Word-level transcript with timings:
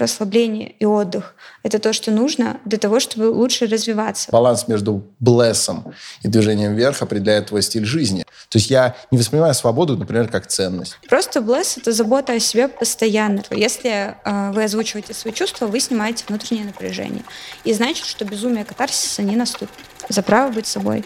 расслабление 0.00 0.70
и 0.70 0.84
отдых— 0.84 1.34
это 1.62 1.78
то, 1.78 1.92
что 1.92 2.10
нужно 2.10 2.58
для 2.64 2.78
того, 2.78 3.00
чтобы 3.00 3.24
лучше 3.24 3.66
развиваться. 3.66 4.30
Баланс 4.32 4.66
между 4.66 5.04
блессом 5.20 5.94
и 6.22 6.28
движением 6.28 6.74
вверх 6.74 7.02
определяет 7.02 7.46
твой 7.46 7.62
стиль 7.62 7.84
жизни. 7.84 8.24
То 8.48 8.58
есть 8.58 8.70
я 8.70 8.96
не 9.10 9.18
воспринимаю 9.18 9.54
свободу, 9.54 9.96
например, 9.96 10.28
как 10.28 10.46
ценность. 10.46 10.98
Просто 11.08 11.40
блесс— 11.40 11.76
это 11.76 11.92
забота 11.92 12.32
о 12.32 12.40
себе 12.40 12.68
постоянно. 12.68 13.42
Если 13.50 14.16
э, 14.24 14.50
вы 14.52 14.64
озвучиваете 14.64 15.14
свои 15.14 15.32
чувства, 15.32 15.66
вы 15.66 15.78
снимаете 15.80 16.24
внутреннее 16.26 16.66
напряжение. 16.66 17.22
И 17.64 17.72
значит, 17.72 18.06
что 18.06 18.24
безумие 18.24 18.64
катарсиса 18.64 19.22
не 19.22 19.36
наступит. 19.36 19.74
За 20.08 20.22
право 20.22 20.50
быть 20.50 20.66
собой. 20.66 21.04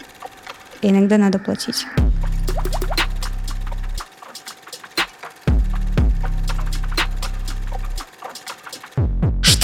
И 0.81 0.89
иногда 0.89 1.17
надо 1.17 1.39
платить. 1.39 1.85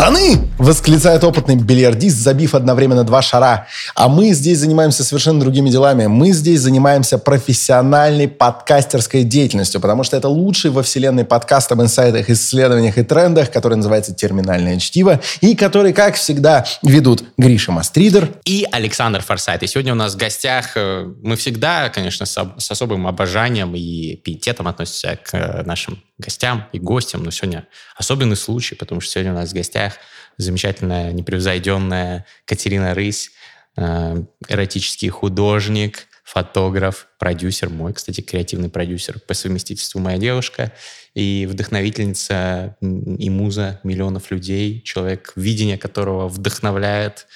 «Штаны!»— 0.02 0.50
восклицает 0.58 1.24
опытный 1.24 1.56
бильярдист, 1.56 2.18
забив 2.18 2.56
одновременно 2.56 3.04
два 3.04 3.22
шара. 3.22 3.68
А 3.94 4.08
мы 4.10 4.34
здесь 4.34 4.58
занимаемся 4.58 5.04
совершенно 5.04 5.40
другими 5.40 5.70
делами. 5.70 6.08
Мы 6.08 6.32
здесь 6.32 6.62
занимаемся 6.62 7.20
профессиональной 7.20 8.28
подкастерской 8.28 9.24
деятельностью, 9.24 9.80
потому 9.80 10.04
что 10.04 10.18
это 10.18 10.28
лучший 10.28 10.72
во 10.72 10.82
вселенной 10.82 11.24
подкаст 11.24 11.72
об 11.72 11.84
инсайтах, 11.84 12.32
исследованиях 12.32 12.98
и 12.98 13.04
трендах, 13.04 13.52
который 13.52 13.76
называется 13.76 14.16
«Терминальное 14.16 14.80
чтиво», 14.80 15.22
и 15.40 15.56
который, 15.56 15.94
как 15.94 16.16
всегда, 16.16 16.66
ведут 16.82 17.24
Гриша 17.38 17.72
Мастридер 17.72 18.32
и 18.44 18.66
Александр 18.72 19.22
Форсайт. 19.22 19.62
И 19.62 19.68
сегодня 19.68 19.94
у 19.94 19.98
нас 19.98 20.16
в 20.16 20.18
гостях 20.18 20.78
э, 20.78 21.06
мы 21.22 21.36
всегда, 21.36 21.90
конечно, 21.90 22.26
с 22.26 22.72
особым 22.72 23.06
обожанием 23.06 23.76
и 23.76 24.16
пиететом 24.16 24.68
относимся 24.68 25.20
к 25.24 25.36
э, 25.36 25.62
нашим 25.64 26.00
гостям 26.22 26.68
и 26.72 26.80
гостям, 26.80 27.24
но 27.24 27.32
сегодня 27.32 27.68
особенный 27.98 28.38
случай, 28.38 28.76
потому 28.76 29.02
что 29.02 29.12
сегодня 29.12 29.34
у 29.34 29.36
нас 29.36 29.50
в 29.50 29.54
гостях 29.54 29.91
замечательная, 30.38 31.12
непревзойденная 31.12 32.26
Катерина 32.46 32.94
Рысь, 32.94 33.32
э, 33.78 34.24
эротический 34.48 35.10
художник, 35.10 36.08
фотограф, 36.24 37.08
продюсер 37.20 37.70
мой, 37.70 37.94
кстати, 37.94 38.22
креативный 38.22 38.70
продюсер 38.70 39.20
по 39.20 39.34
совместительству 39.34 40.00
моя 40.00 40.18
девушка, 40.18 40.72
и 41.14 41.48
вдохновительница 41.50 42.78
и 42.82 43.30
муза 43.30 43.80
миллионов 43.84 44.32
людей, 44.32 44.82
человек, 44.82 45.34
видение 45.36 45.78
которого 45.78 46.28
вдохновляет 46.28 47.28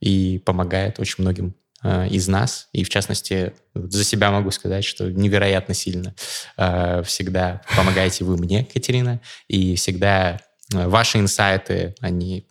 и 0.00 0.42
помогает 0.44 1.00
очень 1.00 1.22
многим 1.22 1.54
Э, 1.84 2.08
из 2.08 2.28
нас, 2.28 2.68
и 2.72 2.82
в 2.82 2.88
частности 2.88 3.52
за 3.74 4.04
себя 4.04 4.30
могу 4.30 4.50
сказать, 4.50 4.86
что 4.86 5.12
невероятно 5.12 5.74
сильно 5.74 6.14
э, 6.56 7.02
всегда 7.04 7.60
помогаете 7.76 8.24
вы 8.24 8.38
мне, 8.38 8.64
Катерина, 8.64 9.20
и 9.48 9.76
всегда 9.76 10.40
ваши 10.72 11.18
инсайты, 11.18 11.94
они 12.00 12.46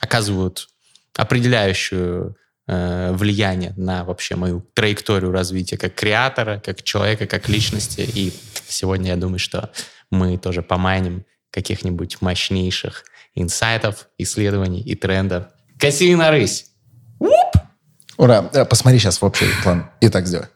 оказывают 0.00 0.68
определяющую 1.16 2.36
влияние 2.66 3.72
на 3.78 4.04
вообще 4.04 4.36
мою 4.36 4.60
траекторию 4.74 5.32
развития 5.32 5.78
как 5.78 5.94
креатора, 5.94 6.60
как 6.62 6.82
человека, 6.82 7.26
как 7.26 7.48
личности. 7.48 8.02
И 8.02 8.32
сегодня 8.68 9.12
я 9.12 9.16
думаю, 9.16 9.38
что 9.38 9.70
мы 10.10 10.36
тоже 10.36 10.62
поманим 10.62 11.24
каких-нибудь 11.50 12.20
мощнейших 12.20 13.04
инсайтов, 13.34 14.08
исследований 14.18 14.80
и 14.80 14.94
трендов. 14.94 15.46
Катерина 15.78 16.30
Рысь! 16.30 16.66
Ура! 18.16 18.50
Э, 18.52 18.64
посмотри 18.64 18.98
сейчас 18.98 19.20
в 19.20 19.24
общий 19.24 19.46
план. 19.62 19.90
И 20.00 20.08
так 20.08 20.26
сделай. 20.26 20.46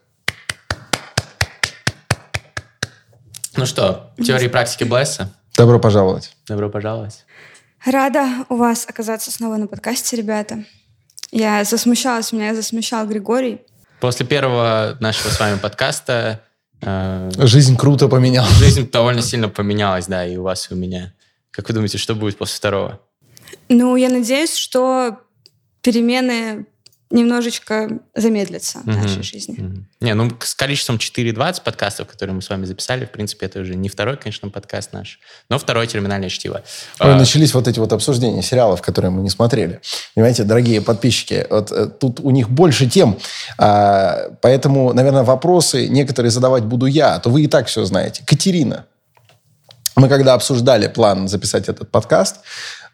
Ну 3.55 3.65
что, 3.65 4.13
теории 4.23 4.47
практики 4.47 4.83
Блесса? 4.83 5.33
Добро 5.55 5.79
пожаловать. 5.79 6.35
Добро 6.47 6.69
пожаловать. 6.69 7.25
Рада 7.85 8.27
у 8.49 8.55
вас 8.55 8.87
оказаться 8.87 9.29
снова 9.29 9.57
на 9.57 9.67
подкасте, 9.67 10.15
ребята. 10.15 10.65
Я 11.31 11.63
засмущалась, 11.63 12.31
меня 12.31 12.55
засмущал 12.55 13.05
Григорий. 13.07 13.61
После 13.99 14.25
первого 14.25 14.97
нашего 14.99 15.29
с 15.29 15.39
вами 15.39 15.59
подкаста... 15.59 16.41
Э, 16.81 17.29
жизнь 17.37 17.77
круто 17.77 18.07
поменялась. 18.07 18.51
Жизнь 18.53 18.89
довольно 18.89 19.21
сильно 19.21 19.47
поменялась, 19.47 20.07
да, 20.07 20.25
и 20.25 20.37
у 20.37 20.43
вас, 20.43 20.71
и 20.71 20.73
у 20.73 20.77
меня. 20.77 21.13
Как 21.51 21.67
вы 21.67 21.75
думаете, 21.75 21.99
что 21.99 22.15
будет 22.15 22.37
после 22.37 22.57
второго? 22.57 22.99
Ну, 23.69 23.95
я 23.95 24.09
надеюсь, 24.09 24.55
что 24.55 25.19
перемены 25.81 26.65
немножечко 27.13 27.99
замедлится 28.15 28.79
в 28.79 28.87
нашей 28.87 29.21
жизни. 29.21 29.55
mm 29.55 29.83
Не, 30.01 30.13
ну 30.15 30.31
с 30.41 30.55
количеством 30.55 30.97
4.20 30.97 31.61
подкастов, 31.63 32.07
которые 32.07 32.35
мы 32.35 32.41
с 32.41 32.49
вами 32.49 32.65
записали, 32.65 33.05
в 33.05 33.11
принципе, 33.11 33.45
это 33.45 33.59
уже 33.59 33.75
не 33.75 33.87
второй, 33.87 34.17
конечно, 34.17 34.49
подкаст 34.49 34.93
наш, 34.93 35.19
но 35.47 35.59
второе 35.59 35.85
терминальное 35.85 36.29
чтиво. 36.29 36.63
Ой, 36.99 37.13
а... 37.13 37.15
Начались 37.15 37.53
вот 37.53 37.67
эти 37.67 37.79
вот 37.79 37.93
обсуждения 37.93 38.41
сериалов, 38.41 38.81
которые 38.81 39.11
мы 39.11 39.21
не 39.21 39.29
смотрели. 39.29 39.79
Понимаете, 40.15 40.43
дорогие 40.43 40.81
подписчики, 40.81 41.45
вот 41.49 41.71
э, 41.71 41.87
тут 41.87 42.19
у 42.19 42.31
них 42.31 42.49
больше 42.49 42.89
тем, 42.89 43.19
а, 43.59 44.31
поэтому, 44.41 44.91
наверное, 44.93 45.23
вопросы 45.23 45.87
некоторые 45.87 46.31
задавать 46.31 46.63
буду 46.63 46.87
я, 46.87 47.15
а 47.15 47.19
то 47.19 47.29
вы 47.29 47.43
и 47.43 47.47
так 47.47 47.67
все 47.67 47.85
знаете. 47.85 48.23
Катерина, 48.25 48.85
мы 49.95 50.09
когда 50.09 50.33
обсуждали 50.33 50.87
план 50.87 51.27
записать 51.27 51.69
этот 51.69 51.91
подкаст, 51.91 52.37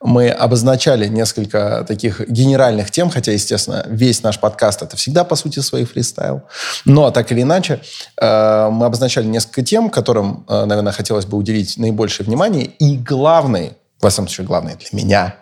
мы 0.02 0.30
обозначали 0.30 1.08
несколько 1.08 1.84
таких 1.88 2.28
генеральных 2.30 2.90
тем, 2.92 3.10
хотя, 3.10 3.32
естественно, 3.34 3.86
весь 3.88 4.24
наш 4.24 4.40
подкаст 4.40 4.82
это 4.82 4.96
всегда, 4.96 5.24
по 5.24 5.36
сути, 5.36 5.60
свой 5.60 5.84
фристайл. 5.84 6.44
Но, 6.86 7.12
так 7.12 7.32
или 7.32 7.42
иначе, 7.42 7.82
э, 8.20 8.70
мы 8.72 8.86
обозначали 8.86 9.26
несколько 9.26 9.62
тем, 9.62 9.90
которым, 9.90 10.46
э, 10.48 10.66
наверное, 10.66 10.94
хотелось 10.94 11.26
бы 11.26 11.38
уделить 11.38 11.78
наибольшее 11.78 12.26
внимание. 12.26 12.66
И 12.66 12.98
главный, 12.98 13.74
во 14.02 14.10
всяком 14.10 14.28
случае, 14.28 14.48
главный 14.48 14.76
для 14.76 14.88
меня, 14.92 15.36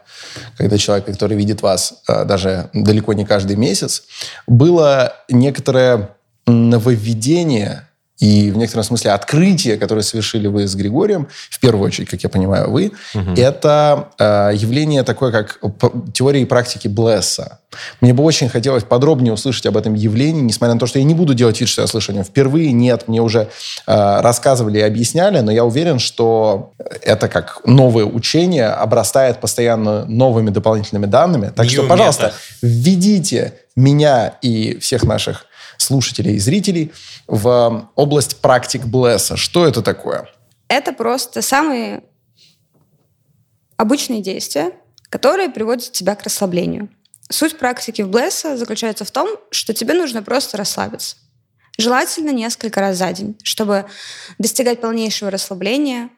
когда 0.57 0.77
человек, 0.77 1.05
который 1.05 1.37
видит 1.37 1.61
вас 1.61 2.01
э, 2.07 2.25
даже 2.25 2.69
далеко 2.73 3.13
не 3.13 3.25
каждый 3.25 3.55
месяц, 3.55 4.03
было 4.47 5.13
некоторое 5.29 6.09
нововведение 6.47 7.86
и 8.19 8.51
в 8.51 8.57
некотором 8.57 8.83
смысле 8.83 9.11
открытие, 9.11 9.77
которое 9.77 10.01
совершили 10.01 10.47
вы 10.47 10.67
с 10.67 10.75
Григорием, 10.75 11.27
в 11.49 11.59
первую 11.59 11.85
очередь, 11.85 12.09
как 12.09 12.21
я 12.23 12.29
понимаю, 12.29 12.71
вы, 12.71 12.91
угу. 13.13 13.31
это 13.35 14.09
э, 14.17 14.51
явление 14.55 15.03
такое, 15.03 15.31
как 15.31 15.59
теории 16.13 16.41
и 16.41 16.45
практики 16.45 16.87
Блесса. 16.87 17.59
Мне 18.01 18.13
бы 18.13 18.23
очень 18.23 18.49
хотелось 18.49 18.83
подробнее 18.83 19.33
услышать 19.33 19.65
об 19.67 19.77
этом 19.77 19.93
явлении, 19.93 20.41
несмотря 20.41 20.73
на 20.73 20.79
то, 20.79 20.87
что 20.87 20.99
я 20.99 21.05
не 21.05 21.13
буду 21.13 21.33
делать 21.33 21.59
вид, 21.59 21.69
что 21.69 21.81
я 21.81 21.87
слышу 21.87 22.11
о 22.11 22.15
нем 22.15 22.23
впервые. 22.23 22.71
Нет, 22.71 23.07
мне 23.07 23.21
уже 23.21 23.49
э, 23.85 24.21
рассказывали 24.21 24.79
и 24.79 24.81
объясняли, 24.81 25.39
но 25.41 25.51
я 25.51 25.63
уверен, 25.63 25.99
что 25.99 26.73
это 27.03 27.27
как 27.27 27.61
новое 27.65 28.05
учение 28.05 28.67
обрастает 28.67 29.39
постоянно 29.39 30.05
новыми 30.05 30.49
дополнительными 30.49 31.05
данными. 31.05 31.51
Так 31.55 31.65
New 31.65 31.73
что, 31.73 31.83
пожалуйста, 31.83 32.33
введите 32.61 33.53
меня 33.75 34.33
и 34.41 34.79
всех 34.79 35.03
наших 35.03 35.45
слушателей 35.77 36.35
и 36.35 36.39
зрителей 36.39 36.91
в 37.27 37.89
область 37.95 38.41
практик 38.41 38.85
Блесса. 38.85 39.37
Что 39.37 39.65
это 39.65 39.81
такое? 39.81 40.29
Это 40.67 40.91
просто 40.93 41.41
самые 41.41 42.03
обычные 43.77 44.21
действия, 44.21 44.71
которые 45.09 45.49
приводят 45.49 45.91
тебя 45.91 46.15
к 46.15 46.23
расслаблению. 46.23 46.89
Суть 47.29 47.57
практики 47.57 48.01
в 48.01 48.09
Блесса 48.09 48.57
заключается 48.57 49.05
в 49.05 49.11
том, 49.11 49.29
что 49.51 49.73
тебе 49.73 49.93
нужно 49.93 50.23
просто 50.23 50.57
расслабиться. 50.57 51.17
Желательно 51.77 52.31
несколько 52.31 52.79
раз 52.79 52.97
за 52.97 53.11
день, 53.13 53.37
чтобы 53.43 53.85
достигать 54.39 54.81
полнейшего 54.81 55.29
расслабления, 55.29 56.09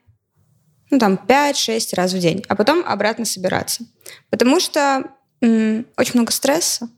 ну 0.89 0.99
там 0.99 1.19
5-6 1.27 1.95
раз 1.95 2.13
в 2.13 2.19
день, 2.19 2.43
а 2.47 2.55
потом 2.55 2.83
обратно 2.85 3.25
собираться. 3.25 3.83
Потому 4.29 4.59
что 4.59 5.03
м- 5.41 5.85
очень 5.97 6.13
много 6.15 6.31
стресса, 6.31 6.89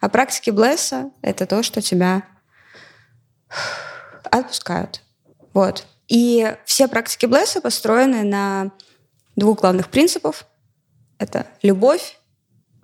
а 0.00 0.08
практики 0.08 0.50
Блесса— 0.50 1.10
это 1.22 1.46
то, 1.46 1.62
что 1.62 1.80
тебя 1.80 2.22
отпускают. 4.30 5.02
Вот. 5.54 5.86
И 6.08 6.54
все 6.64 6.88
практики 6.88 7.26
Блесса 7.26 7.60
построены 7.60 8.22
на 8.22 8.72
двух 9.36 9.60
главных 9.60 9.88
принципах. 9.88 10.44
Это 11.18 11.46
любовь 11.62 12.18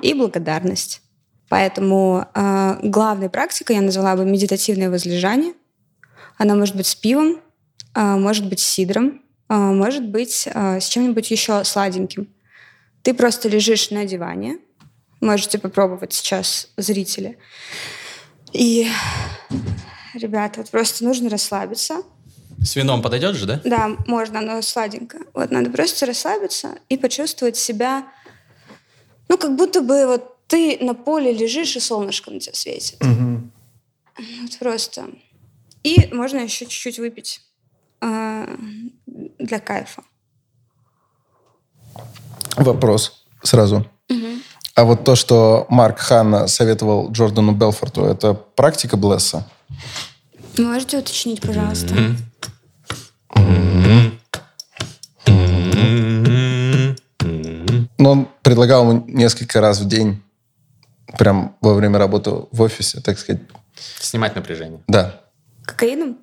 и 0.01 0.15
благодарность. 0.15 1.03
Поэтому 1.49 2.27
э, 2.35 2.79
главной 2.83 3.29
практикой 3.29 3.77
я 3.77 3.83
назвала 3.83 4.17
бы 4.17 4.25
медитативное 4.25 4.91
возлежание. 4.91 5.53
Она 6.39 6.55
может 6.55 6.77
быть 6.77 6.87
с 6.87 6.95
пивом, 6.95 7.41
э, 7.95 8.01
может 8.01 8.49
быть 8.49 8.61
с 8.61 8.67
сидром, 8.67 9.21
э, 9.51 9.55
может 9.55 10.09
быть 10.09 10.49
э, 10.53 10.81
с 10.81 10.89
чем-нибудь 10.89 11.31
еще 11.31 11.63
сладеньким. 11.65 12.29
Ты 13.03 13.13
просто 13.13 13.49
лежишь 13.49 13.91
на 13.91 14.07
диване, 14.07 14.59
Можете 15.23 15.59
попробовать 15.61 16.13
сейчас, 16.13 16.69
зрители. 16.77 17.39
И, 18.53 18.89
ребята, 20.15 20.61
вот 20.61 20.71
просто 20.71 21.05
нужно 21.05 21.31
расслабиться. 21.31 22.03
С 22.61 22.75
вином 22.75 23.03
подойдет 23.03 23.37
же, 23.37 23.47
да? 23.47 23.61
Да, 23.65 23.91
можно, 24.09 24.41
оно 24.41 24.61
сладенько. 24.63 25.19
Вот 25.33 25.53
надо 25.53 25.71
просто 25.71 26.07
расслабиться 26.07 26.75
и 26.89 26.97
почувствовать 26.97 27.57
себя, 27.57 28.09
ну, 29.29 29.39
как 29.39 29.55
будто 29.55 29.81
бы 29.81 30.09
вот 30.09 30.45
ты 30.49 30.79
на 30.81 30.93
поле 30.95 31.33
лежишь, 31.33 31.77
и 31.77 31.81
солнышко 31.81 32.33
на 32.33 32.41
тебя 32.41 32.55
светит. 32.55 33.01
Угу. 33.01 33.51
Вот 34.43 34.59
просто. 34.59 35.07
И 35.85 36.13
можно 36.13 36.39
еще 36.39 36.67
чуть-чуть 36.67 36.99
выпить 36.99 37.43
э, 38.01 38.57
для 39.07 39.61
кайфа. 39.61 40.03
Вопрос 42.57 43.25
сразу. 43.45 43.87
А 44.83 44.85
вот 44.85 45.05
то, 45.05 45.15
что 45.15 45.65
Марк 45.69 46.01
Ханна 46.01 46.49
советовал 46.49 47.13
Джордану 47.13 47.53
Белфорту, 47.53 48.05
это 48.05 48.35
практика 48.35 48.97
Блесса? 48.97 49.47
Можете 50.59 50.99
уточнить, 50.99 51.41
пожалуйста? 51.41 51.95
Но 57.97 58.11
он 58.11 58.29
предлагал 58.43 58.91
ему 58.91 59.05
несколько 59.07 59.61
раз 59.61 59.79
в 59.79 59.87
день, 59.87 60.21
прям 61.17 61.55
во 61.61 61.75
время 61.75 62.01
работы 62.01 62.33
в 62.51 62.61
офисе, 62.61 63.01
так 63.01 63.21
сказать. 63.21 63.41
Снимать 64.01 64.35
напряжение. 64.35 64.81
Да. 64.89 65.21
Кокаином? 65.65 66.19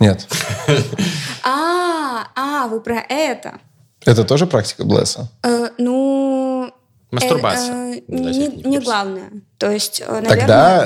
Нет. 0.00 0.26
А, 1.44 2.26
а, 2.34 2.66
вы 2.66 2.80
про 2.80 3.04
это. 3.08 3.60
Это 4.04 4.24
тоже 4.24 4.48
практика 4.48 4.84
Блесса? 4.84 5.30
Э, 5.44 5.68
ну, 5.78 6.72
Мастурбация. 7.10 7.94
э, 7.94 7.96
э, 7.96 8.00
не, 8.08 8.48
не 8.64 8.78
главное. 8.78 9.30
То 9.58 9.70
есть, 9.70 10.00
э, 10.00 10.06
наверное... 10.06 10.36
Тогда 10.36 10.82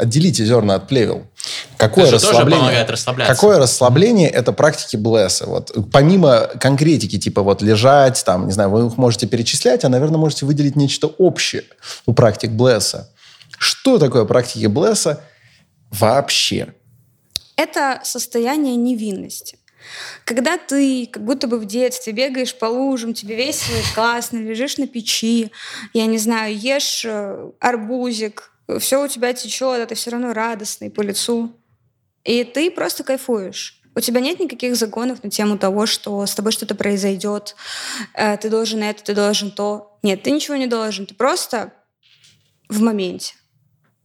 отделите 0.00 0.44
зерна 0.44 0.76
от 0.76 0.88
плевел. 0.88 1.26
Какое 1.76 2.06
Это 2.06 2.14
расслабление? 2.14 2.58
помогает 2.58 2.90
расслабляться. 2.90 3.34
Какое 3.34 3.58
расслабление 3.58 4.30
это 4.30 4.52
практики 4.52 4.96
Блесса? 4.96 5.46
Вот 5.46 5.74
помимо 5.92 6.48
конкретики, 6.60 7.18
типа 7.18 7.42
вот 7.42 7.60
лежать, 7.60 8.22
там, 8.24 8.46
не 8.46 8.52
знаю, 8.52 8.70
вы 8.70 8.86
их 8.86 8.96
можете 8.96 9.26
перечислять, 9.26 9.84
а, 9.84 9.88
наверное, 9.88 10.18
можете 10.18 10.46
выделить 10.46 10.76
нечто 10.76 11.08
общее 11.08 11.64
у 12.06 12.14
практик 12.14 12.50
Блесса. 12.50 13.10
Что 13.58 13.98
такое 13.98 14.24
практики 14.24 14.66
Блесса 14.66 15.20
вообще? 15.90 16.74
Это 17.56 18.00
состояние 18.02 18.76
невинности. 18.76 19.55
Когда 20.24 20.58
ты 20.58 21.06
как 21.06 21.24
будто 21.24 21.46
бы 21.46 21.58
в 21.58 21.64
детстве 21.64 22.12
бегаешь 22.12 22.56
по 22.56 22.66
лужам, 22.66 23.14
тебе 23.14 23.36
весело 23.36 23.76
классно, 23.94 24.38
лежишь 24.38 24.78
на 24.78 24.86
печи, 24.86 25.52
я 25.92 26.06
не 26.06 26.18
знаю, 26.18 26.56
ешь 26.56 27.04
э, 27.04 27.50
арбузик, 27.60 28.52
все 28.78 29.04
у 29.04 29.08
тебя 29.08 29.32
течет, 29.32 29.80
а 29.80 29.86
ты 29.86 29.94
все 29.94 30.10
равно 30.10 30.32
радостный 30.32 30.90
по 30.90 31.00
лицу. 31.00 31.52
И 32.24 32.42
ты 32.44 32.70
просто 32.70 33.04
кайфуешь. 33.04 33.80
У 33.94 34.00
тебя 34.00 34.20
нет 34.20 34.40
никаких 34.40 34.76
загонов 34.76 35.22
на 35.22 35.30
тему 35.30 35.56
того, 35.56 35.86
что 35.86 36.26
с 36.26 36.34
тобой 36.34 36.52
что-то 36.52 36.74
произойдет, 36.74 37.56
э, 38.14 38.36
ты 38.36 38.50
должен 38.50 38.82
это, 38.82 39.02
ты 39.02 39.14
должен 39.14 39.50
то. 39.50 39.98
Нет, 40.02 40.22
ты 40.22 40.30
ничего 40.30 40.56
не 40.56 40.66
должен, 40.66 41.06
ты 41.06 41.14
просто 41.14 41.72
в 42.68 42.82
моменте. 42.82 43.34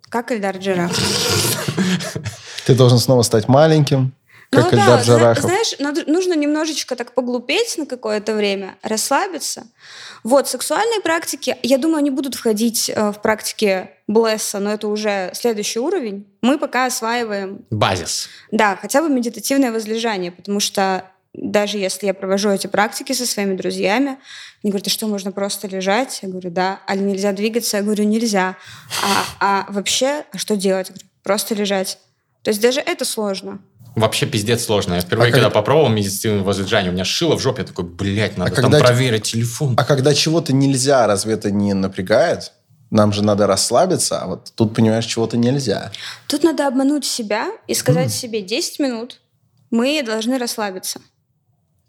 Как 0.09 0.31
Эльдар 0.31 0.57
Джарахов. 0.57 0.97
Ты 2.65 2.75
должен 2.75 2.99
снова 2.99 3.23
стать 3.23 3.47
маленьким, 3.47 4.13
как 4.51 4.71
ну, 4.73 4.77
Эльдар 4.77 4.97
да, 4.99 5.03
Джарахов. 5.03 5.43
знаешь, 5.45 5.75
надо- 5.79 6.03
нужно 6.11 6.33
немножечко 6.33 6.97
так 6.97 7.13
поглупеть 7.13 7.77
на 7.77 7.85
какое-то 7.85 8.35
время, 8.35 8.75
расслабиться. 8.83 9.67
Вот, 10.23 10.49
сексуальные 10.49 10.99
практики, 10.99 11.55
я 11.63 11.77
думаю, 11.77 11.99
они 11.99 12.09
будут 12.09 12.35
входить 12.35 12.91
э, 12.93 13.11
в 13.11 13.21
практики 13.21 13.89
Блесса, 14.07 14.59
но 14.59 14.73
это 14.73 14.89
уже 14.89 15.31
следующий 15.33 15.79
уровень. 15.79 16.27
Мы 16.41 16.57
пока 16.57 16.85
осваиваем, 16.85 17.65
Базис. 17.69 18.27
да, 18.51 18.75
хотя 18.75 19.01
бы 19.01 19.09
медитативное 19.09 19.71
возлежание, 19.71 20.33
потому 20.33 20.59
что 20.59 21.05
даже 21.33 21.77
если 21.77 22.07
я 22.07 22.13
провожу 22.13 22.49
эти 22.49 22.67
практики 22.67 23.13
со 23.13 23.25
своими 23.25 23.55
друзьями, 23.55 24.17
они 24.63 24.71
говорят, 24.71 24.87
а 24.87 24.89
что, 24.89 25.07
можно 25.07 25.31
просто 25.31 25.69
лежать? 25.69 26.19
Я 26.23 26.27
говорю, 26.29 26.49
да. 26.51 26.81
А 26.87 26.95
нельзя 26.95 27.31
двигаться? 27.31 27.77
Я 27.77 27.83
говорю, 27.83 28.03
нельзя. 28.03 28.57
А, 29.01 29.23
а 29.39 29.71
вообще, 29.71 30.25
а 30.33 30.37
что 30.37 30.57
делать? 30.57 30.89
Я 30.89 30.95
говорю, 30.95 31.07
просто 31.23 31.55
лежать. 31.55 31.99
То 32.43 32.49
есть 32.49 32.59
даже 32.61 32.81
это 32.81 33.05
сложно. 33.05 33.61
Вообще 33.95 34.25
пиздец 34.25 34.63
сложно. 34.65 34.93
Я 34.95 35.01
впервые, 35.01 35.29
А 35.29 35.31
когда 35.31 35.47
как- 35.47 35.53
попробовал 35.55 35.89
медицинское 35.89 36.39
возлежание, 36.39 36.91
у 36.91 36.93
меня 36.93 37.03
шило 37.05 37.35
в 37.35 37.41
жопе, 37.41 37.61
я 37.63 37.67
такой, 37.67 37.85
блядь, 37.85 38.37
надо 38.37 38.51
А 38.51 38.55
там 38.55 38.71
когда 38.71 38.79
проверить 38.79 39.23
телефон. 39.23 39.75
А 39.77 39.83
когда 39.83 40.13
чего-то 40.13 40.53
нельзя, 40.53 41.07
разве 41.07 41.33
это 41.33 41.51
не 41.51 41.73
напрягает? 41.73 42.53
Нам 42.89 43.13
же 43.13 43.23
надо 43.23 43.47
расслабиться, 43.47 44.19
а 44.19 44.27
вот 44.27 44.51
тут, 44.55 44.75
понимаешь, 44.75 45.05
чего-то 45.05 45.37
нельзя. 45.37 45.91
Тут 46.27 46.43
надо 46.43 46.67
обмануть 46.67 47.05
себя 47.05 47.47
и 47.67 47.73
сказать 47.73 48.11
себе 48.11 48.41
10 48.41 48.79
минут 48.79 49.21
мы 49.69 50.03
должны 50.03 50.37
расслабиться. 50.37 50.99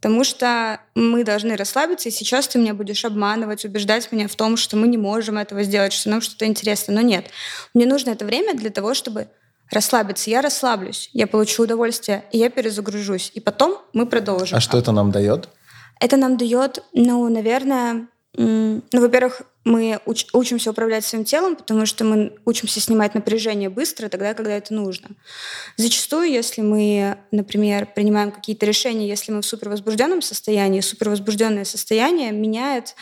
Потому 0.01 0.25
что 0.25 0.81
мы 0.97 1.23
должны 1.23 1.57
расслабиться, 1.57 2.09
и 2.09 2.13
сейчас 2.13 2.49
ты 2.49 2.59
меня 2.59 2.75
будешь 2.75 3.05
обманывать, 3.05 3.65
убеждать 3.65 4.11
меня 4.11 4.27
в 4.27 4.35
том, 4.35 4.57
что 4.57 4.77
мы 4.77 4.89
не 4.89 4.97
можем 4.97 5.39
этого 5.39 5.63
сделать, 5.63 5.93
что 5.93 6.11
нам 6.11 6.21
что-то 6.21 6.47
интересно. 6.47 6.95
Но 6.95 7.01
нет. 7.03 7.27
Мне 7.75 7.87
нужно 7.87 8.11
это 8.11 8.25
время 8.25 8.55
для 8.55 8.71
того, 8.71 8.95
чтобы 8.95 9.29
расслабиться. 9.73 10.31
Я 10.31 10.43
расслаблюсь, 10.43 11.11
я 11.13 11.27
получу 11.27 11.65
удовольствие, 11.65 12.25
и 12.33 12.39
я 12.39 12.51
перезагружусь. 12.51 13.31
И 13.35 13.41
потом 13.41 13.79
мы 13.93 14.07
продолжим. 14.07 14.57
А 14.57 14.61
что 14.61 14.79
это 14.79 14.93
нам 14.93 15.11
дает? 15.11 15.49
Это 16.01 16.17
нам 16.17 16.37
дает, 16.37 16.83
ну, 16.93 17.29
наверное, 17.29 18.09
ну, 18.35 18.83
во-первых, 18.93 19.43
мы 19.65 20.01
уч- 20.07 20.29
учимся 20.33 20.71
управлять 20.71 21.05
своим 21.05 21.25
телом, 21.25 21.55
потому 21.55 21.87
что 21.87 22.05
мы 22.05 22.35
учимся 22.45 22.81
снимать 22.81 23.15
напряжение 23.15 23.69
быстро, 23.69 24.09
тогда, 24.09 24.35
когда 24.35 24.53
это 24.53 24.73
нужно. 24.75 25.11
Зачастую, 25.77 26.31
если 26.31 26.63
мы, 26.63 27.19
например, 27.31 27.87
принимаем 27.95 28.33
какие-то 28.33 28.67
решения, 28.67 29.07
если 29.07 29.33
мы 29.33 29.43
в 29.43 29.47
супервозбужденном 29.47 30.23
состоянии, 30.23 30.81
супервозбужденное 30.81 31.65
состояние 31.65 32.33
меняет, 32.33 32.97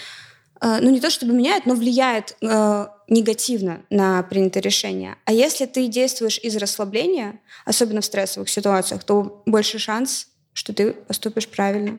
ну, 0.62 0.90
не 0.90 1.00
то 1.00 1.10
чтобы 1.10 1.32
меняет, 1.32 1.66
но 1.66 1.74
влияет 1.74 2.36
э, 2.42 2.86
негативно 3.08 3.80
на 3.90 4.22
принятое 4.22 4.60
решение. 4.60 5.16
А 5.24 5.32
если 5.32 5.66
ты 5.66 5.86
действуешь 5.88 6.38
из 6.38 6.56
расслабления, 6.56 7.40
особенно 7.64 8.00
в 8.00 8.04
стрессовых 8.04 8.48
ситуациях, 8.48 9.04
то 9.04 9.42
больше 9.46 9.78
шанс, 9.78 10.28
что 10.52 10.72
ты 10.72 10.92
поступишь 10.92 11.48
правильно. 11.48 11.98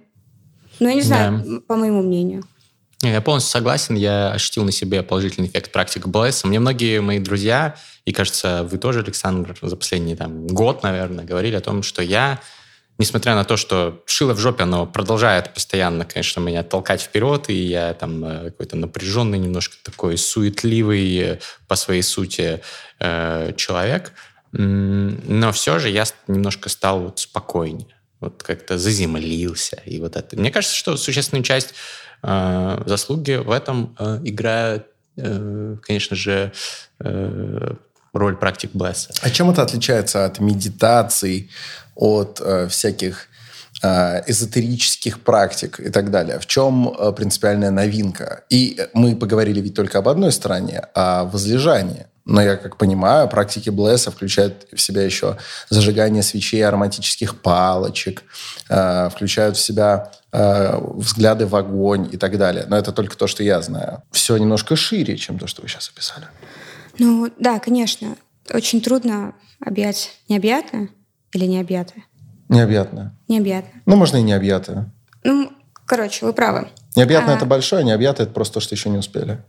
Ну, 0.80 0.90
я 0.90 0.96
не 0.96 1.02
знаю, 1.02 1.44
Да. 1.46 1.60
по 1.68 1.76
моему 1.76 2.02
мнению. 2.02 2.44
Не, 3.04 3.12
Я 3.12 3.22
полностью 3.22 3.52
согласен, 3.52 3.96
я 3.96 4.32
ощутил 4.32 4.64
на 4.64 4.72
себе 4.72 5.02
положительный 5.02 5.48
эффект 5.48 5.72
практики 5.72 6.08
БЛС. 6.08 6.44
Мне 6.44 6.60
многие 6.60 7.02
мои 7.02 7.18
друзья, 7.18 7.76
и, 8.06 8.12
кажется, 8.12 8.68
вы 8.70 8.78
тоже, 8.78 9.00
Александр, 9.00 9.58
за 9.62 9.76
последний 9.76 10.16
там, 10.16 10.46
год, 10.46 10.84
наверное, 10.84 11.26
говорили 11.26 11.56
о 11.56 11.62
том, 11.62 11.82
что 11.82 12.04
я, 12.04 12.40
несмотря 12.98 13.36
на 13.36 13.44
то, 13.44 13.58
что 13.58 14.04
шило 14.06 14.34
в 14.34 14.40
жопе, 14.40 14.64
оно 14.64 14.86
продолжает 14.86 15.54
постоянно, 15.54 16.06
конечно, 16.06 16.40
меня 16.40 16.64
толкать 16.64 17.02
вперед, 17.02 17.50
и 17.50 17.54
я 17.54 17.94
там 17.94 18.24
э, 18.24 18.52
какой-то 18.52 18.76
напряженный, 18.76 19.40
немножко 19.40 19.78
такой 19.84 20.18
суетливый 20.18 21.18
э, 21.18 21.40
по 21.68 21.76
своей 21.76 22.04
сути 22.04 22.62
э, 23.00 23.54
человек, 23.58 24.14
но 24.54 25.52
все 25.54 25.80
же 25.80 25.90
я 25.90 26.04
немножко 26.28 26.70
стал 26.70 27.00
вот 27.04 27.20
спокойнее 27.20 27.96
вот 28.20 28.44
как-то 28.44 28.78
заземлился. 28.78 29.82
И 29.86 30.00
вот 30.00 30.16
это. 30.16 30.38
Мне 30.38 30.52
кажется, 30.52 30.76
что 30.76 30.96
существенную 30.98 31.44
часть 31.44 31.74
заслуги 32.22 33.32
в 33.32 33.50
этом 33.50 33.96
играет, 34.24 34.86
конечно 35.16 36.16
же, 36.16 36.52
роль 38.14 38.36
практик 38.36 38.72
Блесса. 38.74 39.10
А 39.22 39.30
чем 39.30 39.50
это 39.50 39.62
отличается 39.62 40.26
от 40.26 40.40
медитаций, 40.40 41.50
от 41.96 42.42
э, 42.44 42.68
всяких 42.68 43.28
э, 43.84 44.22
эзотерических 44.28 45.22
практик 45.22 45.80
и 45.80 45.90
так 45.90 46.12
далее? 46.12 46.40
В 46.40 46.46
чем 46.46 46.90
э, 46.90 47.12
принципиальная 47.14 47.72
новинка? 47.72 48.44
И 48.50 48.76
э, 48.78 48.88
мы 48.94 49.16
поговорили 49.16 49.62
ведь 49.62 49.76
только 49.76 50.00
об 50.00 50.10
одной 50.10 50.32
стороне, 50.32 50.84
о 50.94 51.26
возлежании. 51.26 52.08
Но 52.26 52.42
я 52.42 52.56
как 52.56 52.78
понимаю, 52.78 53.28
практики 53.28 53.70
Блесса 53.72 54.12
включают 54.12 54.68
в 54.72 54.80
себя 54.80 55.04
еще 55.04 55.38
зажигание 55.70 56.22
свечей, 56.22 56.64
ароматических 56.64 57.42
палочек, 57.42 58.22
включают 58.68 59.58
в 59.58 59.60
себя 59.60 60.12
взгляды 60.32 61.48
в 61.48 61.56
огонь 61.56 62.08
и 62.12 62.18
так 62.18 62.38
далее. 62.38 62.66
Но 62.68 62.78
это 62.78 62.92
только 62.92 63.18
то, 63.18 63.26
что 63.26 63.44
я 63.44 63.60
знаю. 63.64 64.04
Все 64.12 64.38
немножко 64.38 64.76
шире, 64.76 65.18
чем 65.18 65.40
то, 65.40 65.48
что 65.48 65.64
вы 65.64 65.68
сейчас 65.68 65.90
описали. 65.90 66.28
Ну, 67.00 67.30
да, 67.38 67.60
конечно. 67.60 68.16
Очень 68.54 68.82
трудно 68.82 69.36
объять 69.60 70.12
необъятное 70.30 70.90
или 71.34 71.46
необъятое. 71.46 72.06
Необъятное. 72.50 73.16
Необъятное. 73.28 73.82
Ну, 73.86 73.96
можно 73.96 74.18
и 74.18 74.22
необъятое. 74.24 74.92
Ну, 75.24 75.52
короче, 75.86 76.26
вы 76.26 76.34
правы. 76.34 76.68
Необъятное 76.96 77.36
А. 77.36 77.38
это 77.38 77.46
большое, 77.46 77.84
необъятое 77.84 78.26
это 78.26 78.34
просто 78.34 78.56
то, 78.56 78.60
что 78.60 78.76
еще 78.76 78.90
не 78.90 78.98
успели. 78.98 79.42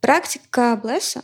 Практика 0.00 0.78
Блесса 0.82 1.22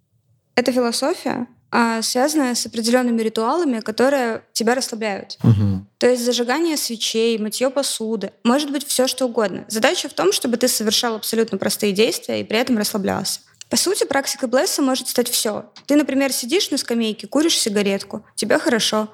—это 0.54 0.72
философия, 0.72 1.46
а, 1.70 2.00
связанная 2.02 2.54
с 2.54 2.64
определенными 2.66 3.20
ритуалами, 3.20 3.80
которые 3.80 4.42
тебя 4.52 4.74
расслабляют. 4.74 5.36
Мгм. 5.42 5.86
То 5.98 6.08
есть 6.08 6.24
зажигание 6.24 6.76
свечей, 6.76 7.38
мытье 7.38 7.70
посуды, 7.70 8.32
может 8.44 8.70
быть 8.72 8.86
все 8.86 9.06
что 9.06 9.26
угодно. 9.26 9.64
Задача 9.68 10.08
в 10.08 10.14
том, 10.14 10.32
чтобы 10.32 10.56
ты 10.56 10.68
совершал 10.68 11.16
абсолютно 11.16 11.58
простые 11.58 11.92
действия 11.92 12.40
и 12.40 12.44
при 12.44 12.58
этом 12.58 12.78
расслаблялся. 12.78 13.40
По 13.70 13.76
сути, 13.76 14.04
практика 14.04 14.48
Блесса 14.48 14.82
может 14.82 15.08
стать 15.08 15.28
все. 15.28 15.72
Ты, 15.86 15.94
например, 15.94 16.32
сидишь 16.32 16.70
на 16.70 16.76
скамейке, 16.76 17.28
куришь 17.28 17.56
сигаретку, 17.56 18.26
тебе 18.34 18.58
хорошо. 18.58 19.08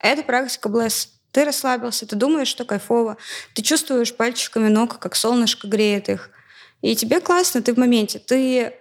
Это 0.00 0.22
практика 0.22 0.68
Блесса. 0.68 1.08
Ты 1.30 1.44
расслабился, 1.44 2.06
ты 2.06 2.16
думаешь, 2.16 2.48
что 2.48 2.64
кайфово, 2.64 3.16
ты 3.54 3.62
чувствуешь 3.62 4.12
пальчиками 4.12 4.68
ног, 4.68 4.98
как 4.98 5.14
солнышко 5.14 5.68
греет 5.68 6.08
их. 6.08 6.30
И 6.82 6.96
тебе 6.96 7.20
классно, 7.20 7.62
ты 7.62 7.72
в 7.72 7.76
моменте. 7.76 8.18
Ты 8.18 8.74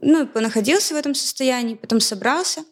ну, 0.00 0.26
понаходился 0.26 0.94
в 0.94 0.96
этом 0.96 1.14
состоянии, 1.14 1.74
потом 1.74 2.00
собрался, 2.00 2.64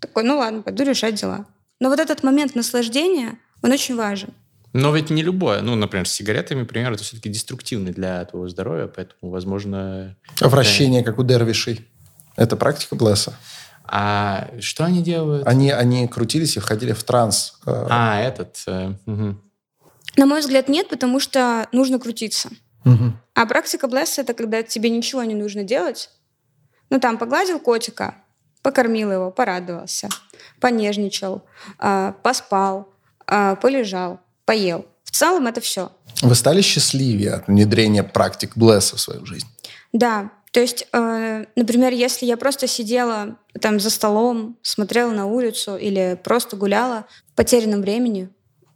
такой, 0.00 0.22
ну 0.22 0.38
ладно, 0.38 0.62
пойду 0.62 0.84
решать 0.84 1.16
дела. 1.16 1.46
Но 1.78 1.90
вот 1.90 2.00
этот 2.00 2.22
момент 2.22 2.54
наслаждения, 2.54 3.38
он 3.62 3.72
очень 3.72 3.96
важен. 3.96 4.32
Но 4.76 4.94
ведь 4.94 5.08
не 5.08 5.22
любое. 5.22 5.62
Ну, 5.62 5.74
например, 5.74 6.06
с 6.06 6.12
сигаретами, 6.12 6.60
например, 6.60 6.92
это 6.92 7.02
все-таки 7.02 7.30
деструктивно 7.30 7.92
для 7.92 8.22
твоего 8.26 8.46
здоровья, 8.46 8.86
поэтому, 8.86 9.32
возможно... 9.32 10.16
Вращение, 10.38 11.02
как 11.02 11.18
у 11.18 11.24
дервишей. 11.24 11.88
Это 12.36 12.56
практика 12.56 12.94
Блесса. 12.94 13.34
А 13.84 14.50
что 14.60 14.84
они 14.84 15.02
делают? 15.02 15.46
Они, 15.46 15.70
они 15.70 16.06
крутились 16.08 16.58
и 16.58 16.60
входили 16.60 16.92
в 16.92 17.02
транс. 17.04 17.58
Э. 17.64 17.86
А, 17.88 18.20
этот... 18.20 18.62
Угу. 19.06 19.36
На 20.16 20.26
мой 20.26 20.40
взгляд, 20.40 20.68
нет, 20.68 20.90
потому 20.90 21.20
что 21.20 21.68
нужно 21.72 21.98
крутиться. 21.98 22.50
Угу. 22.84 23.12
А 23.34 23.46
практика 23.46 23.88
Блесса— 23.88 24.20
это 24.22 24.34
когда 24.34 24.62
тебе 24.62 24.90
ничего 24.90 25.22
не 25.24 25.34
нужно 25.34 25.64
делать. 25.64 26.10
Ну, 26.90 27.00
там, 27.00 27.16
погладил 27.16 27.60
котика, 27.60 28.16
покормил 28.60 29.10
его, 29.10 29.30
порадовался, 29.30 30.10
понежничал, 30.60 31.46
э, 31.78 32.12
поспал, 32.22 32.92
э, 33.26 33.56
полежал, 33.56 34.20
поел. 34.46 34.86
В 35.04 35.10
целом 35.10 35.46
это 35.46 35.60
все. 35.60 35.92
Вы 36.22 36.34
стали 36.34 36.62
счастливее 36.62 37.34
от 37.34 37.48
внедрения 37.48 38.02
практик 38.02 38.56
Блесса 38.56 38.96
в 38.96 39.00
свою 39.00 39.26
жизнь? 39.26 39.46
Да. 39.92 40.30
То 40.52 40.60
есть, 40.60 40.86
э, 40.92 41.44
например, 41.54 41.92
если 41.92 42.24
я 42.24 42.38
просто 42.38 42.66
сидела 42.66 43.36
там 43.60 43.78
за 43.78 43.90
столом, 43.90 44.56
смотрела 44.62 45.10
на 45.10 45.26
улицу 45.26 45.76
или 45.76 46.18
просто 46.22 46.56
гуляла 46.56 47.04
в 47.32 47.34
потерянном 47.34 47.82
времени, 47.82 48.30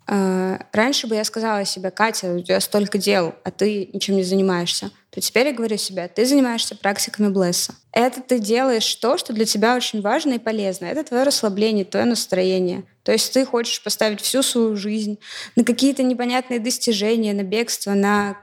э, 0.07 0.59
раньше 0.73 1.07
бы 1.07 1.15
я 1.15 1.25
сказала 1.25 1.65
себе, 1.65 1.91
Катя, 1.91 2.35
у 2.35 2.41
тебя 2.41 2.61
столько 2.61 2.99
дел, 2.99 3.35
а 3.45 3.51
ты 3.51 3.89
ничем 3.95 4.17
не 4.17 4.25
занимаешься 4.25 4.91
то 5.11 5.21
теперь 5.21 5.49
я 5.49 5.53
говорю 5.53 5.77
себе, 5.77 6.07
ты 6.07 6.25
занимаешься 6.25 6.77
практиками 6.77 7.29
Блесса. 7.29 7.75
Это 7.91 8.21
ты 8.21 8.39
делаешь 8.39 8.95
то, 8.95 9.19
что 9.19 9.33
для 9.33 9.45
тебя 9.45 9.75
очень 9.75 10.03
важно 10.03 10.35
и 10.35 10.39
полезно. 10.39 10.87
Это 10.87 11.03
твое 11.03 11.25
расслабление, 11.25 11.85
твое 11.85 12.07
настроение. 12.07 12.85
То 13.03 13.11
есть 13.11 13.33
ты 13.33 13.45
хочешь 13.45 13.83
поставить 13.83 14.21
всю 14.21 14.43
свою 14.43 14.77
жизнь 14.77 15.19
на 15.57 15.65
какие-то 15.65 16.05
непонятные 16.05 16.61
достижения, 16.61 17.33
на 17.33 17.43
бегство, 17.43 17.95
на... 17.95 18.39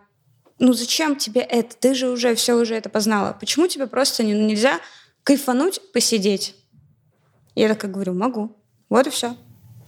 Ну 0.59 0.73
зачем 0.73 1.15
тебе 1.15 1.41
это? 1.41 1.73
Ты 1.77 1.93
же 1.93 2.09
уже 2.09 2.35
все 2.35 2.55
уже 2.55 2.75
это 2.75 2.89
познала. 2.89 3.37
Почему 3.39 3.67
тебе 3.67 3.87
просто 3.87 4.23
не, 4.23 4.33
нельзя 4.33 4.81
кайфануть, 5.23 5.79
посидеть? 5.93 6.53
Я 7.55 7.73
так 7.73 7.89
говорю, 7.89 8.13
могу. 8.13 8.57
Вот 8.89 9.07
и 9.07 9.09
все. 9.09 9.37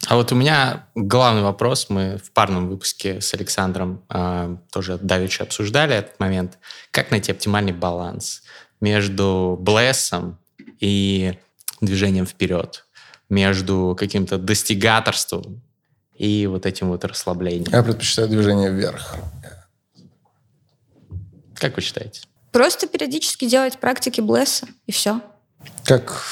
А 0.07 0.15
вот 0.15 0.31
у 0.31 0.35
меня 0.35 0.87
главный 0.95 1.41
вопрос. 1.41 1.87
Мы 1.89 2.17
в 2.17 2.31
парном 2.31 2.69
выпуске 2.69 3.21
с 3.21 3.33
Александром 3.33 4.03
э, 4.09 4.55
тоже 4.71 4.97
давеча 4.97 5.43
обсуждали 5.43 5.95
этот 5.95 6.19
момент. 6.19 6.57
Как 6.91 7.11
найти 7.11 7.31
оптимальный 7.31 7.73
баланс 7.73 8.43
между 8.79 9.57
блессом 9.59 10.39
и 10.79 11.37
движением 11.81 12.25
вперед, 12.25 12.85
между 13.29 13.95
каким-то 13.99 14.37
достигаторством 14.37 15.61
и 16.15 16.47
вот 16.47 16.65
этим 16.65 16.89
вот 16.89 17.03
расслаблением? 17.03 17.71
Я 17.71 17.83
предпочитаю 17.83 18.29
движение 18.29 18.71
вверх. 18.71 19.15
Как 21.55 21.75
вы 21.75 21.81
считаете? 21.81 22.21
Просто 22.51 22.87
периодически 22.87 23.47
делать 23.47 23.79
практики 23.79 24.21
блесса, 24.21 24.67
и 24.87 24.91
все. 24.91 25.21
Как 25.83 26.23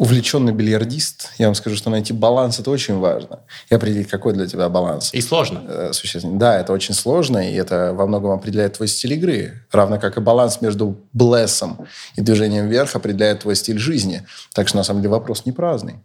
увлеченный 0.00 0.52
бильярдист, 0.52 1.28
я 1.36 1.46
вам 1.46 1.54
скажу, 1.54 1.76
что 1.76 1.90
найти 1.90 2.14
баланс 2.14 2.58
это 2.58 2.70
очень 2.70 2.96
важно. 2.96 3.40
И 3.68 3.74
определить, 3.74 4.08
какой 4.08 4.32
для 4.32 4.46
тебя 4.46 4.70
баланс. 4.70 5.12
И 5.12 5.20
сложно. 5.20 5.62
Э, 5.68 5.92
существенно. 5.92 6.38
Да, 6.38 6.58
это 6.58 6.72
очень 6.72 6.94
сложно, 6.94 7.50
и 7.50 7.54
это 7.54 7.92
во 7.92 8.06
многом 8.06 8.30
определяет 8.30 8.78
твой 8.78 8.88
стиль 8.88 9.12
игры. 9.12 9.62
Равно 9.70 10.00
как 10.00 10.16
и 10.16 10.20
баланс 10.20 10.62
между 10.62 10.96
блессом 11.12 11.86
и 12.16 12.22
движением 12.22 12.68
вверх 12.68 12.96
определяет 12.96 13.40
твой 13.40 13.54
стиль 13.54 13.78
жизни. 13.78 14.26
Так 14.54 14.68
что, 14.68 14.78
на 14.78 14.84
самом 14.84 15.02
деле, 15.02 15.10
вопрос 15.10 15.44
не 15.44 15.52
праздный. 15.52 15.96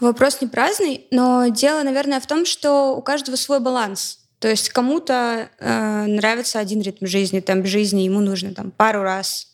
Вопрос 0.00 0.40
не 0.40 0.46
праздный, 0.48 1.06
но 1.10 1.48
дело, 1.48 1.82
наверное, 1.82 2.20
в 2.20 2.26
том, 2.26 2.46
что 2.46 2.96
у 2.96 3.02
каждого 3.02 3.36
свой 3.36 3.60
баланс. 3.60 4.20
То 4.38 4.48
есть 4.48 4.70
кому-то 4.70 5.50
э, 5.58 6.04
нравится 6.06 6.58
один 6.58 6.80
ритм 6.80 7.04
жизни, 7.04 7.40
там 7.40 7.66
жизни 7.66 8.00
ему 8.00 8.20
нужно 8.20 8.54
там 8.54 8.70
пару 8.70 9.02
раз 9.02 9.48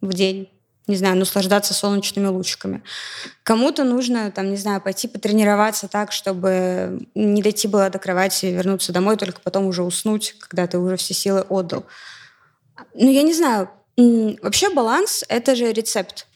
в 0.00 0.12
день 0.14 0.48
не 0.86 0.96
знаю, 0.96 1.16
наслаждаться 1.16 1.72
солнечными 1.72 2.26
лучиками. 2.26 2.82
Кому-то 3.42 3.84
нужно, 3.84 4.30
там, 4.30 4.50
не 4.50 4.56
знаю, 4.56 4.80
пойти 4.80 5.08
потренироваться 5.08 5.88
так, 5.88 6.12
чтобы 6.12 7.06
не 7.14 7.42
дойти 7.42 7.68
было 7.68 7.88
до 7.90 7.98
кровати, 7.98 8.46
вернуться 8.46 8.92
домой, 8.92 9.16
только 9.16 9.40
потом 9.40 9.66
уже 9.66 9.82
уснуть, 9.82 10.36
когда 10.38 10.66
ты 10.66 10.78
уже 10.78 10.96
все 10.96 11.14
силы 11.14 11.40
отдал. 11.48 11.84
Ну, 12.94 13.10
я 13.10 13.22
не 13.22 13.32
знаю. 13.32 13.70
Вообще 13.96 14.70
баланс— 14.70 15.24
это 15.28 15.54
же 15.54 15.72
рецепт. 15.72 16.26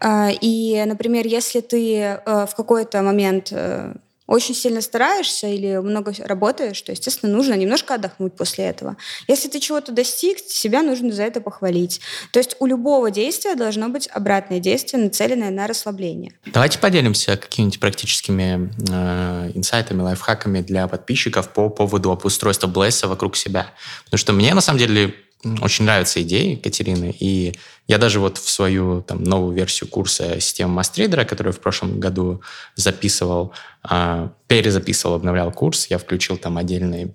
А, 0.00 0.30
и, 0.30 0.82
например, 0.86 1.26
если 1.26 1.60
ты 1.60 1.96
э, 1.98 2.46
в 2.46 2.54
какой-то 2.54 3.02
момент 3.02 3.48
э, 3.50 3.94
очень 4.32 4.54
сильно 4.54 4.80
стараешься 4.80 5.46
или 5.46 5.76
много 5.76 6.14
работаешь, 6.20 6.80
то, 6.80 6.90
естественно, 6.90 7.30
нужно 7.30 7.52
немножко 7.52 7.94
отдохнуть 7.94 8.34
после 8.34 8.64
этого. 8.64 8.96
Если 9.28 9.48
ты 9.48 9.60
чего-то 9.60 9.92
достиг, 9.92 10.38
себя 10.38 10.82
нужно 10.82 11.12
за 11.12 11.24
это 11.24 11.42
похвалить. 11.42 12.00
То 12.32 12.38
есть 12.38 12.56
у 12.58 12.64
любого 12.64 13.10
действия 13.10 13.54
должно 13.54 13.90
быть 13.90 14.08
обратное 14.10 14.58
действие, 14.58 15.02
нацеленное 15.02 15.50
на 15.50 15.66
расслабление. 15.66 16.32
Давайте 16.46 16.78
поделимся 16.78 17.36
какими-нибудь 17.36 17.78
практическими 17.78 18.72
э, 18.90 19.50
инсайтами, 19.54 20.00
лайфхаками 20.00 20.62
для 20.62 20.88
подписчиков 20.88 21.52
по 21.52 21.68
поводу 21.68 22.10
обустройства 22.10 22.68
Блесса 22.68 23.08
вокруг 23.08 23.36
себя. 23.36 23.66
Потому 24.04 24.18
что 24.18 24.32
мне, 24.32 24.54
на 24.54 24.62
самом 24.62 24.78
деле, 24.78 25.14
очень 25.60 25.84
нравятся 25.84 26.22
идеи 26.22 26.54
Катерины, 26.54 27.14
и 27.18 27.54
я 27.88 27.98
даже 27.98 28.20
вот 28.20 28.38
в 28.38 28.48
свою 28.48 29.02
там, 29.02 29.24
новую 29.24 29.54
версию 29.54 29.90
курса 29.90 30.40
системы 30.40 30.72
мастрейдера, 30.74 31.24
которую 31.24 31.52
в 31.52 31.58
прошлом 31.58 31.98
году 31.98 32.42
записывал, 32.76 33.52
э, 33.90 34.28
перезаписывал, 34.46 35.14
обновлял 35.14 35.50
курс, 35.50 35.88
я 35.88 35.98
включил 35.98 36.36
там 36.36 36.58
отдельную 36.58 37.14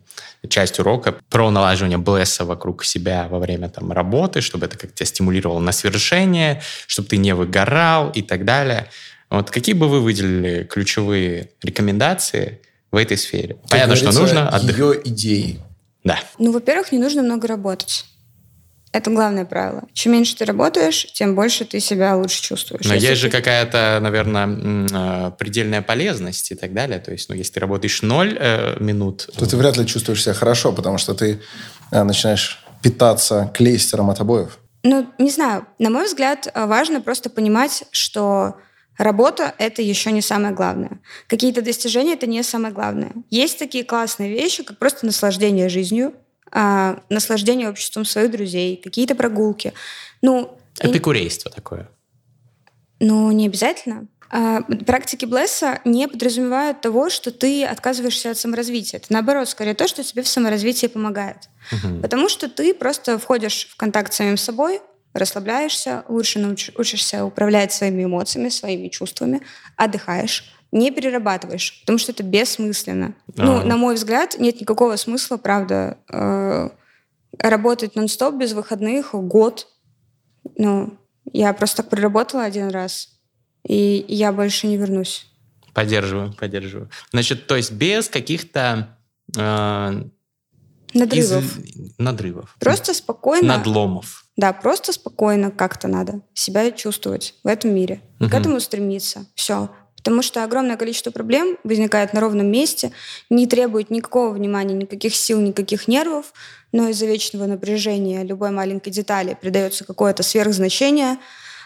часть 0.50 0.78
урока 0.80 1.16
про 1.30 1.50
налаживание 1.52 1.98
блесса 1.98 2.44
вокруг 2.44 2.84
себя 2.84 3.28
во 3.30 3.40
время 3.40 3.70
там, 3.70 3.94
работы, 3.94 4.42
чтобы 4.42 4.66
это 4.66 4.78
как-то 4.78 5.06
стимулировало 5.06 5.60
на 5.60 5.72
свершение, 5.72 6.62
чтобы 6.86 7.08
ты 7.08 7.18
не 7.18 7.34
выгорал 7.34 8.10
и 8.12 8.22
так 8.22 8.44
далее. 8.44 8.90
Вот 9.30 9.52
какие 9.52 9.76
бы 9.76 9.88
вы 9.88 10.02
выделили 10.02 10.64
ключевые 10.66 11.52
рекомендации 11.62 12.62
в 12.92 12.98
этой 12.98 13.18
сфере? 13.18 13.56
Как 13.64 13.72
Понятно, 13.72 13.96
что 13.96 14.12
нужно 14.12 14.50
отдыхать. 14.50 14.78
Ее 14.78 15.02
идеи. 15.06 15.60
Да. 16.04 16.20
Ну, 16.40 16.52
во-первых, 16.52 16.92
не 16.92 17.00
нужно 17.00 17.22
много 17.22 17.48
работать. 17.48 18.06
Это 18.94 19.12
главное 19.12 19.46
правило. 19.46 19.84
Чем 19.94 20.14
меньше 20.14 20.36
ты 20.36 20.46
работаешь, 20.46 21.06
тем 21.14 21.36
больше 21.36 21.66
ты 21.66 21.80
себя 21.80 22.16
лучше 22.16 22.42
чувствуешь. 22.42 22.86
Но 22.86 22.94
если 22.94 23.10
есть 23.10 23.22
же 23.22 23.30
какая-то, 23.30 24.00
наверное, 24.02 24.88
а, 24.94 25.32
предельная 25.32 25.82
полезность 25.82 26.52
и 26.52 26.56
так 26.56 26.74
далее. 26.74 27.00
То 27.00 27.12
есть, 27.12 27.30
ну, 27.30 27.36
если 27.36 27.54
ты 27.54 27.60
работаешь 27.60 28.02
ноль 28.02 28.38
э, 28.40 28.78
минут... 28.80 29.30
То 29.38 29.46
ты 29.46 29.58
вряд 29.58 29.78
ли 29.78 29.86
чувствуешь 29.86 30.24
себя 30.24 30.34
хорошо, 30.34 30.72
потому 30.72 30.98
что 30.98 31.14
ты 31.14 31.42
э, 31.92 32.04
начинаешь 32.04 32.64
питаться 32.82 33.52
клейстером 33.54 34.10
от 34.10 34.20
обоев. 34.22 34.58
Ну, 34.84 35.08
не 35.18 35.32
знаю. 35.32 35.68
На 35.80 35.90
мой 35.90 36.06
взгляд, 36.06 36.48
э, 36.48 36.66
важно 36.66 37.02
просто 37.02 37.30
понимать, 37.30 37.84
что 37.92 38.56
Работа— 38.98 39.54
это 39.60 39.84
еще 39.84 40.12
не 40.12 40.22
самое 40.22 40.56
главное. 40.56 41.00
Какие-то 41.28 41.62
достижения— 41.62 42.14
это 42.16 42.26
не 42.26 42.42
самое 42.42 42.74
главное. 42.74 43.12
Есть 43.30 43.60
такие 43.60 43.84
классные 43.84 44.32
вещи, 44.32 44.64
как 44.64 44.80
просто 44.80 45.06
наслаждение 45.06 45.70
жизнью, 45.70 46.16
а, 46.52 47.00
наслаждение 47.10 47.70
обществом 47.70 48.06
своих 48.06 48.32
друзей, 48.32 48.80
какие-то 48.84 49.16
прогулки. 49.16 49.74
Ну, 50.22 50.58
Эпикурейство 50.80 51.52
такое. 51.52 51.90
Ну, 53.00 53.32
не 53.32 53.48
обязательно. 53.48 54.08
А, 54.30 54.62
практики 54.86 55.26
Блесса 55.26 55.80
не 55.86 56.08
подразумевают 56.08 56.82
того, 56.82 57.10
что 57.10 57.32
ты 57.32 57.66
отказываешься 57.66 58.32
от 58.32 58.38
саморазвития. 58.38 59.00
Это 59.00 59.14
наоборот, 59.14 59.48
скорее 59.48 59.74
то, 59.74 59.88
что 59.88 60.04
тебе 60.04 60.24
в 60.24 60.28
саморазвитии 60.28 60.88
помогает. 60.88 61.50
Угу. 61.72 62.02
Потому 62.02 62.28
что 62.30 62.50
ты 62.50 62.74
просто 62.74 63.18
входишь 63.18 63.68
в 63.72 63.78
контакт 63.78 64.14
с 64.14 64.18
самим 64.18 64.38
собой, 64.38 64.82
расслабляешься, 65.14 66.04
лучше 66.10 66.40
науч- 66.40 66.72
учишься 66.78 67.24
управлять 67.26 67.72
своими 67.72 68.04
эмоциями, 68.04 68.50
своими 68.50 68.90
чувствами, 68.90 69.42
отдыхаешь, 69.76 70.54
не 70.78 70.92
перерабатываешь, 70.92 71.80
потому 71.82 71.98
что 71.98 72.12
это 72.12 72.24
бессмысленно. 72.24 73.16
А-а-а. 73.38 73.46
Ну, 73.46 73.66
на 73.66 73.78
мой 73.78 73.96
взгляд, 73.96 74.38
нет 74.40 74.62
никакого 74.62 74.96
смысла, 74.96 75.38
правда, 75.38 75.98
э- 76.12 76.70
работать 77.40 77.96
нон-стоп 77.96 78.36
без 78.36 78.54
выходных 78.54 79.14
год. 79.14 79.68
Ну, 80.58 80.98
я 81.32 81.54
просто 81.54 81.78
так 81.84 81.90
проработала 81.90 82.44
один 82.44 82.70
раз, 82.70 83.10
и 83.68 84.06
я 84.08 84.32
больше 84.32 84.68
не 84.68 84.78
вернусь. 84.78 85.28
Поддерживаю, 85.74 86.34
поддерживаю. 86.34 86.90
Значит, 87.12 87.48
то 87.48 87.56
есть 87.56 87.72
без 87.72 88.10
каких-то 88.10 88.98
э, 89.38 90.04
надрывов. 90.94 91.58
Из... 91.60 91.98
надрывов. 91.98 92.56
Просто 92.60 92.94
спокойно. 92.94 93.58
Надломов. 93.58 94.26
Да, 94.38 94.54
просто 94.54 94.94
спокойно 94.94 95.52
как-то 95.52 95.88
надо 95.88 96.22
себя 96.34 96.72
чувствовать 96.72 97.36
в 97.44 97.48
этом 97.48 97.76
мире. 97.76 98.02
Угу. 98.20 98.30
К 98.30 98.34
этому 98.34 98.60
стремиться. 98.60 99.28
Все. 99.36 99.70
Потому 100.08 100.22
что 100.22 100.46
огромное 100.46 100.78
количество 100.78 101.12
проблем 101.12 101.58
возникает 101.66 102.14
на 102.14 102.22
ровном 102.22 102.50
месте, 102.50 102.94
не 103.30 103.46
требует 103.46 103.90
никакого 103.90 104.30
внимания, 104.30 104.74
никаких 104.74 105.14
сил, 105.14 105.42
никаких 105.42 105.90
нервов, 105.90 106.32
но 106.72 106.88
из-за 106.88 107.06
вечного 107.08 107.46
напряжения 107.46 108.24
любой 108.24 108.52
маленькой 108.52 108.92
детали 108.92 109.38
придается 109.42 109.84
какое-то 109.84 110.24
сверхзначение. 110.24 111.18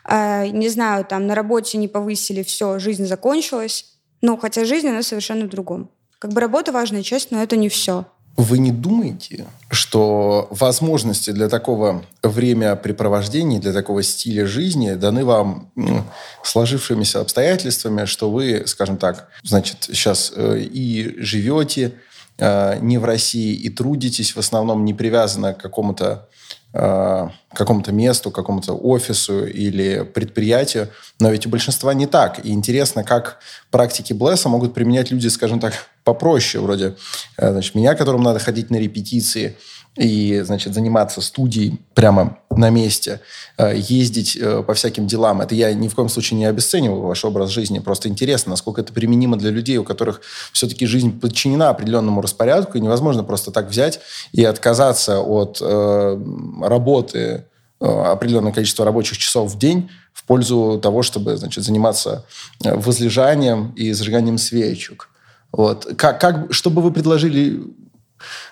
А, 0.04 0.48
не 0.48 0.70
знаю, 0.70 1.06
там 1.06 1.28
на 1.28 1.36
работе 1.36 1.78
не 1.78 1.88
повысили, 1.88 2.42
все, 2.42 2.80
жизнь 2.80 3.06
закончилась. 3.06 3.86
Но 4.24 4.38
хотя 4.38 4.66
жизнь, 4.66 4.88
она 4.88 5.04
совершенно 5.04 5.46
в 5.46 5.50
другом. 5.50 5.92
Как 6.18 6.34
бы 6.34 6.42
работа 6.42 6.72
важная 6.72 7.04
часть, 7.04 7.30
но 7.30 7.44
это 7.44 7.58
не 7.58 7.70
все. 7.70 8.08
Вы 8.38 8.60
не 8.60 8.72
думаете, 8.72 9.46
что 9.70 10.48
возможности 10.52 11.32
для 11.32 11.50
такого 11.50 12.04
времяпрепровождения, 12.24 13.60
для 13.60 13.74
такого 13.74 14.04
стиля 14.04 14.48
жизни 14.48 14.94
даны 14.94 15.26
вам 15.26 15.72
ну, 15.76 16.04
сложившимися 16.44 17.20
обстоятельствами, 17.20 18.06
что 18.06 18.32
вы, 18.32 18.64
скажем 18.66 18.98
так, 18.98 19.28
значит, 19.44 19.84
сейчас 19.84 20.32
э, 20.36 20.60
и 20.60 21.16
живете 21.20 21.94
э, 22.38 22.80
не 22.80 22.98
в 22.98 23.06
России, 23.06 23.54
и 23.54 23.70
трудитесь 23.70 24.36
в 24.36 24.40
основном 24.40 24.86
не 24.86 24.94
привязано 24.94 25.54
к 25.54 25.62
какому-то 25.62 26.30
какому-то 26.74 27.92
месту, 27.92 28.32
какому-то 28.32 28.74
офису 28.74 29.46
или 29.46 30.04
предприятию, 30.04 30.88
но 31.20 31.30
ведь 31.30 31.46
у 31.46 31.50
большинства 31.50 31.94
не 31.94 32.06
так. 32.06 32.46
И 32.46 32.52
интересно, 32.52 33.04
как 33.04 33.40
практики 33.72 34.14
Блесса 34.14 34.48
могут 34.48 34.74
применять 34.74 35.12
люди, 35.12 35.28
скажем 35.28 35.60
так, 35.60 35.74
попроще, 36.04 36.64
вроде 36.64 36.96
э, 37.38 37.52
значит, 37.52 37.76
меня, 37.76 37.94
которому 37.96 38.24
надо 38.24 38.40
ходить 38.40 38.70
на 38.70 38.78
репетиции, 38.78 39.58
и, 39.98 40.42
значит, 40.46 40.74
заниматься 40.74 41.22
студией 41.22 41.80
прямо 41.94 42.38
на 42.50 42.70
месте, 42.70 43.20
э, 43.58 43.74
ездить 43.78 44.38
э, 44.38 44.64
по 44.64 44.74
всяким 44.74 45.06
делам. 45.06 45.42
Это 45.42 45.54
я 45.54 45.74
ни 45.74 45.90
в 45.90 45.96
коем 45.96 46.08
случае 46.08 46.38
не 46.38 46.46
обесцениваю 46.46 47.02
ваш 47.02 47.26
образ 47.26 47.50
жизни. 47.50 47.80
Просто 47.80 48.08
интересно, 48.08 48.52
насколько 48.52 48.80
это 48.80 48.94
применимо 48.94 49.38
для 49.38 49.52
людей, 49.52 49.78
у 49.78 49.84
которых 49.84 50.22
все-таки 50.54 50.86
жизнь 50.86 51.20
подчинена 51.20 51.70
определенному 51.70 52.22
распорядку, 52.22 52.78
и 52.78 52.82
невозможно 52.82 53.24
просто 53.24 53.52
так 53.52 53.70
взять 53.70 54.00
и 54.32 54.46
отказаться 54.46 55.20
от 55.20 55.60
э, 55.62 56.22
работы 56.62 57.46
определенное 57.80 58.52
количество 58.52 58.86
рабочих 58.86 59.18
часов 59.18 59.52
в 59.52 59.58
день 59.58 59.90
в 60.14 60.24
пользу 60.26 60.80
того, 60.84 61.02
чтобы 61.02 61.36
значит, 61.36 61.64
заниматься 61.64 62.26
возлежанием 62.60 63.72
и 63.72 63.92
зажиганием 63.92 64.38
свечек. 64.38 65.10
Вот. 65.52 65.88
Как, 65.98 66.22
как, 66.22 66.54
что 66.54 66.70
бы 66.70 66.84
вы 66.84 66.92
предложили 66.92 67.60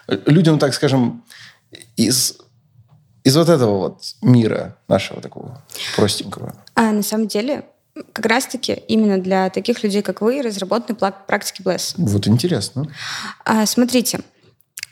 людям, 0.07 0.59
так 0.59 0.73
скажем, 0.73 1.23
из, 1.95 2.37
из 3.23 3.35
вот 3.35 3.49
этого 3.49 3.77
вот 3.77 4.01
мира 4.21 4.77
нашего 4.87 5.21
такого 5.21 5.61
простенького? 5.95 6.55
А 6.75 6.91
на 6.91 7.03
самом 7.03 7.27
деле, 7.27 7.65
как 8.13 8.25
раз-таки 8.25 8.73
именно 8.87 9.17
для 9.17 9.49
таких 9.49 9.83
людей, 9.83 10.01
как 10.01 10.21
вы, 10.21 10.41
разработаны 10.41 10.97
практики 11.27 11.61
Bless. 11.61 11.93
Вот 11.97 12.27
интересно. 12.27 12.87
А, 13.45 13.65
смотрите, 13.65 14.21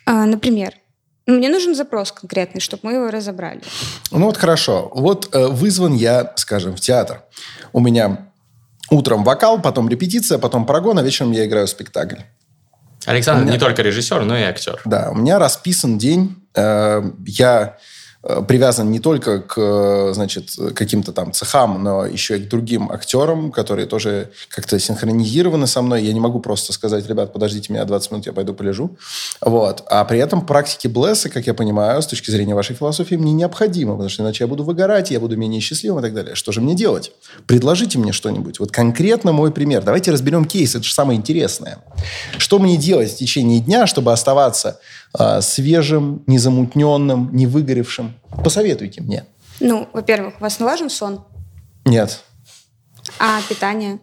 а, 0.06 0.26
например, 0.26 0.74
мне 1.26 1.50
нужен 1.50 1.76
запрос 1.76 2.14
конкретный, 2.14 2.62
чтобы 2.62 2.82
мы 2.84 2.94
его 2.94 3.10
разобрали. 3.10 3.62
Ну 4.12 4.26
вот 4.26 4.38
хорошо. 4.38 4.90
Вот 4.94 5.30
э, 5.34 5.48
вызван 5.48 5.94
я, 5.94 6.34
скажем, 6.38 6.76
в 6.76 6.80
театр. 6.80 7.24
У 7.74 7.82
меня 7.82 8.30
утром 8.90 9.26
вокал, 9.26 9.62
потом 9.62 9.90
репетиция, 9.90 10.38
потом 10.38 10.66
прогон, 10.66 10.98
а 10.98 11.04
вечером 11.04 11.34
я 11.34 11.46
играю 11.46 11.68
спектакль. 11.68 12.22
Александр 13.08 13.44
меня... 13.44 13.54
не 13.54 13.60
только 13.60 13.82
режиссер, 13.82 14.26
но 14.26 14.38
и 14.38 14.42
актер. 14.42 14.82
Да, 14.84 15.10
у 15.12 15.16
меня 15.16 15.40
расписан 15.40 15.98
день. 15.98 16.36
Э, 16.56 17.02
я 17.26 17.78
привязан 18.22 18.92
не 18.92 19.00
только 19.00 19.40
к, 19.40 19.54
э, 19.58 20.14
значит, 20.14 20.50
каким-то 20.76 21.14
там 21.14 21.32
цехам, 21.32 21.84
но 21.84 22.06
еще 22.06 22.38
и 22.38 22.44
к 22.44 22.50
другим 22.50 22.92
актерам, 22.92 23.52
которые 23.52 23.86
тоже 23.86 24.32
как-то 24.50 24.80
синхронизированы 24.80 25.68
со 25.68 25.82
мной. 25.82 26.04
Я 26.04 26.14
не 26.14 26.20
могу 26.20 26.40
просто 26.40 26.74
сказать, 26.74 27.08
ребят, 27.08 27.32
подождите 27.32 27.72
меня 27.72 27.86
20 27.86 28.12
минут, 28.12 28.26
я 28.26 28.34
пойду 28.34 28.54
полежу. 28.54 28.98
Вот. 29.40 29.84
А 29.88 30.04
при 30.06 30.20
этом 30.20 30.46
практики 30.46 30.88
Блесса, 30.88 31.30
как 31.30 31.48
я 31.48 31.54
понимаю, 31.54 32.02
с 32.02 32.08
точки 32.08 32.32
зрения 32.32 32.56
вашей 32.56 32.76
философии, 32.76 33.16
мне 33.16 33.32
необходимо, 33.32 33.94
потому 33.94 34.10
что 34.10 34.24
иначе 34.24 34.44
я 34.44 34.48
буду 34.48 34.64
выгорать, 34.64 35.12
я 35.12 35.20
буду 35.20 35.38
менее 35.38 35.62
счастливым 35.62 36.00
и 36.00 36.02
так 36.02 36.14
далее. 36.14 36.36
Что 36.36 36.52
же 36.52 36.60
мне 36.60 36.76
делать? 36.76 37.12
Предложите 37.46 37.98
мне 38.00 38.12
что-нибудь. 38.12 38.60
Вот 38.60 38.72
конкретно 38.72 39.32
мой 39.32 39.52
пример. 39.52 39.84
Давайте 39.84 40.12
разберем 40.12 40.46
кейс, 40.46 40.76
это 40.76 40.84
же 40.84 40.94
самое 40.94 41.18
интересное. 41.18 41.78
Что 42.38 42.60
мне 42.60 42.78
делать 42.78 43.12
в 43.12 43.18
течение 43.18 43.60
дня, 43.60 43.88
чтобы 43.88 44.12
оставаться 44.12 44.80
э, 45.07 45.07
свежим, 45.42 46.24
незамутненным, 46.28 47.30
не 47.34 47.48
выгоревшим? 47.48 48.14
Посоветуйте 48.44 49.02
мне. 49.02 49.26
Ну, 49.60 49.88
во-первых, 49.94 50.36
у 50.40 50.44
вас 50.44 50.60
налажен 50.60 50.90
сон? 50.90 51.24
Нет. 51.86 52.22
А 53.20 53.40
питание? 53.50 54.00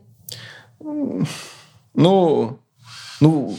Ну, 0.80 2.58
ну, 3.20 3.56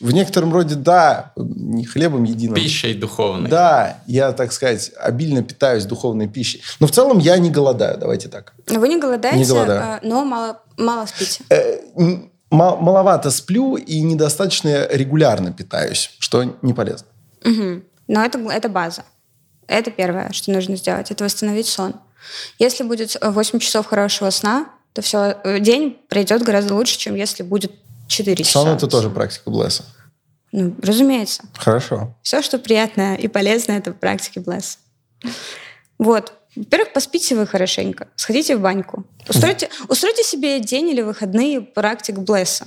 в 0.00 0.12
некотором 0.12 0.52
роде 0.52 0.74
да, 0.74 1.32
не 1.36 1.84
хлебом 1.84 2.24
единым. 2.24 2.54
Пищей 2.54 2.94
духовной. 2.94 3.50
Да, 3.50 3.98
я, 4.06 4.32
так 4.32 4.52
сказать, 4.52 4.92
обильно 4.96 5.42
питаюсь 5.42 5.84
духовной 5.84 6.28
пищей. 6.28 6.62
Но 6.78 6.86
в 6.86 6.92
целом 6.92 7.18
я 7.18 7.36
не 7.38 7.50
голодаю, 7.50 7.98
давайте 7.98 8.28
так. 8.28 8.54
Вы 8.68 8.88
не 8.88 9.00
голодаете, 9.00 9.38
не 9.38 9.44
голодаю. 9.44 9.80
А, 9.82 10.00
но 10.02 10.24
мало, 10.24 10.62
мало 10.76 11.06
спите. 11.06 11.42
Э, 11.50 11.78
маловато 12.50 13.30
сплю 13.30 13.76
и 13.76 14.00
недостаточно 14.00 14.86
регулярно 14.90 15.52
питаюсь, 15.52 16.10
что 16.18 16.44
не 16.62 16.72
полезно. 16.72 17.06
Угу. 17.44 17.82
Но 18.08 18.24
это, 18.24 18.38
это 18.38 18.68
база. 18.68 19.04
Это 19.66 19.90
первое, 19.90 20.32
что 20.32 20.50
нужно 20.50 20.76
сделать, 20.76 21.10
это 21.10 21.24
восстановить 21.24 21.66
сон. 21.66 21.94
Если 22.58 22.84
будет 22.84 23.16
8 23.20 23.58
часов 23.58 23.86
хорошего 23.86 24.30
сна, 24.30 24.70
то 24.94 25.02
все, 25.02 25.36
э, 25.44 25.60
день 25.60 25.98
пройдет 26.08 26.42
гораздо 26.42 26.74
лучше, 26.74 26.98
чем 26.98 27.14
если 27.14 27.42
будет 27.42 27.72
4 28.08 28.42
часа. 28.42 28.64
Сон– 28.64 28.68
это 28.76 28.86
тоже 28.86 29.10
практика 29.10 29.50
Блесса. 29.50 29.84
Ну, 30.50 30.74
разумеется. 30.82 31.42
Хорошо. 31.54 32.14
Все, 32.22 32.40
что 32.42 32.58
приятное 32.58 33.14
и 33.14 33.28
полезное, 33.28 33.78
это 33.78 33.92
практики 33.92 34.38
Блесса. 34.38 34.78
Вот. 35.98 36.32
Во-первых, 36.58 36.92
поспите 36.92 37.34
вы 37.34 37.46
хорошенько, 37.46 38.08
сходите 38.16 38.56
в 38.56 38.60
баньку. 38.60 39.04
Устройте, 39.28 39.68
устройте 39.88 40.22
себе 40.22 40.60
день 40.60 40.88
или 40.88 41.02
выходные 41.02 41.60
практик 41.60 42.18
Блесса. 42.18 42.66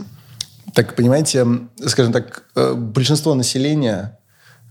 Так, 0.74 0.96
понимаете, 0.96 1.46
скажем 1.86 2.14
так, 2.14 2.44
э, 2.56 2.74
большинство 2.74 3.34
населения 3.36 4.18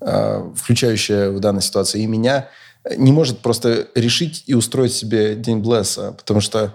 Э, 0.03 0.51
включающая 0.57 1.29
в 1.31 1.41
данной 1.41 1.61
ситуации 1.61 2.01
и 2.01 2.07
меня, 2.07 2.49
не 2.97 3.13
может 3.13 3.41
просто 3.41 3.89
решить 3.95 4.45
и 4.47 4.55
устроить 4.55 4.95
себе 4.95 5.35
день 5.35 5.59
Блесса, 5.59 6.13
потому 6.13 6.41
что 6.41 6.75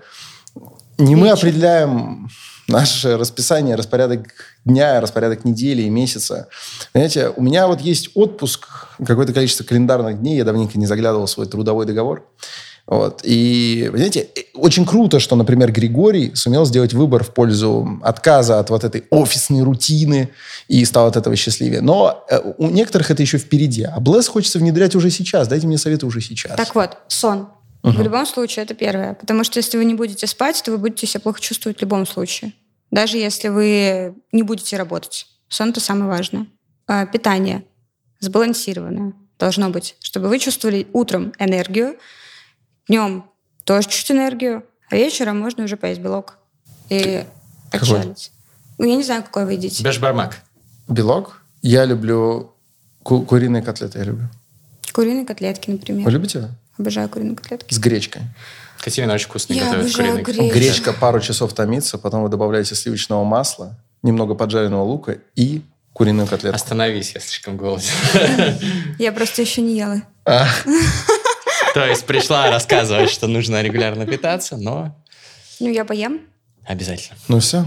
не 1.00 1.16
мы 1.16 1.32
определяем 1.32 2.30
наше 2.68 3.18
расписание, 3.18 3.74
распорядок 3.74 4.28
дня, 4.64 5.02
распорядок 5.02 5.44
недели 5.44 5.82
и 5.82 5.90
месяца. 5.90 6.50
Понимаете, 6.94 7.30
у 7.30 7.42
меня 7.42 7.66
вот 7.66 7.82
есть 7.82 8.12
отпуск, 8.14 8.68
какое-то 9.04 9.34
количество 9.34 9.64
календарных 9.64 10.20
дней, 10.20 10.38
я 10.38 10.44
давненько 10.44 10.78
не 10.78 10.86
заглядывал 10.86 11.26
в 11.26 11.30
свой 11.30 11.48
трудовой 11.48 11.86
договор. 11.86 12.26
Вот. 12.88 13.22
И, 13.24 13.90
понимаете, 13.92 14.30
очень 14.54 14.86
круто, 14.86 15.20
что, 15.20 15.36
например, 15.36 15.72
Григорий 15.72 16.36
сумел 16.36 16.66
сделать 16.66 16.94
выбор 16.94 17.24
в 17.24 17.34
пользу 17.34 18.00
отказа 18.04 18.60
от 18.60 18.70
вот 18.70 18.84
этой 18.84 19.06
офисной 19.10 19.64
рутины 19.64 20.30
и 20.68 20.86
стал 20.86 21.08
от 21.08 21.16
этого 21.16 21.36
счастливее. 21.36 21.82
Но 21.82 22.24
э, 22.30 22.40
у 22.58 22.70
некоторых 22.70 23.10
это 23.10 23.24
еще 23.24 23.40
впереди. 23.40 23.84
А 23.84 24.00
Блесс 24.00 24.28
хочется 24.28 24.60
внедрять 24.60 24.96
уже 24.96 25.10
сейчас. 25.10 25.48
Дайте 25.48 25.66
мне 25.66 25.80
советы 25.80 26.06
уже 26.06 26.22
сейчас. 26.22 26.56
Так 26.56 26.76
вот, 26.76 26.98
сон. 27.08 27.50
Угу. 27.82 27.94
В 27.94 28.02
любом 28.02 28.26
случае, 28.28 28.66
это 28.66 28.76
первое. 28.76 29.16
Потому 29.16 29.44
что 29.44 29.58
если 29.58 29.78
вы 29.78 29.86
не 29.86 29.96
будете 29.96 30.28
спать, 30.28 30.62
то 30.64 30.72
вы 30.72 30.78
будете 30.78 31.08
себя 31.08 31.22
плохо 31.22 31.42
чувствовать 31.42 31.80
в 31.80 31.82
любом 31.82 32.06
случае. 32.06 32.54
Даже 32.92 33.18
если 33.18 33.48
вы 33.48 34.14
не 34.32 34.44
будете 34.44 34.78
работать. 34.78 35.26
Сон– 35.50 35.70
это 35.72 35.80
самое 35.80 36.10
важное. 36.10 36.46
А, 36.88 37.08
питание 37.08 37.64
сбалансированное 38.26 39.14
должно 39.40 39.70
быть, 39.70 39.96
чтобы 40.00 40.28
вы 40.30 40.40
чувствовали 40.40 40.88
утром 40.94 41.34
энергию, 41.40 41.96
Днем 42.88 43.26
тоже 43.64 43.90
чуть 43.90 44.12
энергию, 44.12 44.64
а 44.92 44.96
вечером 44.96 45.40
можно 45.40 45.64
уже 45.64 45.76
поесть 45.76 46.00
белок 46.02 46.38
и 46.90 47.26
отчалить. 47.72 48.32
Ну, 48.78 48.86
я 48.88 48.96
не 48.96 49.04
знаю, 49.04 49.24
какой 49.24 49.46
вы 49.46 49.54
едите. 49.54 49.84
Бешбармак. 49.84 50.38
Белок? 50.88 51.42
Я 51.64 51.86
люблю 51.86 52.52
ку- 53.02 53.24
куриные 53.24 53.64
котлеты, 53.64 53.98
я 54.00 54.04
люблю. 54.04 54.28
Куриные 54.94 55.26
котлетки, 55.26 55.72
например. 55.72 56.06
Вы 56.06 56.12
любите? 56.12 56.50
Обожаю 56.78 57.10
куриные 57.10 57.36
котлетки. 57.36 57.74
С 57.74 57.80
гречкой. 57.80 58.22
Катерина 58.80 59.14
очень 59.14 59.28
вкусно 59.28 59.54
Я 59.54 59.66
готовит 59.66 59.86
обожаю 59.96 60.24
куриные 60.24 60.52
гречку. 60.52 60.60
Гречка 60.60 60.94
пару 60.94 61.20
часов 61.22 61.54
томится, 61.54 61.98
потом 61.98 62.22
вы 62.22 62.30
добавляете 62.30 62.76
сливочного 62.76 63.24
масла, 63.24 63.80
немного 64.04 64.36
поджаренного 64.36 64.84
лука 64.84 65.18
и 65.36 65.64
куриную 65.96 66.28
котлетку. 66.28 66.56
Остановись, 66.58 67.14
я 67.16 67.22
слишком 67.22 67.56
голоден. 67.56 67.88
Я 69.00 69.12
просто 69.14 69.42
еще 69.42 69.62
не 69.62 69.78
ела. 69.78 70.02
А, 70.26 70.46
То 71.74 71.86
есть 71.86 72.06
пришла 72.06 72.50
рассказывать, 72.52 73.10
что 73.10 73.28
нужно 73.28 73.62
регулярно 73.64 74.06
питаться, 74.06 74.58
но 74.58 74.94
Ну, 75.62 75.70
я 75.70 75.86
поем. 75.86 76.20
обязательно. 76.66 77.18
ну 77.30 77.40
все. 77.40 77.66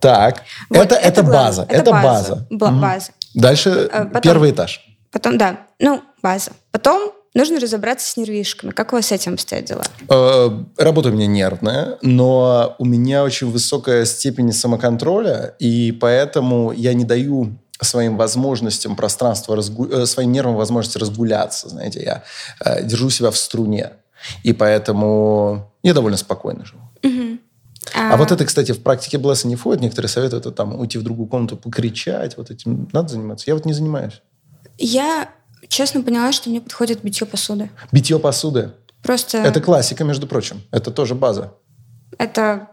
Так, 0.00 0.44
Вот, 0.70 0.78
это, 0.92 0.94
это, 0.94 1.22
база. 1.24 1.66
Это, 1.68 1.90
база. 1.90 2.46
Бла- 2.50 2.70
Мгм. 2.70 2.80
база. 2.80 3.10
Дальше 3.34 3.88
А, 3.92 4.04
потом- 4.04 4.22
первый 4.22 4.50
этаж. 4.52 4.80
Потом, 5.10 5.36
да, 5.36 5.66
ну, 5.80 6.02
база. 6.22 6.52
Потом 6.70 7.12
нужно 7.38 7.60
разобраться 7.60 8.06
с 8.10 8.16
нервишками. 8.16 8.72
Как 8.72 8.92
у 8.92 8.96
вас 8.96 9.06
с 9.06 9.12
этим 9.12 9.34
обстоят 9.34 9.64
дела? 9.64 9.84
Э, 10.08 10.50
Работа 10.76 11.08
у 11.08 11.12
меня 11.12 11.26
нервная, 11.26 11.98
но 12.02 12.74
у 12.78 12.84
меня 12.84 13.24
очень 13.24 13.50
высокая 13.50 14.04
степень 14.04 14.52
самоконтроля, 14.52 15.54
и 15.58 15.92
поэтому 15.92 16.72
я 16.72 16.92
не 16.94 17.04
даю 17.04 17.56
своим 17.80 18.16
возможностям 18.16 18.96
пространства, 18.96 19.56
разгу... 19.56 19.86
э, 19.86 20.06
своим 20.06 20.32
нервам 20.32 20.56
возможности 20.56 20.98
разгуляться. 20.98 21.68
Знаете, 21.68 22.02
я 22.02 22.22
э, 22.60 22.84
держу 22.84 23.08
себя 23.08 23.30
в 23.30 23.36
струне. 23.36 23.92
И 24.42 24.52
поэтому 24.52 25.72
я 25.84 25.94
довольно 25.94 26.16
спокойно 26.16 26.64
живу. 26.64 26.82
А, 27.94 28.16
вот 28.16 28.32
это, 28.32 28.44
кстати, 28.44 28.72
в 28.72 28.82
практике 28.82 29.16
Блесса 29.16 29.48
не 29.48 29.56
входит. 29.56 29.80
Некоторые 29.80 30.08
советуют 30.08 30.44
это 30.44 30.54
там 30.54 30.78
уйти 30.78 30.98
в 30.98 31.02
другую 31.02 31.28
комнату, 31.28 31.56
покричать. 31.56 32.36
Вот 32.36 32.50
этим 32.50 32.88
надо 32.92 33.08
заниматься. 33.10 33.44
Я 33.46 33.54
вот 33.54 33.64
не 33.64 33.72
занимаюсь. 33.72 34.20
Я 34.76 35.30
честно 35.68 36.02
поняла, 36.02 36.32
что 36.32 36.48
мне 36.50 36.60
подходит 36.60 37.02
битье 37.02 37.26
посуды. 37.26 37.70
Битье 37.92 38.18
посуды. 38.18 38.72
Просто 39.02 39.38
Это 39.38 39.60
классика, 39.60 40.04
между 40.04 40.26
прочим. 40.26 40.62
Это 40.70 40.90
тоже 40.90 41.14
база. 41.14 41.54
это, 42.18 42.68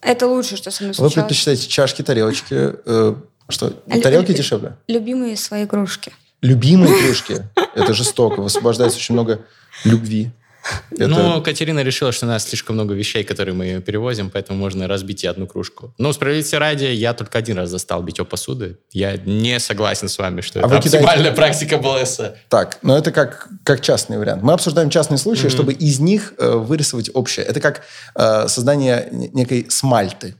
это 0.00 0.26
лучше, 0.26 0.56
что 0.56 0.70
со 0.70 0.82
мной 0.82 0.90
Вы 0.90 0.94
случалось. 0.94 1.14
предпочитаете 1.14 1.68
чашки, 1.68 2.02
тарелочки. 2.02 2.54
э, 2.54 3.14
что? 3.48 3.72
Лю- 3.86 4.00
Тарелки 4.02 4.32
дешевле? 4.34 4.76
Любимые 4.88 5.36
свои 5.36 5.66
кружки. 5.66 6.12
Любимые 6.42 6.94
кружки. 7.02 7.38
Это 7.74 7.94
жестоко. 7.94 8.42
Высвобождается 8.42 8.98
очень 8.98 9.14
много 9.14 9.40
любви. 9.84 10.30
Это- 10.90 11.08
Ну, 11.08 11.42
Катерина 11.42 11.82
решила, 11.82 12.12
что 12.12 12.26
у 12.26 12.28
нас 12.28 12.48
слишком 12.48 12.74
много 12.76 12.94
вещей, 12.94 13.24
которые 13.24 13.54
мы 13.54 13.80
перевозим, 13.80 14.30
поэтому 14.30 14.58
можно 14.58 14.88
разбить 14.88 15.24
и 15.24 15.26
одну 15.26 15.46
кружку. 15.46 15.94
Но, 15.98 16.12
справедливости 16.12 16.54
ради, 16.56 16.84
я 16.86 17.14
только 17.14 17.38
один 17.38 17.56
раз 17.58 17.70
застал 17.70 18.02
битье 18.02 18.24
посуды. 18.24 18.78
Я 18.92 19.16
не 19.16 19.58
согласен 19.60 20.08
с 20.08 20.18
вами, 20.18 20.40
что 20.40 20.60
А 20.60 20.66
это 20.66 20.68
вы 20.76 20.80
кидаете- 20.82 20.98
оптимальная 21.06 21.32
практика 21.32 21.78
БЛСа. 21.78 22.36
Так, 22.48 22.78
но 22.82 22.96
это 22.96 23.12
как, 23.12 23.48
как 23.64 23.80
частный 23.80 24.18
вариант. 24.18 24.42
Мы 24.42 24.52
обсуждаем 24.52 24.90
частные 24.90 25.18
случаи, 25.18 25.48
чтобы 25.48 25.72
из 25.72 25.98
них 26.00 26.34
э, 26.38 26.50
вырисовать 26.50 27.10
общее. 27.14 27.44
Это 27.46 27.60
как 27.60 27.82
э, 28.14 28.48
создание 28.48 29.08
некой 29.12 29.66
смальты. 29.70 30.34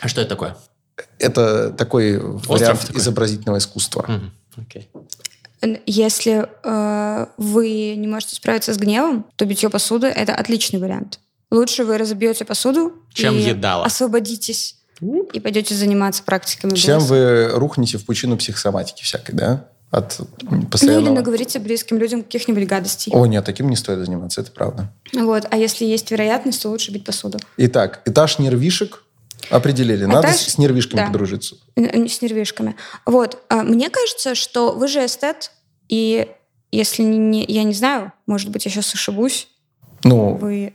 А 0.00 0.08
что 0.08 0.20
это 0.20 0.30
такое? 0.30 0.56
Это 1.18 1.70
такой 1.70 2.18
вариант 2.18 2.80
такой. 2.86 3.00
изобразительного 3.00 3.58
искусства. 3.58 4.04
Мгм, 4.06 4.32
Окей. 4.56 4.88
Если 5.86 6.46
э, 6.62 7.26
вы 7.36 7.94
не 7.96 8.06
можете 8.06 8.36
справиться 8.36 8.72
с 8.74 8.78
гневом, 8.78 9.26
то 9.36 9.44
битье 9.44 9.70
посуды– 9.70 10.06
это 10.08 10.34
отличный 10.34 10.78
вариант. 10.80 11.20
Лучше 11.50 11.84
вы 11.84 11.98
разобьете 11.98 12.44
посуду 12.44 12.92
Чем 13.12 13.36
и 13.36 13.42
едала. 13.42 13.84
освободитесь 13.86 14.76
и 15.32 15.40
пойдете 15.40 15.74
заниматься 15.74 16.22
практиками 16.22 16.74
Чем 16.74 16.98
Блесса. 16.98 17.12
вы 17.14 17.48
рухнете 17.58 17.98
в 17.98 18.04
пучину 18.06 18.36
психосоматики 18.36 19.02
всякой, 19.02 19.34
да? 19.34 19.68
От 19.90 20.18
Ну 20.42 20.56
или 20.58 20.66
постоянного... 20.66 21.14
наговорите 21.14 21.58
близким 21.60 21.98
людям 21.98 22.22
каких-нибудь 22.24 22.66
гадостей. 22.66 23.12
О, 23.14 23.26
нет, 23.26 23.44
таким 23.44 23.68
не 23.70 23.76
стоит 23.76 24.04
заниматься, 24.04 24.40
это 24.40 24.50
правда. 24.50 24.92
Вот. 25.12 25.46
А 25.50 25.56
если 25.56 25.84
есть 25.84 26.10
вероятность, 26.10 26.62
то 26.62 26.68
лучше 26.70 26.90
бить 26.90 27.04
посуду. 27.04 27.38
Итак, 27.58 28.00
этаж 28.04 28.38
нервишек 28.40 29.04
определили. 29.50 30.04
Надо 30.06 30.28
Этаж- 30.28 30.48
с 30.50 30.58
нервишками 30.58 31.00
да. 31.00 31.06
подружиться. 31.06 31.56
Н- 31.76 32.08
С 32.08 32.22
нервишками. 32.22 32.74
Вот. 33.06 33.38
А 33.48 33.62
Мне 33.62 33.90
кажется, 33.90 34.34
что 34.34 34.72
вы 34.72 34.88
же 34.88 35.04
эстет, 35.04 35.52
и 35.88 36.28
если 36.72 37.02
не, 37.02 37.44
я 37.44 37.62
не 37.62 37.74
знаю, 37.74 38.12
может 38.26 38.50
быть, 38.50 38.64
я 38.64 38.70
сейчас 38.70 38.94
ошибусь, 38.94 39.48
Ну, 40.02 40.34
вы... 40.34 40.74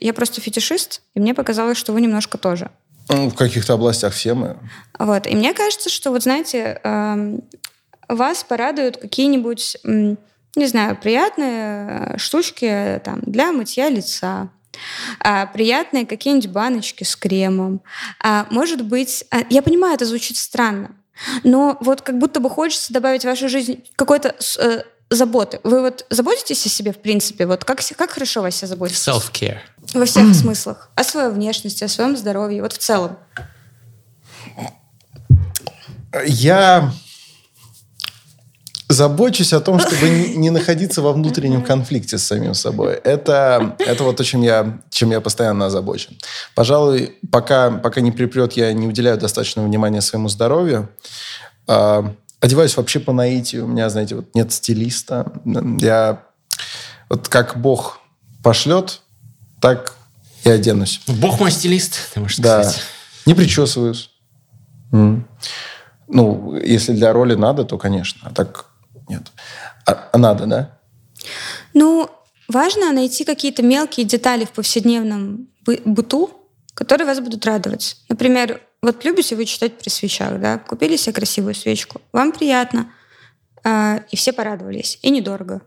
Я 0.00 0.14
просто 0.14 0.40
фетишист, 0.40 1.02
и 1.14 1.20
мне 1.20 1.34
показалось, 1.34 1.76
что 1.76 1.92
вы 1.92 2.00
немножко 2.00 2.38
тоже. 2.38 2.70
ну, 3.08 3.28
в 3.30 3.34
каких-то 3.34 3.74
областях 3.74 4.14
все 4.14 4.34
мы. 4.34 4.56
Вот. 4.98 5.26
И 5.26 5.34
мне 5.34 5.52
кажется, 5.54 5.90
что, 5.90 6.10
вот 6.10 6.22
знаете, 6.22 6.80
эм, 6.84 7.42
вас 8.08 8.44
порадуют 8.44 8.96
какие-нибудь, 8.96 9.76
не 9.84 10.66
знаю, 10.66 10.96
приятные 10.96 12.14
э, 12.14 12.18
штучки 12.18 13.00
там, 13.04 13.20
для 13.22 13.52
мытья 13.52 13.88
лица, 13.90 14.50
а, 15.20 15.46
приятные 15.46 16.06
какие-нибудь 16.06 16.50
баночки 16.50 17.04
с 17.04 17.16
кремом. 17.16 17.82
А, 18.22 18.46
может 18.50 18.82
быть, 18.84 19.24
а, 19.30 19.38
я 19.50 19.62
понимаю, 19.62 19.94
это 19.94 20.04
звучит 20.06 20.36
странно, 20.36 20.94
но 21.44 21.76
вот 21.80 22.02
как 22.02 22.18
будто 22.18 22.40
бы 22.40 22.50
хочется 22.50 22.92
добавить 22.92 23.22
в 23.22 23.26
вашу 23.26 23.48
жизнь 23.48 23.84
какой-то 23.96 24.34
э, 24.58 24.82
заботы. 25.10 25.60
Вы 25.62 25.80
вот 25.82 26.06
заботитесь 26.10 26.64
о 26.66 26.68
себе, 26.68 26.92
в 26.92 26.98
принципе? 26.98 27.46
Вот 27.46 27.64
как, 27.64 27.80
как 27.96 28.10
хорошо 28.10 28.42
вы 28.42 28.48
о 28.48 28.50
себе 28.50 28.68
заботитесь? 28.68 29.06
Self-care. 29.06 29.58
Во 29.94 30.04
всех 30.04 30.34
смыслах. 30.34 30.90
О 30.94 31.04
своей 31.04 31.30
внешности, 31.30 31.84
о 31.84 31.88
своем 31.88 32.16
здоровье, 32.16 32.62
вот 32.62 32.72
в 32.72 32.78
целом. 32.78 33.18
Я 36.24 36.92
забочусь 38.92 39.52
о 39.52 39.60
том, 39.60 39.78
чтобы 39.80 40.08
не 40.36 40.50
находиться 40.50 41.02
во 41.02 41.12
внутреннем 41.12 41.62
конфликте 41.62 42.18
с 42.18 42.24
самим 42.24 42.54
собой. 42.54 42.94
Это, 42.94 43.76
это 43.78 44.04
вот 44.04 44.16
то, 44.16 44.24
чем 44.24 44.42
я, 44.42 44.78
чем 44.90 45.10
я 45.10 45.20
постоянно 45.20 45.66
озабочен. 45.66 46.16
Пожалуй, 46.54 47.16
пока, 47.30 47.70
пока 47.70 48.00
не 48.00 48.12
припрет, 48.12 48.52
я 48.54 48.72
не 48.72 48.86
уделяю 48.86 49.18
достаточно 49.18 49.62
внимания 49.62 50.00
своему 50.00 50.28
здоровью. 50.28 50.88
А, 51.66 52.12
одеваюсь 52.40 52.76
вообще 52.76 53.00
по 53.00 53.12
наитию. 53.12 53.64
У 53.64 53.68
меня, 53.68 53.88
знаете, 53.88 54.16
вот 54.16 54.34
нет 54.34 54.52
стилиста. 54.52 55.32
Я 55.80 56.22
вот 57.08 57.28
как 57.28 57.56
Бог 57.56 57.98
пошлет, 58.42 59.00
так 59.60 59.94
и 60.44 60.50
оденусь. 60.50 61.00
Бог 61.06 61.38
мой 61.40 61.50
стилист, 61.50 61.94
ты 62.14 62.20
можешь 62.20 62.38
Да. 62.38 62.62
сказать. 62.62 62.82
Не 63.26 63.34
причесываюсь. 63.34 64.10
М. 64.92 65.26
Ну, 66.08 66.56
если 66.56 66.92
для 66.92 67.12
роли 67.12 67.34
надо, 67.34 67.64
то, 67.64 67.78
конечно. 67.78 68.20
А 68.24 68.34
так 68.34 68.66
нет. 69.12 69.32
А, 69.86 70.08
а 70.12 70.18
надо, 70.18 70.46
да? 70.46 70.78
Ну, 71.74 72.10
важно 72.48 72.92
найти 72.92 73.24
какие-то 73.24 73.62
мелкие 73.62 74.06
детали 74.06 74.44
в 74.44 74.50
повседневном 74.50 75.48
бы- 75.64 75.82
быту, 75.84 76.30
которые 76.74 77.06
вас 77.06 77.20
будут 77.20 77.44
радовать. 77.46 77.96
Например, 78.08 78.60
вот 78.82 79.04
любите 79.04 79.36
вы 79.36 79.44
читать 79.44 79.78
при 79.78 79.88
свечах, 79.90 80.40
да? 80.40 80.58
Купили 80.58 80.96
себе 80.96 81.12
красивую 81.12 81.54
свечку, 81.54 82.00
вам 82.12 82.32
приятно, 82.32 82.92
а, 83.64 84.02
и 84.10 84.16
все 84.16 84.32
порадовались, 84.32 84.98
и 85.02 85.10
недорого, 85.10 85.60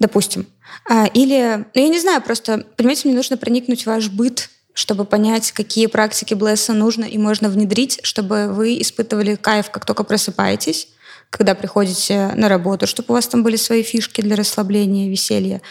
допустим. 0.00 0.46
А, 0.88 1.06
Или, 1.06 1.66
ну 1.74 1.82
я 1.82 1.88
не 1.88 2.00
знаю, 2.00 2.22
просто, 2.22 2.64
понимаете, 2.76 3.08
мне 3.08 3.16
нужно 3.16 3.36
проникнуть 3.36 3.82
в 3.82 3.86
ваш 3.86 4.08
быт, 4.08 4.50
чтобы 4.74 5.04
понять, 5.04 5.52
какие 5.52 5.86
практики 5.86 6.34
Блесса 6.34 6.72
нужно 6.72 7.04
и 7.04 7.18
можно 7.18 7.48
внедрить, 7.48 8.00
чтобы 8.02 8.48
вы 8.48 8.80
испытывали 8.80 9.34
кайф, 9.34 9.70
как 9.70 9.84
только 9.84 10.02
просыпаетесь, 10.02 10.88
когда 11.32 11.54
приходите 11.54 12.30
на 12.34 12.48
работу, 12.48 12.86
чтобы 12.86 13.06
у 13.08 13.12
вас 13.14 13.26
там 13.26 13.42
были 13.42 13.56
свои 13.56 13.82
фишки 13.82 14.20
для 14.20 14.36
расслабления, 14.36 15.08
веселья. 15.10 15.62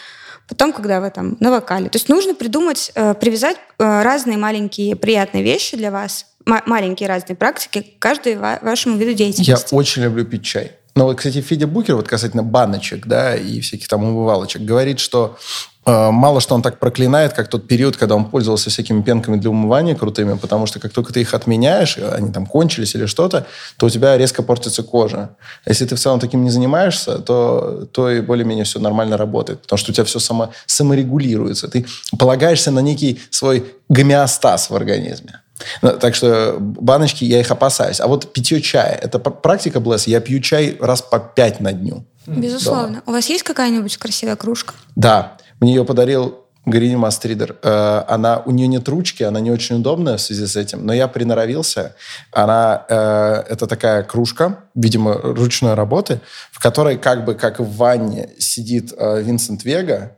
Потом, 0.48 0.72
когда 0.72 1.00
вы 1.00 1.10
там 1.10 1.36
на 1.38 1.50
вокале. 1.52 1.88
То 1.88 1.96
есть 1.96 2.08
нужно 2.08 2.34
придумать, 2.34 2.90
э, 2.96 3.14
привязать 3.14 3.56
э, 3.78 4.02
разные 4.02 4.36
маленькие 4.36 4.96
приятные 4.96 5.44
вещи 5.44 5.76
для 5.76 5.90
вас, 5.92 6.26
ма- 6.44 6.64
маленькие 6.66 7.08
разные 7.08 7.36
практики 7.36 7.80
к 7.82 7.98
каждой 8.02 8.36
ва- 8.36 8.58
вашему 8.60 8.96
виду 8.96 9.10
Я 9.12 9.16
деятельности. 9.16 9.72
очень 9.74 10.02
люблю 10.02 10.24
пить 10.26 10.44
чай. 10.44 10.72
Но 10.96 11.04
вот, 11.04 11.16
кстати, 11.18 11.40
Федя 11.40 11.66
Букер, 11.68 11.94
вот 11.94 12.08
касательно 12.08 12.42
баночек, 12.42 13.06
да, 13.06 13.34
и 13.36 13.60
всяких 13.60 13.86
там 13.88 14.02
умывалочек, 14.04 14.62
говорит, 14.62 14.98
что 14.98 15.38
мало 15.84 16.40
что 16.40 16.54
он 16.54 16.62
так 16.62 16.78
проклинает, 16.78 17.32
как 17.32 17.48
тот 17.48 17.66
период, 17.66 17.96
когда 17.96 18.14
он 18.14 18.26
пользовался 18.26 18.70
всякими 18.70 19.02
пенками 19.02 19.36
для 19.36 19.50
умывания 19.50 19.94
крутыми, 19.94 20.36
потому 20.36 20.66
что 20.66 20.78
как 20.78 20.92
только 20.92 21.12
ты 21.12 21.20
их 21.20 21.34
отменяешь, 21.34 21.98
и 21.98 22.02
они 22.02 22.32
там 22.32 22.46
кончились 22.46 22.94
или 22.94 23.06
что-то, 23.06 23.46
то 23.76 23.86
у 23.86 23.90
тебя 23.90 24.16
резко 24.16 24.42
портится 24.42 24.82
кожа. 24.82 25.30
Если 25.66 25.84
ты 25.84 25.96
в 25.96 26.00
целом 26.00 26.20
таким 26.20 26.44
не 26.44 26.50
занимаешься, 26.50 27.18
то, 27.18 27.88
то 27.92 28.10
и 28.10 28.20
более-менее 28.20 28.64
все 28.64 28.78
нормально 28.78 29.16
работает, 29.16 29.62
потому 29.62 29.78
что 29.78 29.90
у 29.90 29.94
тебя 29.94 30.04
все 30.04 30.20
само, 30.20 30.52
саморегулируется. 30.66 31.68
Ты 31.68 31.86
полагаешься 32.18 32.70
на 32.70 32.80
некий 32.80 33.20
свой 33.30 33.64
гомеостаз 33.88 34.70
в 34.70 34.76
организме. 34.76 35.40
Ну, 35.80 35.92
Так 35.98 36.14
что 36.14 36.56
баночки, 36.58 37.24
я 37.24 37.40
их 37.40 37.50
опасаюсь. 37.50 38.00
А 38.00 38.06
вот 38.06 38.32
питье 38.32 38.60
чая, 38.60 38.98
это 39.00 39.18
практика 39.18 39.80
Блесс. 39.80 40.06
Я 40.06 40.20
пью 40.20 40.40
чай 40.40 40.76
раз 40.80 41.02
по 41.02 41.18
пять 41.18 41.60
на 41.60 41.72
дню. 41.72 42.04
Безусловно. 42.26 43.02
У 43.06 43.10
вас 43.10 43.28
есть 43.28 43.42
какая-нибудь 43.42 43.96
красивая 43.96 44.36
кружка? 44.36 44.74
Да, 44.94 45.36
мне 45.62 45.74
ее 45.74 45.84
подарил 45.84 46.40
Гарини 46.66 46.96
Мастридер. 46.96 47.56
Э, 47.62 48.02
Она, 48.08 48.42
у 48.44 48.50
нее 48.50 48.66
нет 48.66 48.88
ручки, 48.88 49.22
она 49.22 49.40
не 49.40 49.50
очень 49.50 49.76
удобная 49.76 50.16
в 50.16 50.20
связи 50.20 50.46
с 50.46 50.56
этим, 50.56 50.84
но 50.84 50.92
я 50.92 51.06
приноровился. 51.06 51.94
Она, 52.32 52.84
э, 52.88 53.44
это 53.48 53.66
такая 53.68 54.02
кружка, 54.02 54.58
видимо, 54.74 55.14
ручной 55.14 55.74
работы, 55.74 56.20
в 56.50 56.60
которой 56.60 56.98
как 56.98 57.24
бы, 57.24 57.34
как 57.34 57.60
в 57.60 57.76
ванне, 57.76 58.30
сидит 58.38 58.92
э, 58.96 59.22
Винсент 59.22 59.64
Вега, 59.64 60.16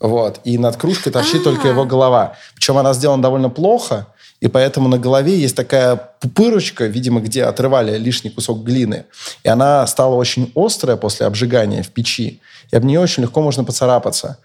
вот, 0.00 0.40
и 0.44 0.58
над 0.58 0.76
кружкой 0.76 1.12
торчит 1.12 1.40
А. 1.40 1.44
только 1.44 1.68
его 1.68 1.84
голова. 1.84 2.36
Причем 2.54 2.78
она 2.78 2.92
сделана 2.92 3.22
довольно 3.22 3.50
плохо, 3.50 4.06
и 4.40 4.48
поэтому 4.48 4.88
на 4.88 4.98
голове 4.98 5.38
есть 5.38 5.56
такая 5.56 5.96
пупырочка, 5.96 6.86
видимо, 6.86 7.20
где 7.20 7.44
отрывали 7.44 7.96
лишний 7.96 8.30
кусок 8.30 8.62
глины. 8.62 9.06
И 9.42 9.48
она 9.48 9.86
стала 9.86 10.14
очень 10.14 10.52
острая 10.54 10.96
после 10.96 11.26
обжигания 11.26 11.82
в 11.82 11.88
печи. 11.88 12.40
И 12.70 12.76
об 12.76 12.84
нее 12.84 13.00
очень 13.00 13.22
легко 13.22 13.40
можно 13.40 13.64
поцарапаться. 13.64 14.38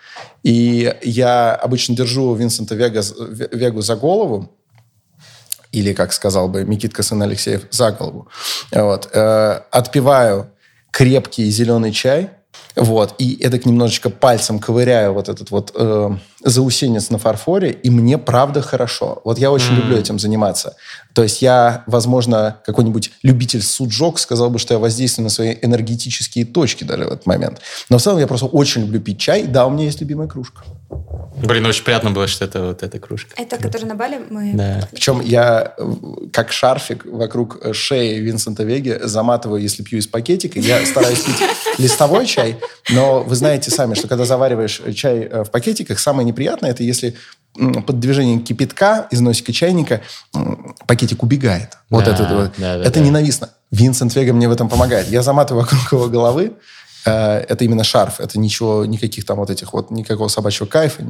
И 0.43 0.93
я 1.01 1.53
обычно 1.53 1.95
держу 1.95 2.33
Винсента 2.35 2.75
Вега, 2.75 3.03
Вегу 3.51 3.81
за 3.81 3.95
голову, 3.95 4.51
или, 5.71 5.93
как 5.93 6.13
сказал 6.13 6.47
бы 6.47 6.63
Микитка 6.63 7.03
сын 7.03 7.21
Алексеев, 7.21 7.67
за 7.69 7.91
голову. 7.91 8.27
Вот. 8.71 9.09
Э, 9.13 9.61
отпиваю 9.71 10.49
крепкий 10.91 11.49
зеленый 11.49 11.91
чай, 11.91 12.31
вот, 12.75 13.15
и 13.17 13.35
эдак 13.41 13.65
немножечко 13.65 14.09
пальцем 14.09 14.59
ковыряю 14.59 15.13
вот 15.13 15.29
этот 15.29 15.51
вот 15.51 15.71
э, 15.75 16.11
заусенец 16.43 17.09
на 17.09 17.17
фарфоре, 17.17 17.71
и 17.71 17.89
мне 17.89 18.17
правда 18.17 18.61
хорошо. 18.61 19.21
Вот 19.25 19.37
я 19.39 19.51
очень 19.51 19.73
М. 19.73 19.77
люблю 19.77 19.97
этим 19.97 20.19
заниматься. 20.19 20.75
То 21.13 21.23
есть 21.23 21.41
я, 21.41 21.83
возможно, 21.87 22.59
какой-нибудь 22.65 23.11
любитель 23.23 23.61
суджок 23.61 24.19
сказал 24.19 24.49
бы, 24.49 24.59
что 24.59 24.73
я 24.73 24.79
воздействую 24.79 25.23
на 25.25 25.29
свои 25.29 25.55
энергетические 25.61 26.45
точки 26.45 26.83
даже 26.83 27.03
в 27.05 27.07
этот 27.07 27.25
момент. 27.25 27.59
Но 27.89 27.97
в 27.97 28.01
целом 28.01 28.19
я 28.19 28.27
просто 28.27 28.45
очень 28.45 28.81
люблю 28.81 29.01
пить 29.01 29.19
чай. 29.19 29.43
Да, 29.43 29.65
у 29.65 29.69
меня 29.69 29.85
есть 29.85 29.99
любимая 29.99 30.27
кружка. 30.27 30.63
Блин, 31.43 31.65
очень 31.65 31.83
приятно 31.83 32.11
было, 32.11 32.27
что 32.27 32.45
это 32.45 32.63
вот 32.67 32.83
эта 32.83 32.99
кружка. 32.99 33.33
Это, 33.37 33.57
который 33.57 33.85
на 33.85 33.95
Бали 33.95 34.19
мы... 34.29 34.53
Да. 34.53 34.87
Причем 34.91 35.21
я 35.21 35.73
э, 35.77 35.93
как 36.33 36.51
шарфик 36.51 37.05
вокруг 37.05 37.57
шеи 37.73 38.19
Винсента 38.19 38.63
Веги 38.63 38.99
заматываю, 39.03 39.61
если 39.61 39.83
пью 39.83 39.99
из 39.99 40.07
пакетика. 40.07 40.59
Я 40.59 40.85
стараюсь 40.85 41.19
пить 41.19 41.41
листовой 41.77 42.25
чай, 42.25 42.57
но 42.89 43.21
вы 43.23 43.35
знаете 43.35 43.71
сами, 43.71 43.93
что 43.93 44.07
когда 44.07 44.25
завариваешь 44.25 44.81
чай 44.95 45.19
э, 45.21 45.43
в 45.43 45.51
пакетиках, 45.51 45.99
самое 45.99 46.25
неприятное, 46.29 46.71
это 46.71 46.83
если 46.83 47.15
под 47.53 47.99
движением 47.99 48.43
кипятка 48.43 49.07
из 49.11 49.19
носика 49.21 49.51
чайника 49.51 50.01
пакетик 50.87 51.23
убегает. 51.23 51.77
Вот 51.89 52.05
Да, 52.05 52.11
это, 52.11 52.23
вот. 52.23 52.51
да, 52.57 52.77
да, 52.77 52.83
это 52.83 52.99
да. 52.99 53.05
ненавистно. 53.05 53.49
Винсент 53.71 54.15
Вега 54.15 54.33
мне 54.33 54.47
в 54.47 54.51
этом 54.51 54.69
помогает. 54.69 55.09
Я 55.09 55.21
заматываю 55.21 55.63
вокруг 55.63 55.91
его 55.91 56.07
головы, 56.07 56.53
э, 57.05 57.11
это 57.11 57.65
именно 57.65 57.83
шарф, 57.83 58.19
это 58.19 58.39
ничего, 58.39 58.85
никаких 58.85 59.25
там 59.25 59.37
вот 59.37 59.49
этих 59.49 59.73
вот, 59.73 59.91
никакого 59.91 60.27
собачьего 60.27 60.67
кайфа. 60.67 61.03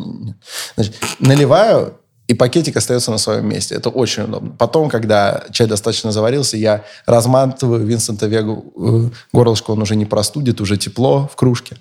Значит, 0.75 0.95
наливаю, 1.19 1.99
и 2.29 2.35
пакетик 2.35 2.77
остается 2.77 3.09
на 3.09 3.17
своем 3.17 3.49
месте. 3.49 3.73
Это 3.73 3.89
очень 3.89 4.23
удобно. 4.23 4.51
Потом, 4.51 4.87
когда 4.87 5.45
чай 5.51 5.65
достаточно 5.65 6.11
заварился, 6.11 6.57
я 6.57 6.83
разматываю 7.07 7.83
Винсента 7.83 8.27
Вегу 8.27 8.71
э, 8.77 9.09
горлышко, 9.33 9.71
он 9.71 9.81
уже 9.81 9.95
не 9.95 10.05
простудит, 10.05 10.61
уже 10.61 10.77
тепло 10.77 11.27
в 11.27 11.35
кружке. 11.35 11.77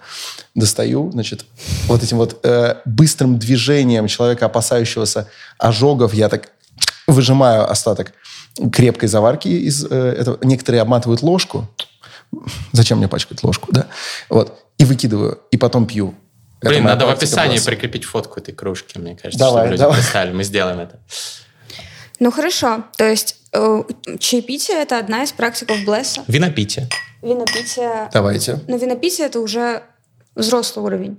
Достаю, 0.54 1.12
значит, 1.12 1.44
вот 1.86 2.02
этим 2.02 2.16
вот 2.16 2.40
э, 2.44 2.76
быстрым 2.86 3.38
движением 3.38 4.06
человека, 4.06 4.46
опасающегося 4.46 5.28
ожогов, 5.58 6.14
я 6.14 6.30
так 6.30 6.48
выжимаю 7.06 7.70
остаток 7.70 8.14
крепкой 8.72 9.10
заварки 9.10 9.48
из 9.48 9.84
э, 9.84 10.14
этого. 10.18 10.38
Некоторые 10.42 10.80
обматывают 10.80 11.20
ложку. 11.20 11.68
Зачем 12.72 12.98
мне 12.98 13.08
пачкать 13.08 13.44
ложку, 13.44 13.68
да? 13.70 13.86
Вот. 14.30 14.58
И 14.78 14.86
выкидываю, 14.86 15.40
и 15.50 15.58
потом 15.58 15.84
пью. 15.84 16.14
Это 16.60 16.70
Блин, 16.70 16.84
надо 16.84 17.06
в 17.06 17.10
описании 17.10 17.56
класса. 17.56 17.66
прикрепить 17.70 18.04
фотку 18.04 18.40
этой 18.40 18.52
кружки, 18.52 18.98
мне 18.98 19.14
кажется, 19.16 19.38
Давай, 19.38 19.62
чтобы 19.62 19.70
люди 19.72 19.80
давай. 19.82 19.98
писали. 20.00 20.32
Мы 20.32 20.42
сделаем 20.44 20.80
это. 20.80 20.98
Ну 22.20 22.32
хорошо, 22.32 22.84
то 22.96 23.08
есть 23.08 23.36
э, 23.52 23.82
чаепитие– 24.18 24.76
это 24.82 24.98
одна 24.98 25.22
из 25.22 25.30
практиков 25.32 25.76
Блесса. 25.84 26.24
Винопитие. 26.26 26.88
Винопитие... 27.22 28.08
Давайте. 28.12 28.58
Но 28.66 28.76
винопитие– 28.76 29.26
это 29.28 29.38
уже 29.40 29.82
взрослый 30.34 30.84
уровень. 30.84 31.16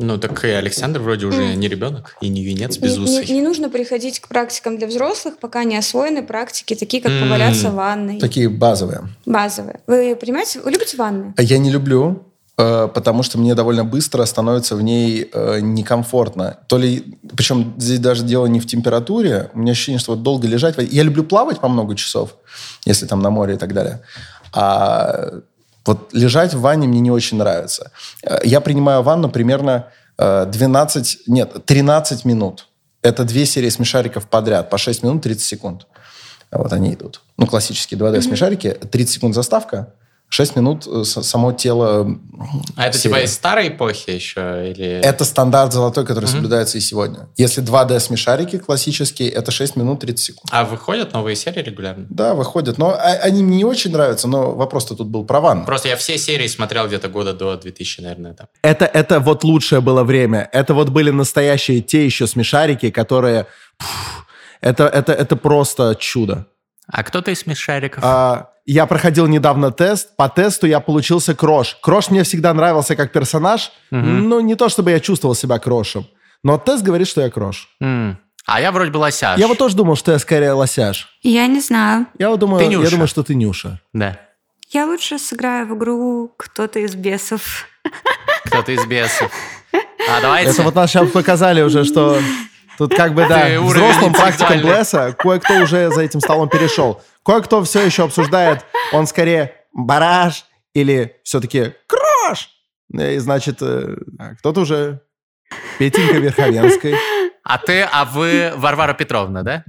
Ну, 0.00 0.18
так 0.18 0.44
и 0.44 0.48
Александр 0.48 1.00
вроде 1.00 1.24
уже 1.26 1.54
не 1.54 1.66
ребенок 1.68 2.16
и 2.20 2.28
не 2.28 2.44
венец 2.44 2.76
Не, 2.76 2.82
безусый. 2.88 3.26
не- 3.26 3.34
не 3.34 3.40
нужно 3.40 3.70
приходить 3.70 4.20
к 4.20 4.28
практикам 4.28 4.76
для 4.78 4.86
взрослых, 4.86 5.38
пока 5.38 5.64
не 5.64 5.78
освоены 5.78 6.22
практики, 6.22 6.74
такие 6.74 7.02
как 7.02 7.10
М. 7.12 7.22
поваляться 7.22 7.70
в 7.70 7.74
ванной, 7.74 8.18
Такие 8.20 8.50
базовые. 8.50 9.08
базовые. 9.24 9.80
Вы 9.86 10.14
понимаете, 10.14 10.60
вы 10.60 10.70
любите 10.72 10.96
ванны? 10.98 11.32
Я 11.38 11.56
не 11.58 11.70
люблю, 11.70 12.22
потому 12.58 13.22
что 13.22 13.38
мне 13.38 13.54
довольно 13.54 13.84
быстро 13.84 14.24
становится 14.24 14.74
в 14.74 14.82
ней 14.82 15.30
э, 15.32 15.60
некомфортно. 15.60 16.58
То 16.66 16.76
ли, 16.76 17.18
причем 17.36 17.74
здесь 17.78 18.00
даже 18.00 18.24
дело 18.24 18.46
не 18.46 18.58
в 18.58 18.66
температуре, 18.66 19.48
у 19.54 19.60
меня 19.60 19.72
ощущение, 19.72 20.00
что 20.00 20.12
вот 20.12 20.24
долго 20.24 20.48
лежать. 20.48 20.74
Я 20.90 21.04
люблю 21.04 21.22
плавать 21.22 21.60
по 21.60 21.68
много 21.68 21.94
часов, 21.94 22.34
если 22.84 23.06
там 23.06 23.22
на 23.22 23.30
море 23.30 23.54
и 23.54 23.56
так 23.56 23.72
далее. 23.72 24.00
А 24.52 25.34
вот 25.86 26.12
лежать 26.12 26.52
в 26.52 26.60
ванне 26.60 26.88
мне 26.88 26.98
не 26.98 27.12
очень 27.12 27.38
нравится. 27.38 27.92
Э, 28.24 28.38
Я 28.42 28.60
принимаю 28.60 29.02
ванну 29.02 29.30
примерно 29.30 29.86
э, 30.18 30.46
12, 30.50 31.28
нет, 31.28 31.64
13 31.64 32.24
минут. 32.24 32.66
Это 33.02 33.22
две 33.22 33.46
серии 33.46 33.68
смешариков 33.68 34.26
подряд, 34.26 34.68
по 34.68 34.78
6 34.78 35.04
минут 35.04 35.22
30 35.22 35.42
секунд. 35.44 35.86
Вот 36.50 36.72
они 36.72 36.94
идут. 36.94 37.22
Ну, 37.36 37.46
классические 37.46 38.00
2D-смешарики. 38.00 38.72
30 38.72 39.14
секунд 39.14 39.34
заставка, 39.36 39.94
6 40.30 40.56
минут 40.56 40.86
э, 40.86 41.04
само 41.04 41.52
тело. 41.52 42.18
А 42.76 42.86
это 42.86 42.98
серия. 42.98 43.14
типа 43.14 43.24
из 43.24 43.34
старой 43.34 43.68
эпохи 43.68 44.10
еще? 44.10 44.70
Или... 44.70 44.86
Это 44.86 45.24
стандарт 45.24 45.72
золотой, 45.72 46.04
который 46.04 46.26
соблюдается 46.26 46.76
и 46.76 46.80
сегодня. 46.80 47.28
Если 47.36 47.62
2D-смешарики 47.62 48.58
классические, 48.58 49.30
это 49.30 49.50
6 49.50 49.76
минут 49.76 50.00
30 50.00 50.18
секунд. 50.18 50.48
А 50.50 50.64
выходят 50.64 51.14
новые 51.14 51.34
серии 51.34 51.62
регулярно? 51.62 52.06
Да, 52.10 52.34
выходят. 52.34 52.76
Но 52.76 52.90
а- 52.90 53.18
они 53.22 53.42
мне 53.42 53.58
не 53.58 53.64
очень 53.64 53.90
нравятся, 53.90 54.28
но 54.28 54.52
вопрос-то 54.52 54.94
тут 54.94 55.08
был 55.08 55.24
про 55.24 55.40
ванну. 55.40 55.64
Просто 55.64 55.88
я 55.88 55.96
все 55.96 56.18
серии 56.18 56.46
смотрел 56.46 56.86
где-то 56.86 57.08
года 57.08 57.32
до 57.32 57.56
2000, 57.56 58.00
наверное, 58.02 58.34
там. 58.34 58.48
Это, 58.62 58.84
это 58.84 59.20
вот 59.20 59.44
лучшее 59.44 59.80
было 59.80 60.04
время. 60.04 60.48
Это 60.52 60.74
вот 60.74 60.90
были 60.90 61.10
настоящие 61.10 61.80
те 61.80 62.04
еще 62.04 62.26
смешарики, 62.26 62.90
которые... 62.90 63.46
пф, 63.78 64.26
это, 64.60 64.86
это, 64.86 65.12
это 65.12 65.36
просто 65.36 65.96
чудо. 65.98 66.46
А 66.86 67.02
кто-то 67.02 67.30
из 67.30 67.40
смешариков? 67.40 68.02
А, 68.04 68.50
я 68.72 68.86
проходил 68.86 69.26
недавно 69.26 69.70
тест. 69.70 70.14
По 70.16 70.28
тесту 70.28 70.66
я 70.66 70.80
получился 70.80 71.34
Крош. 71.34 71.78
Крош 71.80 72.10
мне 72.10 72.22
всегда 72.22 72.52
нравился 72.52 72.96
как 72.96 73.12
персонаж. 73.12 73.72
Ну, 73.90 74.40
не 74.40 74.54
то 74.56 74.68
чтобы 74.68 74.90
я 74.90 75.00
чувствовал 75.00 75.34
себя 75.34 75.58
Крошем. 75.58 76.06
Но 76.42 76.58
тест 76.58 76.84
говорит, 76.84 77.08
что 77.08 77.22
я 77.22 77.30
Крош. 77.30 77.68
М. 77.80 78.18
А 78.46 78.60
я 78.60 78.70
вроде 78.70 78.90
был 78.90 79.00
Лосяш. 79.00 79.38
Я 79.38 79.48
вот 79.48 79.58
тоже 79.58 79.74
думал, 79.74 79.96
что 79.96 80.12
я 80.12 80.18
скорее 80.18 80.52
лосяш. 80.52 81.08
Я 81.22 81.46
не 81.46 81.60
знаю. 81.60 82.06
Я 82.18 82.30
вот 82.30 82.40
думаю, 82.40 82.64
Ты 82.64 82.72
я 82.72 82.90
думаю, 82.90 83.08
что 83.08 83.22
ты 83.22 83.34
Нюша. 83.34 83.80
Да. 83.92 84.18
Я 84.70 84.86
лучше 84.86 85.18
сыграю 85.18 85.66
в 85.66 85.76
игру 85.76 86.32
«Кто-то 86.36 86.78
из 86.78 86.94
бесов». 86.94 87.66
Кто-то 88.44 88.72
из 88.72 88.84
бесов. 88.86 89.30
А 89.72 90.20
давайте... 90.20 90.50
Это 90.50 90.62
вот 90.62 90.74
нас 90.74 90.90
сейчас 90.90 91.10
показали 91.12 91.62
уже, 91.62 91.84
что 91.84 92.18
тут 92.78 92.94
как 92.94 93.14
бы, 93.14 93.26
да, 93.28 93.46
Ты 93.46 93.60
взрослым 93.60 94.12
практикам. 94.12 94.60
Блесса 94.60 95.14
кое-кто 95.18 95.54
уже 95.62 95.90
за 95.90 96.02
этим 96.02 96.20
столом 96.20 96.48
перешел. 96.48 97.02
Кое-кто 97.24 97.62
все 97.64 97.84
еще 97.84 98.04
обсуждает, 98.04 98.64
он 98.92 99.06
скорее 99.06 99.54
бараш 99.72 100.46
или 100.72 101.16
все-таки 101.24 101.74
крош. 101.86 102.50
И 102.92 103.18
значит, 103.18 103.58
э, 103.60 103.96
кто-то 104.38 104.60
уже 104.60 105.02
Петенька 105.78 106.16
Верховенской. 106.18 106.94
А 107.42 107.58
ты, 107.58 107.82
а 107.82 108.04
вы 108.04 108.52
Варвара 108.56 108.94
Петровна, 108.94 109.42
да? 109.42 109.64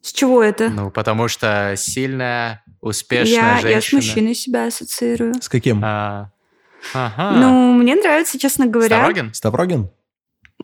С 0.00 0.12
чего 0.12 0.42
это? 0.42 0.68
Ну, 0.68 0.90
потому 0.90 1.28
что 1.28 1.74
сильная, 1.76 2.62
успешная 2.80 3.34
я, 3.36 3.60
женщина. 3.60 3.70
я 3.70 3.80
с 3.80 3.92
мужчиной 3.92 4.34
себя 4.34 4.66
ассоциирую. 4.66 5.34
С 5.40 5.48
каким? 5.48 5.80
А, 5.84 6.30
Ага. 6.92 7.30
Ну, 7.38 7.72
мне 7.72 7.94
нравится, 7.94 8.38
честно 8.38 8.66
говоря, 8.66 8.96
Ставрогин? 8.96 9.34
Ставрогин? 9.34 9.90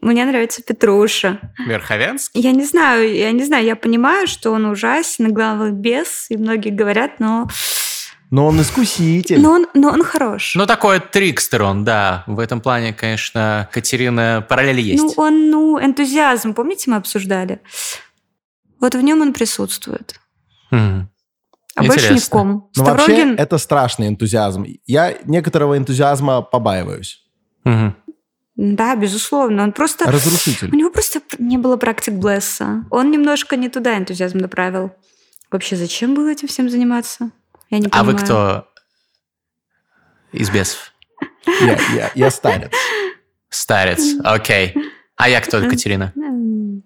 Мне 0.01 0.25
нравится 0.25 0.63
Петруша. 0.63 1.41
Верховенский? 1.67 2.41
Я 2.41 2.53
не 2.53 2.65
знаю, 2.65 3.15
я 3.15 3.33
не 3.33 3.45
знаю, 3.45 3.65
я 3.65 3.77
понимаю, 3.77 4.27
что 4.27 4.51
он 4.53 4.65
ужасен, 4.67 5.33
главный 5.33 5.73
бес, 5.73 6.27
и 6.31 6.37
многие 6.37 6.71
говорят, 6.71 7.21
но, 7.21 7.49
Но 8.31 8.47
он 8.47 8.61
искуситель. 8.61 9.41
но, 9.41 9.51
он, 9.53 9.67
но 9.75 9.89
он 9.89 10.03
хорош. 10.03 10.55
Ну, 10.55 10.67
такой 10.67 11.01
трикстер 11.01 11.63
он, 11.63 11.85
да. 11.85 12.25
В 12.27 12.39
этом 12.39 12.61
плане, 12.61 12.93
конечно, 12.95 13.69
Катерина 13.73 14.45
параллели 14.49 14.81
есть. 14.81 15.03
Ну, 15.03 15.13
он, 15.17 15.51
ну, 15.51 15.79
энтузиазм, 15.79 16.55
помните, 16.55 16.91
мы 16.91 16.97
обсуждали? 16.97 17.61
Вот 18.81 18.95
в 18.95 19.01
нем 19.03 19.21
он 19.21 19.33
присутствует. 19.35 20.15
Мгм. 20.71 21.11
А 21.77 21.83
больше 21.83 22.07
ни 22.07 22.09
в 22.09 22.11
Интересно. 22.13 22.31
ком. 22.31 22.71
Но 22.77 22.85
вообще 22.85 23.05
Ставрогин, 23.05 23.35
это 23.37 23.59
страшный 23.59 24.09
энтузиазм. 24.09 24.65
Я 24.87 25.15
некоторого 25.25 25.77
энтузиазма 25.77 26.43
побаиваюсь. 26.43 27.23
Мгм. 27.65 27.95
Да, 28.63 28.95
безусловно, 28.95 29.63
он 29.63 29.73
просто... 29.73 30.05
У 30.07 30.11
Разрушитель. 30.11 30.71
него 30.71 30.91
просто 30.91 31.23
не 31.39 31.57
было 31.57 31.79
практик 31.79 32.13
Блесса. 32.15 32.85
Он 32.91 33.11
немножко 33.11 33.57
не 33.57 33.71
туда 33.71 33.97
энтузиазм 33.97 34.37
направил. 34.39 34.93
Вообще, 35.51 35.77
зачем 35.77 36.15
было 36.15 36.29
этим 36.29 36.47
всем 36.47 36.69
заниматься? 36.69 37.31
Я 37.71 37.79
не 37.79 37.87
А 37.87 37.89
понимаю. 37.89 38.17
вы 38.19 38.23
кто 38.23 38.69
из 40.33 40.51
бесов? 40.51 40.93
Я, 41.61 41.79
я, 41.95 42.11
я 42.15 42.31
старец. 42.31 42.71
Старец, 43.49 44.03
окей. 44.23 44.75
А 45.17 45.29
я 45.31 45.41
кто, 45.41 45.61
Катерина? 45.63 46.13
М, 46.17 46.83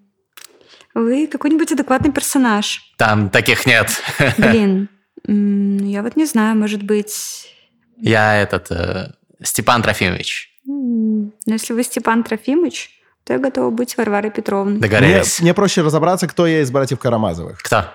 Вы 0.93 1.27
какой-нибудь 1.27 1.71
адекватный 1.73 2.11
персонаж. 2.13 2.93
Там 2.97 3.29
таких 3.29 3.65
нет. 3.65 4.01
Блин, 4.37 4.87
я 5.27 6.01
вот 6.03 6.15
не 6.15 6.25
знаю, 6.25 6.55
может 6.57 6.83
быть... 6.83 7.49
Я 7.97 8.41
этот 8.41 8.71
э, 8.71 9.11
Степан 9.43 9.81
Трофимович. 9.81 10.54
Но 10.95 11.31
если 11.53 11.73
вы 11.73 11.83
Степан 11.83 12.23
Трофимович, 12.23 12.91
то 13.23 13.33
я 13.33 13.39
готова 13.39 13.69
быть 13.71 13.97
Варварой 13.97 14.31
Петровной. 14.31 14.73
Мне, 14.73 14.81
Догорелись. 14.81 15.39
мне 15.41 15.53
проще 15.53 15.81
разобраться, 15.81 16.27
кто 16.27 16.45
я 16.47 16.61
из 16.61 16.71
братьев 16.71 16.99
Карамазовых. 16.99 17.59
Кто? 17.59 17.85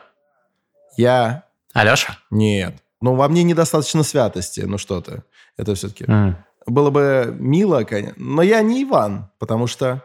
Я... 0.96 1.44
Алеша? 1.72 2.18
Нет. 2.30 2.82
Ну, 3.00 3.14
во 3.14 3.28
мне 3.28 3.42
недостаточно 3.44 4.02
святости. 4.02 4.60
Ну, 4.60 4.76
что 4.76 5.00
ты. 5.00 5.22
Это 5.56 5.74
все-таки... 5.74 6.04
М. 6.08 6.36
Было 6.66 6.90
бы 6.90 7.34
мило, 7.38 7.84
конечно. 7.84 8.14
Но 8.18 8.42
я 8.42 8.60
не 8.60 8.82
Иван, 8.84 9.30
потому 9.38 9.66
что 9.66 10.04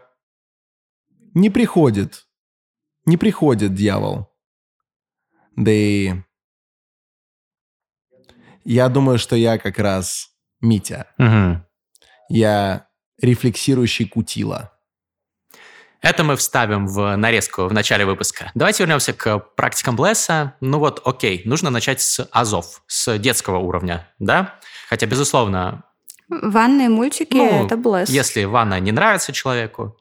не 1.34 1.49
приходит. 1.49 2.25
Не 3.05 3.17
приходит 3.17 3.73
дьявол. 3.73 4.29
Да 5.55 5.71
и... 5.71 6.13
Я 8.63 8.89
думаю, 8.89 9.17
что 9.17 9.36
я 9.36 9.58
как 9.58 9.77
раз 9.79 10.29
Митя. 10.62 11.08
Мгм. 11.17 11.64
Я 12.30 12.88
рефлексирующий 13.22 14.08
кутила. 14.08 14.72
Это 16.02 16.24
мы 16.24 16.36
вставим 16.36 16.86
в 16.86 17.16
нарезку 17.16 17.66
в 17.66 17.74
начале 17.74 18.06
выпуска. 18.06 18.52
Давайте 18.54 18.84
вернемся 18.84 19.12
к 19.14 19.40
практикам 19.40 19.96
Блесса. 19.96 20.54
Ну 20.62 20.78
вот, 20.78 21.02
окей, 21.04 21.42
нужно 21.46 21.72
начать 21.72 22.00
с 22.00 22.28
азов, 22.32 22.84
с 22.86 23.18
детского 23.18 23.58
уровня, 23.58 24.08
да? 24.20 24.56
Хотя, 24.88 25.08
безусловно, 25.08 25.84
Ванные 26.28 26.90
мультики 26.90 27.36
ну, 27.36 27.66
это 27.66 27.78
блесс. 27.78 28.10
Если 28.10 28.46
ванна 28.46 28.80
не 28.80 28.92
нравится 28.92 29.32
человеку, 29.32 29.96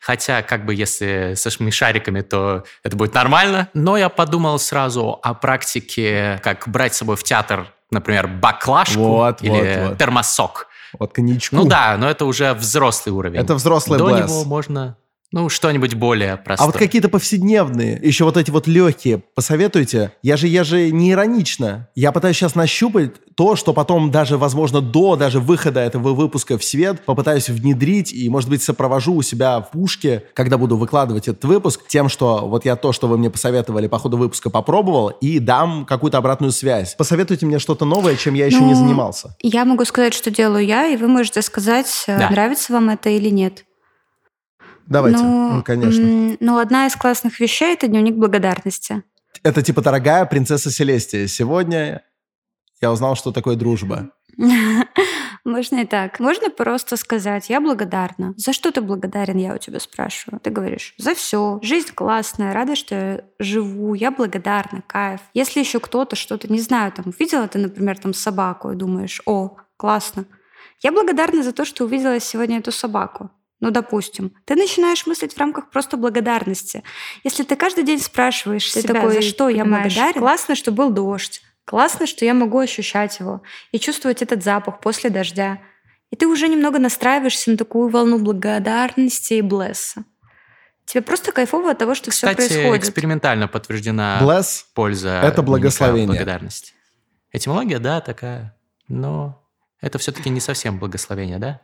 хотя 0.00 0.42
как 0.42 0.64
бы 0.64 0.72
если 0.72 1.34
со 1.34 1.50
шариками, 1.50 2.20
то 2.20 2.64
это 2.84 2.96
будет 2.96 3.14
нормально. 3.14 3.68
Но 3.74 3.96
я 3.96 4.08
подумал 4.08 4.60
сразу 4.60 5.18
о 5.20 5.34
практике, 5.34 6.40
как 6.44 6.68
брать 6.68 6.94
с 6.94 6.98
собой 6.98 7.16
в 7.16 7.24
театр, 7.24 7.66
например, 7.90 8.28
баклажку 8.28 9.00
Вот, 9.00 9.42
или 9.42 9.50
вот, 9.80 9.88
вот. 9.88 9.98
термосок. 9.98 10.67
Вот 10.98 11.12
коньячку. 11.12 11.56
Ну 11.56 11.64
да, 11.64 11.96
но 11.98 12.08
это 12.08 12.24
уже 12.24 12.54
взрослый 12.54 13.14
уровень. 13.14 13.38
Это 13.40 13.54
взрослый 13.54 13.98
До 13.98 14.06
блесс. 14.06 14.30
него 14.30 14.44
можно, 14.44 14.96
ну, 15.30 15.48
что-нибудь 15.50 15.94
более 15.94 16.36
простое. 16.38 16.64
А 16.64 16.66
вот 16.70 16.78
какие-то 16.78 17.08
повседневные, 17.08 18.00
еще 18.02 18.24
вот 18.24 18.36
эти 18.36 18.50
вот 18.50 18.66
легкие, 18.66 19.22
посоветуйте. 19.34 20.12
Я 20.22 20.36
же, 20.36 20.46
я 20.48 20.64
же 20.64 20.90
не 20.90 21.12
иронично. 21.12 21.88
Я 21.94 22.12
пытаюсь 22.12 22.36
сейчас 22.36 22.54
нащупать 22.54 23.12
то, 23.36 23.54
что 23.54 23.72
потом 23.72 24.10
даже, 24.10 24.38
возможно, 24.38 24.80
до 24.80 25.16
даже 25.16 25.38
выхода 25.38 25.80
этого 25.80 26.14
выпуска 26.14 26.56
в 26.56 26.64
свет 26.64 27.04
попытаюсь 27.04 27.48
внедрить 27.48 28.12
и, 28.12 28.28
может 28.30 28.48
быть, 28.48 28.62
сопровожу 28.62 29.14
у 29.14 29.22
себя 29.22 29.60
в 29.60 29.70
пушке, 29.70 30.24
когда 30.34 30.56
буду 30.58 30.76
выкладывать 30.76 31.28
этот 31.28 31.44
выпуск, 31.44 31.82
тем, 31.86 32.08
что 32.08 32.46
вот 32.48 32.64
я 32.64 32.74
то, 32.74 32.92
что 32.92 33.06
вы 33.06 33.18
мне 33.18 33.30
посоветовали 33.30 33.86
по 33.86 33.98
ходу 33.98 34.16
выпуска, 34.16 34.50
попробовал 34.50 35.08
и 35.08 35.38
дам 35.38 35.84
какую-то 35.84 36.18
обратную 36.18 36.52
связь. 36.52 36.94
Посоветуйте 36.94 37.46
мне 37.46 37.58
что-то 37.58 37.84
новое, 37.84 38.16
чем 38.16 38.34
я 38.34 38.46
еще 38.46 38.58
Ну, 38.60 38.68
не 38.68 38.74
занимался. 38.74 39.36
Я 39.42 39.64
могу 39.64 39.84
сказать, 39.84 40.14
что 40.14 40.30
делаю 40.30 40.64
я, 40.64 40.86
и 40.88 40.96
вы 40.96 41.06
можете 41.06 41.42
сказать, 41.42 42.04
э, 42.06 42.18
Да. 42.18 42.30
нравится 42.30 42.72
вам 42.72 42.88
это 42.90 43.10
или 43.10 43.28
нет. 43.28 43.64
Давайте. 44.88 45.22
Ну, 45.22 45.62
конечно. 45.62 46.36
Ну, 46.40 46.58
одна 46.58 46.86
из 46.86 46.96
классных 46.96 47.40
вещей 47.40 47.74
это 47.74 47.88
дневник 47.88 48.14
благодарности. 48.16 49.02
Это 49.42 49.62
типа 49.62 49.82
дорогая 49.82 50.24
принцесса 50.24 50.70
Селестия. 50.70 51.26
Сегодня 51.26 52.02
я 52.80 52.90
узнал, 52.90 53.14
что 53.14 53.32
такое 53.32 53.56
дружба. 53.56 54.10
Можно 55.44 55.80
и 55.80 55.84
так. 55.84 56.20
Можно 56.20 56.50
просто 56.50 56.96
сказать, 56.96 57.48
я 57.48 57.60
благодарна. 57.60 58.34
За 58.36 58.52
что 58.52 58.70
ты 58.70 58.80
благодарен, 58.80 59.36
я 59.36 59.54
у 59.54 59.58
тебя 59.58 59.80
спрашиваю. 59.80 60.40
Ты 60.40 60.50
говоришь, 60.50 60.94
за 60.98 61.14
все. 61.14 61.58
Жизнь 61.62 61.92
классная, 61.94 62.52
рада, 62.52 62.76
что 62.76 62.94
я 62.94 63.24
живу, 63.38 63.94
я 63.94 64.10
благодарна, 64.10 64.82
кайф. 64.86 65.20
Если 65.34 65.60
еще 65.60 65.80
кто-то 65.80 66.16
что-то, 66.16 66.52
не 66.52 66.60
знаю, 66.60 66.92
там, 66.92 67.06
увидела 67.08 67.48
ты, 67.48 67.58
например, 67.58 67.98
там 67.98 68.14
собаку 68.14 68.70
и 68.70 68.76
думаешь, 68.76 69.22
о, 69.26 69.56
классно. 69.76 70.24
Я 70.82 70.92
благодарна 70.92 71.42
за 71.42 71.52
то, 71.52 71.64
что 71.64 71.84
увидела 71.84 72.20
сегодня 72.20 72.58
эту 72.58 72.70
собаку. 72.70 73.30
Ну, 73.60 73.70
допустим, 73.70 74.32
ты 74.44 74.54
начинаешь 74.54 75.06
мыслить 75.06 75.34
в 75.34 75.38
рамках 75.38 75.70
просто 75.70 75.96
благодарности. 75.96 76.84
Если 77.24 77.42
ты 77.42 77.56
каждый 77.56 77.82
день 77.84 77.98
спрашиваешь 77.98 78.70
Ты 78.70 78.82
себя, 78.82 78.94
такой 78.94 79.14
за 79.14 79.22
что 79.22 79.48
я 79.48 79.64
благодарен, 79.64 80.20
классно, 80.20 80.54
что 80.54 80.70
был 80.70 80.90
дождь, 80.90 81.42
классно, 81.64 82.06
что 82.06 82.24
я 82.24 82.34
могу 82.34 82.58
ощущать 82.58 83.18
его 83.18 83.42
и 83.72 83.80
чувствовать 83.80 84.22
этот 84.22 84.44
запах 84.44 84.80
после 84.80 85.10
дождя. 85.10 85.58
И 86.10 86.16
ты 86.16 86.26
уже 86.26 86.48
немного 86.48 86.78
настраиваешься 86.78 87.50
на 87.50 87.56
такую 87.56 87.88
волну 87.88 88.18
благодарности 88.18 89.34
и 89.34 89.42
блесса. 89.42 90.04
Тебе 90.86 91.02
просто 91.02 91.32
кайфово 91.32 91.72
от 91.72 91.78
того, 91.78 91.94
что 91.94 92.10
все 92.10 92.28
Кстати, 92.28 92.48
происходит. 92.48 92.82
экспериментально 92.82 93.46
подтверждена 93.46 94.20
Bless 94.22 94.64
польза 94.72 95.20
это 95.22 95.42
благословение. 95.42 96.06
благодарности. 96.06 96.72
Этимология, 97.30 97.78
да, 97.78 98.00
такая, 98.00 98.56
но 98.86 99.44
это 99.82 99.98
все-таки 99.98 100.30
не 100.30 100.40
совсем 100.40 100.78
благословение, 100.78 101.38
да? 101.38 101.60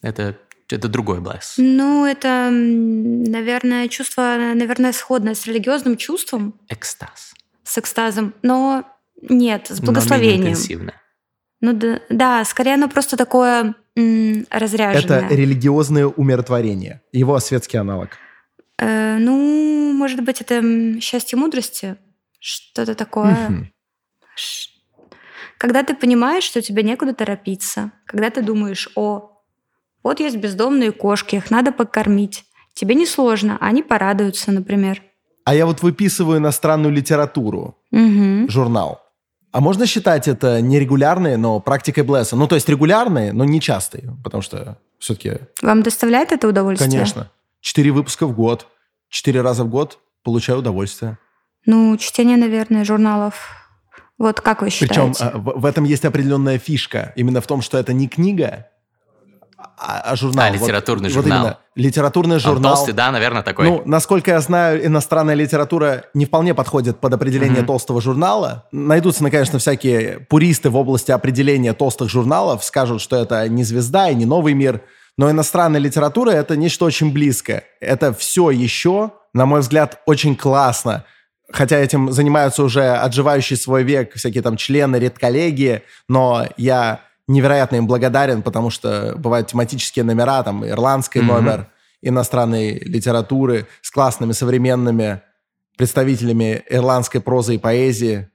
Это, 0.00 0.38
это 0.72 0.88
другой 0.88 1.20
блесс. 1.20 1.54
Ну, 1.58 2.04
это, 2.06 2.48
наверное, 2.50 3.88
чувство, 3.88 4.36
наверное, 4.54 4.92
сходное 4.92 5.34
с 5.34 5.46
религиозным 5.46 5.96
чувством, 5.96 6.54
Экстаз. 6.68 7.34
с 7.64 7.78
экстазом, 7.78 8.34
но 8.42 8.84
нет, 9.28 9.66
с 9.66 9.70
Но 9.70 9.74
менее 9.76 9.86
благословением. 9.86 10.42
интенсивно. 10.52 10.94
Ну 11.60 11.72
да, 11.74 12.00
да, 12.08 12.44
скорее 12.44 12.74
оно 12.74 12.88
просто 12.88 13.16
такое 13.16 13.74
м, 13.96 14.46
разряженное. 14.50 15.20
Это 15.20 15.34
религиозное 15.34 16.06
умиротворение. 16.06 17.02
Его 17.12 17.38
светский 17.38 17.76
аналог. 17.78 18.10
Э, 18.78 19.16
ну, 19.18 19.92
может 19.92 20.20
быть, 20.22 20.40
это 20.40 21.00
счастье 21.00 21.38
мудрости, 21.38 21.96
что-то 22.40 22.94
такое. 22.96 23.70
Когда 25.58 25.84
ты 25.84 25.94
понимаешь, 25.94 26.42
что 26.44 26.60
тебе 26.60 26.82
некуда 26.82 27.14
торопиться, 27.14 27.92
когда 28.06 28.30
ты 28.30 28.42
думаешь, 28.42 28.88
о, 28.96 29.31
вот 30.02 30.20
есть 30.20 30.36
бездомные 30.36 30.92
кошки, 30.92 31.36
их 31.36 31.50
надо 31.50 31.72
покормить. 31.72 32.44
Тебе 32.74 32.94
несложно, 32.94 33.58
они 33.60 33.82
порадуются, 33.82 34.50
например. 34.52 35.02
А 35.44 35.54
я 35.54 35.66
вот 35.66 35.82
выписываю 35.82 36.38
иностранную 36.38 36.92
литературу, 36.92 37.76
Мгм. 37.90 38.48
журнал. 38.48 39.00
А 39.50 39.60
можно 39.60 39.84
считать 39.86 40.28
это 40.28 40.62
нерегулярной, 40.62 41.36
но 41.36 41.60
практикой 41.60 42.04
Блесса? 42.04 42.36
Ну, 42.36 42.46
то 42.46 42.54
есть 42.54 42.68
регулярной, 42.68 43.32
но 43.32 43.44
не 43.44 43.60
частой, 43.60 44.04
потому 44.24 44.40
что 44.42 44.78
все-таки, 44.98 45.40
Вам 45.60 45.82
доставляет 45.82 46.32
это 46.32 46.48
удовольствие? 46.48 46.90
конечно, 46.90 47.30
четыре 47.60 47.90
выпуска 47.90 48.26
в 48.26 48.34
год, 48.34 48.66
четыре 49.10 49.42
раза 49.42 49.64
в 49.64 49.68
год 49.68 49.98
получаю 50.22 50.60
удовольствие. 50.60 51.18
Ну, 51.66 51.96
чтение, 51.98 52.36
наверное, 52.38 52.84
журналов. 52.84 53.50
Вот 54.16 54.40
как 54.40 54.62
вы 54.62 54.68
Причем 54.68 55.12
считаете? 55.12 55.24
а, 55.24 55.38
в, 55.38 55.60
в 55.60 55.66
этом 55.66 55.84
есть 55.84 56.04
определенная 56.04 56.58
фишка. 56.58 57.12
Именно 57.16 57.40
в 57.40 57.46
том, 57.46 57.60
что 57.60 57.76
это 57.76 57.92
не 57.92 58.08
книга, 58.08 58.68
а, 59.78 60.00
а 60.00 60.16
журнал. 60.16 60.46
А, 60.46 60.50
литературный 60.50 61.08
вот, 61.08 61.14
журнал. 61.14 61.38
Вот 61.38 61.44
именно. 61.46 61.58
Литературный 61.74 62.36
Он 62.36 62.40
журнал. 62.40 62.74
толстый, 62.74 62.92
да, 62.92 63.10
наверное, 63.10 63.42
такой. 63.42 63.66
Ну, 63.66 63.82
насколько 63.86 64.30
я 64.32 64.40
знаю, 64.40 64.84
иностранная 64.86 65.34
литература 65.34 66.04
не 66.14 66.26
вполне 66.26 66.54
подходит 66.54 66.98
под 67.00 67.14
определение 67.14 67.58
Мгм. 67.58 67.66
толстого 67.66 68.00
журнала. 68.00 68.66
Найдутся, 68.72 69.28
конечно, 69.30 69.58
всякие 69.58 70.20
пуристы 70.20 70.70
в 70.70 70.76
области 70.76 71.10
определения 71.10 71.72
толстых 71.72 72.10
журналов, 72.10 72.62
скажут, 72.64 73.00
что 73.00 73.16
это 73.16 73.48
не 73.48 73.64
звезда 73.64 74.10
и 74.10 74.14
не 74.14 74.24
новый 74.26 74.54
мир. 74.54 74.82
Но 75.18 75.30
иностранная 75.30 75.80
литература— 75.80 76.30
это 76.32 76.56
нечто 76.56 76.84
очень 76.84 77.12
близкое. 77.12 77.64
Это 77.80 78.12
все 78.12 78.50
еще, 78.50 79.10
на 79.34 79.46
мой 79.46 79.60
взгляд, 79.60 80.00
очень 80.06 80.36
классно. 80.36 81.04
Хотя 81.52 81.76
этим 81.76 82.10
занимаются 82.12 82.62
уже 82.62 82.94
отживающий 82.94 83.56
свой 83.56 83.82
век 83.82 84.14
всякие 84.14 84.42
там 84.42 84.56
члены 84.56 84.96
редколлегии, 84.96 85.82
но 86.08 86.46
я 86.56 87.00
невероятно 87.32 87.76
им 87.76 87.86
благодарен, 87.86 88.42
потому 88.42 88.70
что 88.70 89.14
бывают 89.16 89.48
тематические 89.48 90.04
номера, 90.04 90.42
там 90.42 90.66
ирландский 90.66 91.20
Мгм. 91.20 91.28
номер, 91.28 91.68
иностранной 92.02 92.78
литературы 92.78 93.66
с 93.80 93.90
классными 93.90 94.32
современными 94.32 95.22
представителями 95.76 96.62
ирландской 96.68 97.20
прозы 97.20 97.54
и 97.54 97.58
поэзии. 97.58 98.28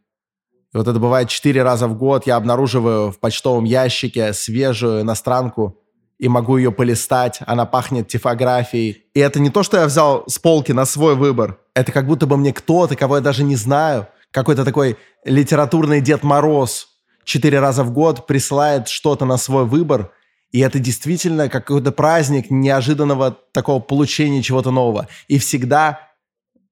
И 0.73 0.77
вот 0.77 0.88
это 0.88 0.99
бывает 0.99 1.29
четыре 1.29 1.63
раза 1.63 1.88
в 1.88 1.97
год. 1.97 2.27
Я 2.27 2.36
обнаруживаю 2.36 3.12
в 3.12 3.19
почтовом 3.19 3.63
ящике 3.63 4.33
свежую 4.33 5.01
иностранку 5.01 5.79
и 6.19 6.27
могу 6.27 6.57
ее 6.57 6.71
полистать. 6.71 7.39
Она 7.45 7.65
пахнет 7.65 8.07
типографией. 8.07 9.03
И 9.13 9.19
это 9.19 9.39
не 9.39 9.49
то, 9.49 9.63
что 9.63 9.77
я 9.77 9.86
взял 9.86 10.23
с 10.27 10.39
полки 10.39 10.71
на 10.71 10.86
свой 10.86 11.15
выбор. 11.15 11.60
Это 11.73 11.91
как 11.91 12.07
будто 12.07 12.25
бы 12.25 12.38
мне 12.38 12.53
кто-то, 12.53 12.95
кого 12.95 13.17
я 13.17 13.21
даже 13.21 13.43
не 13.43 13.55
знаю, 13.55 14.07
какой-то 14.31 14.65
такой 14.65 14.97
литературный 15.23 16.01
Дед 16.01 16.23
Мороз 16.23 16.88
четыре 17.27 17.59
раза 17.59 17.83
в 17.83 17.91
год 17.91 18.25
присылает 18.25 18.87
что-то 18.87 19.25
на 19.25 19.37
свой 19.37 19.65
выбор. 19.65 20.11
И 20.51 20.59
это 20.61 20.79
действительно 20.79 21.49
какой-то 21.49 21.91
праздник 21.91 22.49
неожиданного 22.49 23.31
такого 23.51 23.81
получения 23.81 24.41
чего-то 24.41 24.71
нового. 24.71 25.09
И 25.27 25.37
всегда, 25.37 25.99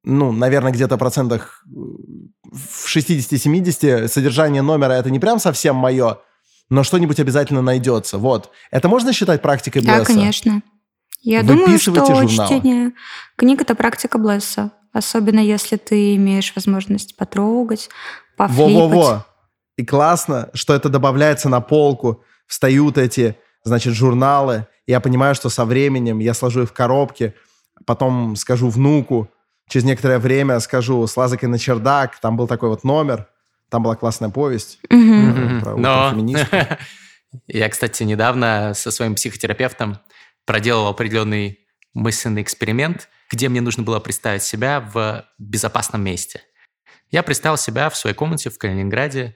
ну, 0.03 0.31
наверное, 0.31 0.71
где-то 0.71 0.97
процентах 0.97 1.61
в 1.65 2.87
60-70 2.87 4.07
содержание 4.07 4.61
номера 4.61 4.93
это 4.93 5.11
не 5.11 5.19
прям 5.19 5.39
совсем 5.39 5.75
мое, 5.75 6.19
но 6.69 6.83
что-нибудь 6.83 7.19
обязательно 7.19 7.61
найдется. 7.61 8.17
Вот. 8.17 8.49
Это 8.71 8.87
можно 8.87 9.11
считать 9.11 9.41
практикой 9.41 9.81
Да, 9.81 9.97
Блесса? 9.97 10.13
конечно. 10.13 10.61
Я 11.21 11.43
думаю, 11.43 11.77
что 11.77 11.93
журналы. 11.93 12.29
чтение 12.29 12.91
книг 13.35 13.59
это 13.61 13.75
практика 13.75 14.17
Блесса. 14.17 14.71
Особенно 14.93 15.41
если 15.41 15.75
ты 15.75 16.15
имеешь 16.15 16.53
возможность 16.55 17.17
потрогать, 17.17 17.89
пофлипать. 18.37 18.73
Во-во-во. 18.73 19.25
И 19.77 19.85
классно, 19.85 20.49
что 20.53 20.73
это 20.73 20.89
добавляется 20.89 21.49
на 21.49 21.61
полку, 21.61 22.23
встают 22.47 22.97
эти, 22.97 23.37
значит, 23.63 23.93
журналы. 23.93 24.67
Я 24.87 24.99
понимаю, 24.99 25.35
что 25.35 25.49
со 25.49 25.65
временем 25.65 26.19
я 26.19 26.33
сложу 26.33 26.63
их 26.63 26.69
в 26.69 26.73
коробки, 26.73 27.33
потом 27.85 28.35
скажу 28.35 28.69
внуку, 28.69 29.29
через 29.67 29.85
некоторое 29.85 30.19
время 30.19 30.59
скажу 30.59 31.05
с 31.05 31.17
лазакой 31.17 31.49
на 31.49 31.59
чердак, 31.59 32.19
там 32.19 32.37
был 32.37 32.47
такой 32.47 32.69
вот 32.69 32.83
номер, 32.83 33.27
там 33.69 33.83
была 33.83 33.95
классная 33.95 34.29
повесть. 34.29 34.79
Мгм. 34.89 35.61
про 35.61 35.75
Но 35.75 36.13
я, 37.47 37.69
кстати, 37.69 38.03
недавно 38.03 38.73
со 38.75 38.91
своим 38.91 39.15
психотерапевтом 39.15 39.99
проделал 40.45 40.87
определенный 40.87 41.59
мысленный 41.93 42.41
эксперимент, 42.41 43.09
где 43.31 43.49
мне 43.49 43.61
нужно 43.61 43.83
было 43.83 43.99
представить 43.99 44.43
себя 44.43 44.79
в 44.79 45.25
безопасном 45.39 46.03
месте. 46.03 46.41
Я 47.09 47.23
представил 47.23 47.57
себя 47.57 47.89
в 47.89 47.95
своей 47.95 48.15
комнате 48.15 48.49
в 48.49 48.57
Калининграде, 48.57 49.35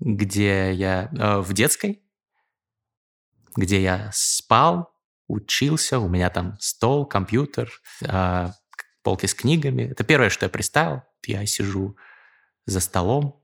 где 0.00 0.72
я 0.72 1.10
э, 1.12 1.38
в 1.40 1.52
детской, 1.52 2.02
где 3.56 3.82
я 3.82 4.10
спал, 4.12 4.92
учился, 5.28 5.98
у 5.98 6.08
меня 6.08 6.30
там 6.30 6.56
стол, 6.60 7.06
компьютер, 7.06 7.70
а, 8.06 8.52
полки 9.02 9.26
с 9.26 9.34
книгами. 9.34 9.82
Это 9.82 10.04
первое, 10.04 10.28
что 10.28 10.46
я 10.46 10.50
представил. 10.50 11.02
Я 11.24 11.44
сижу 11.46 11.96
за 12.66 12.80
столом, 12.80 13.42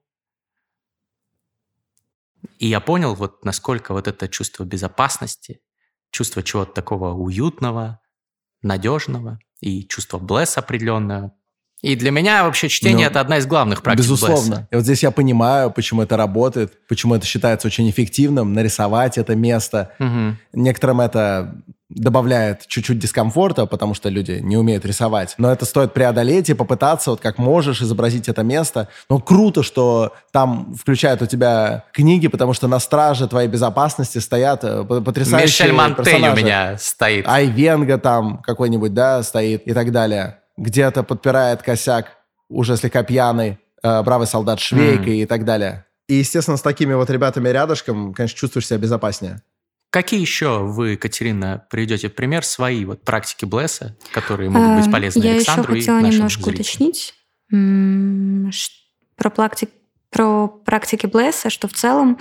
и 2.58 2.66
я 2.66 2.80
понял, 2.80 3.14
вот 3.14 3.44
насколько 3.44 3.92
вот 3.92 4.08
это 4.08 4.28
чувство 4.28 4.64
безопасности, 4.64 5.60
чувство 6.10 6.42
чего-то 6.42 6.72
такого 6.72 7.12
уютного, 7.12 8.00
надежного 8.62 9.38
и 9.60 9.86
чувство 9.86 10.18
блесс 10.18 10.58
определенное 10.58 11.32
и 11.82 11.96
для 11.96 12.12
меня 12.12 12.44
вообще 12.44 12.68
чтение 12.68 13.06
ну, 13.06 13.10
это 13.10 13.20
одна 13.20 13.38
из 13.38 13.46
главных 13.46 13.82
практик. 13.82 14.04
Безусловно. 14.04 14.56
Блесса. 14.56 14.68
И 14.70 14.76
вот 14.76 14.84
здесь 14.84 15.02
я 15.02 15.10
понимаю, 15.10 15.70
почему 15.72 16.02
это 16.02 16.16
работает, 16.16 16.72
почему 16.86 17.16
это 17.16 17.26
считается 17.26 17.66
очень 17.66 17.90
эффективным, 17.90 18.52
нарисовать 18.52 19.18
это 19.18 19.34
место. 19.34 19.90
Угу. 19.98 20.36
Некоторым 20.52 21.00
это 21.00 21.56
добавляет 21.88 22.66
чуть-чуть 22.68 23.00
дискомфорта, 23.00 23.66
потому 23.66 23.94
что 23.94 24.08
люди 24.08 24.38
не 24.40 24.56
умеют 24.56 24.86
рисовать. 24.86 25.34
Но 25.38 25.52
это 25.52 25.64
стоит 25.64 25.92
преодолеть 25.92 26.48
и 26.50 26.54
попытаться, 26.54 27.10
вот 27.10 27.20
как 27.20 27.38
можешь, 27.38 27.82
изобразить 27.82 28.28
это 28.28 28.44
место. 28.44 28.88
Но 29.10 29.18
круто, 29.18 29.64
что 29.64 30.14
там 30.30 30.74
включают 30.74 31.20
у 31.20 31.26
тебя 31.26 31.84
книги, 31.92 32.28
потому 32.28 32.54
что 32.54 32.68
на 32.68 32.78
страже 32.78 33.26
твоей 33.26 33.48
безопасности 33.48 34.18
стоят 34.18 34.62
э, 34.62 34.84
потрясающие 34.84 35.66
Мишель 35.66 35.72
Монтень 35.72 36.04
персонажи. 36.04 36.32
у 36.32 36.36
меня 36.44 36.78
стоит. 36.78 37.26
Айвенга 37.28 37.98
там 37.98 38.38
какой-нибудь, 38.38 38.94
да, 38.94 39.22
стоит 39.22 39.66
и 39.66 39.74
так 39.74 39.90
далее 39.90 40.38
где-то 40.56 41.02
подпирает 41.02 41.62
косяк 41.62 42.18
уже 42.48 42.76
слегка 42.76 43.02
пьяный, 43.02 43.58
э, 43.82 44.02
бравый 44.02 44.26
солдат 44.26 44.60
Швейка 44.60 45.10
mm. 45.10 45.22
и 45.22 45.26
так 45.26 45.44
далее. 45.44 45.86
И, 46.08 46.14
естественно, 46.14 46.56
с 46.56 46.62
такими 46.62 46.94
вот 46.94 47.10
ребятами 47.10 47.48
рядышком, 47.48 48.12
конечно, 48.12 48.36
чувствуешь 48.36 48.66
себя 48.66 48.78
безопаснее. 48.78 49.42
Какие 49.90 50.20
еще 50.20 50.60
вы, 50.60 50.96
Катерина, 50.96 51.66
приведете 51.70 52.08
в 52.08 52.14
пример 52.14 52.44
свои 52.44 52.84
вот 52.84 53.02
практики 53.02 53.44
Блесса, 53.44 53.96
которые 54.12 54.48
могут 54.48 54.76
быть 54.78 54.86
эм, 54.86 54.92
полезны 54.92 55.22
Я 55.22 55.32
Александру 55.32 55.74
еще 55.74 55.92
хотела 55.92 56.10
немножко 56.10 56.42
зрителям? 56.42 56.54
уточнить 56.54 57.14
про, 59.16 59.30
практик, 59.30 59.70
про 60.10 60.48
практики 60.48 61.06
Блесса, 61.06 61.50
что 61.50 61.68
в 61.68 61.74
целом 61.74 62.18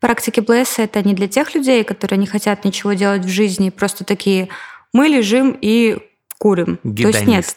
практики 0.00 0.40
Блесса 0.40 0.82
это 0.82 1.02
не 1.02 1.14
для 1.14 1.26
тех 1.26 1.54
людей, 1.54 1.82
которые 1.82 2.18
не 2.18 2.26
хотят 2.26 2.64
ничего 2.64 2.92
делать 2.92 3.24
в 3.24 3.28
жизни, 3.28 3.70
просто 3.70 4.04
такие 4.04 4.50
мы 4.92 5.08
лежим 5.08 5.56
и 5.58 5.98
курим. 6.38 6.78
Гедонисты. 6.84 7.02
То 7.02 7.08
есть 7.08 7.26
нет, 7.26 7.56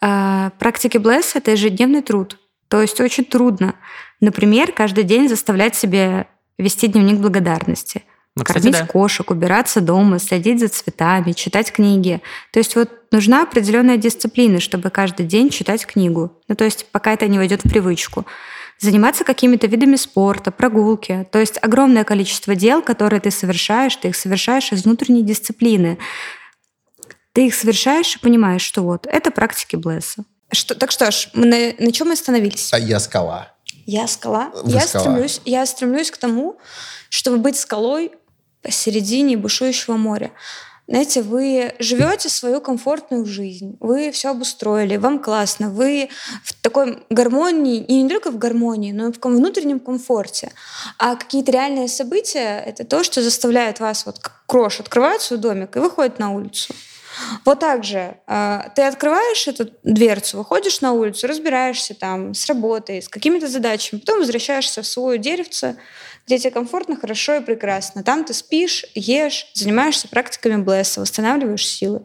практики 0.00 0.98
Блесс— 0.98 1.32
это 1.34 1.52
ежедневный 1.52 2.02
труд. 2.02 2.38
То 2.68 2.80
есть 2.80 3.00
очень 3.00 3.24
трудно, 3.24 3.74
например, 4.20 4.72
каждый 4.72 5.04
день 5.04 5.28
заставлять 5.28 5.74
себе 5.74 6.26
вести 6.56 6.86
дневник 6.86 7.18
благодарности. 7.18 8.04
Ну, 8.36 8.44
кстати, 8.44 8.62
кормить 8.62 8.80
да. 8.80 8.86
кошек, 8.86 9.30
убираться 9.30 9.80
дома, 9.80 10.18
следить 10.20 10.60
за 10.60 10.68
цветами, 10.68 11.32
читать 11.32 11.72
книги. 11.72 12.20
То 12.52 12.60
есть 12.60 12.76
вот 12.76 12.88
нужна 13.10 13.42
определенная 13.42 13.96
дисциплина, 13.96 14.60
чтобы 14.60 14.90
каждый 14.90 15.26
день 15.26 15.50
читать 15.50 15.84
книгу. 15.84 16.38
Ну, 16.46 16.54
то 16.54 16.64
есть 16.64 16.86
пока 16.92 17.12
это 17.12 17.26
не 17.26 17.38
войдет 17.38 17.64
в 17.64 17.68
привычку. 17.68 18.24
Заниматься 18.78 19.24
какими-то 19.24 19.66
видами 19.66 19.96
спорта, 19.96 20.52
прогулки. 20.52 21.26
То 21.32 21.40
есть 21.40 21.58
огромное 21.60 22.04
количество 22.04 22.54
дел, 22.54 22.82
которые 22.82 23.20
ты 23.20 23.30
совершаешь, 23.30 23.96
ты 23.96 24.08
их 24.08 24.16
совершаешь 24.16 24.72
из 24.72 24.84
внутренней 24.84 25.22
дисциплины. 25.22 25.98
Ты 27.32 27.46
их 27.46 27.54
совершаешь 27.54 28.16
и 28.16 28.18
понимаешь, 28.18 28.62
что 28.62 28.82
вот 28.82 29.06
это 29.06 29.30
практики 29.30 29.76
Блесса. 29.76 30.24
Что, 30.52 30.74
так 30.74 30.90
что 30.90 31.10
ж, 31.10 31.28
мы 31.32 31.46
на, 31.46 31.84
на 31.86 31.92
чем 31.92 32.08
мы 32.08 32.14
остановились? 32.14 32.72
А 32.72 32.78
я 32.78 32.98
скала. 32.98 33.52
Я 33.86 34.08
скала. 34.08 34.50
Вы 34.54 34.72
я 34.72 34.80
скала. 34.80 35.04
стремлюсь, 35.04 35.40
я 35.44 35.64
стремлюсь 35.66 36.10
к 36.10 36.16
тому, 36.16 36.58
чтобы 37.08 37.38
быть 37.38 37.56
скалой 37.56 38.12
посередине 38.62 39.36
бушующего 39.36 39.96
моря. 39.96 40.32
Знаете, 40.90 41.22
вы 41.22 41.72
живете 41.78 42.28
свою 42.28 42.60
комфортную 42.60 43.24
жизнь, 43.24 43.76
вы 43.78 44.10
все 44.10 44.30
обустроили, 44.30 44.96
вам 44.96 45.20
классно, 45.20 45.70
вы 45.70 46.08
в 46.42 46.52
такой 46.54 47.04
гармонии, 47.10 47.80
и 47.80 48.02
не 48.02 48.08
только 48.08 48.32
в 48.32 48.38
гармонии, 48.38 48.90
но 48.90 49.06
и 49.06 49.12
в 49.12 49.24
внутреннем 49.24 49.78
комфорте. 49.78 50.50
А 50.98 51.14
какие-то 51.14 51.52
реальные 51.52 51.86
события— 51.86 52.58
это 52.66 52.84
то, 52.84 53.04
что 53.04 53.22
заставляет 53.22 53.78
вас, 53.78 54.04
вот 54.04 54.18
как 54.18 54.42
крош, 54.46 54.80
открывать 54.80 55.22
свой 55.22 55.38
домик 55.38 55.76
и 55.76 55.78
выходит 55.78 56.18
на 56.18 56.32
улицу. 56.32 56.74
Вот 57.44 57.60
так 57.60 57.84
же 57.84 58.16
э, 58.26 58.60
ты 58.74 58.82
открываешь 58.82 59.48
эту 59.48 59.70
дверцу, 59.82 60.38
выходишь 60.38 60.80
на 60.80 60.92
улицу, 60.92 61.26
разбираешься 61.26 61.94
там 61.94 62.34
с 62.34 62.46
работой, 62.46 63.02
с 63.02 63.08
какими-то 63.08 63.48
задачами, 63.48 64.00
потом 64.00 64.18
возвращаешься 64.18 64.82
в 64.82 64.86
свое 64.86 65.18
деревце, 65.18 65.76
где 66.26 66.38
тебе 66.38 66.50
комфортно, 66.52 66.96
хорошо 66.96 67.36
и 67.36 67.40
прекрасно. 67.40 68.04
Там 68.04 68.24
ты 68.24 68.34
спишь, 68.34 68.84
ешь, 68.94 69.48
занимаешься 69.54 70.06
практиками 70.06 70.62
Блесса, 70.62 71.00
восстанавливаешь 71.00 71.66
силы. 71.66 72.04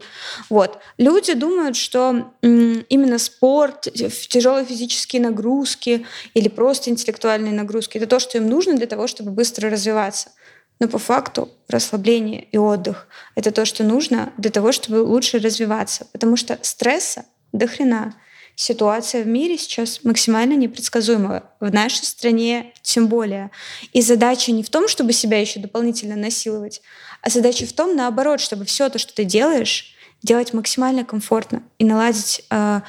Вот. 0.50 0.78
Люди 0.98 1.34
думают, 1.34 1.76
что 1.76 2.32
именно 2.42 3.18
спорт, 3.18 3.82
тяжелые 3.82 4.64
физические 4.64 5.22
нагрузки 5.22 6.06
или 6.34 6.48
просто 6.48 6.90
интеллектуальные 6.90 7.52
нагрузки— 7.52 7.98
это 7.98 8.06
то, 8.06 8.18
что 8.18 8.38
им 8.38 8.48
нужно 8.48 8.74
для 8.74 8.86
того, 8.86 9.06
чтобы 9.06 9.30
быстро 9.30 9.70
развиваться. 9.70 10.30
Но 10.78 10.88
по 10.88 10.98
факту 10.98 11.50
расслабление 11.68 12.44
и 12.44 12.58
отдых— 12.58 13.08
это 13.34 13.50
то, 13.50 13.64
что 13.64 13.82
нужно 13.82 14.32
для 14.36 14.50
того, 14.50 14.72
чтобы 14.72 14.96
лучше 14.96 15.38
развиваться. 15.38 16.06
Потому 16.12 16.36
что 16.36 16.58
стресса 16.62 17.24
до 17.52 17.66
хрена. 17.66 18.14
Ситуация 18.58 19.22
в 19.22 19.26
мире 19.26 19.58
сейчас 19.58 20.02
максимально 20.02 20.54
непредсказуемая. 20.54 21.44
В 21.60 21.72
нашей 21.72 22.04
стране 22.04 22.72
тем 22.82 23.06
более. 23.06 23.50
И 23.92 24.00
задача 24.00 24.50
не 24.52 24.62
в 24.62 24.70
том, 24.70 24.88
чтобы 24.88 25.12
себя 25.12 25.38
еще 25.38 25.60
дополнительно 25.60 26.16
насиловать, 26.16 26.80
а 27.20 27.28
задача 27.28 27.66
в 27.66 27.72
том, 27.72 27.96
наоборот, 27.96 28.40
чтобы 28.40 28.64
все 28.64 28.88
то, 28.88 28.98
что 28.98 29.14
ты 29.14 29.24
делаешь, 29.24 29.94
делать 30.22 30.54
максимально 30.54 31.04
комфортно 31.04 31.62
и 31.78 31.84
наладить 31.84 32.44
э, 32.50 32.80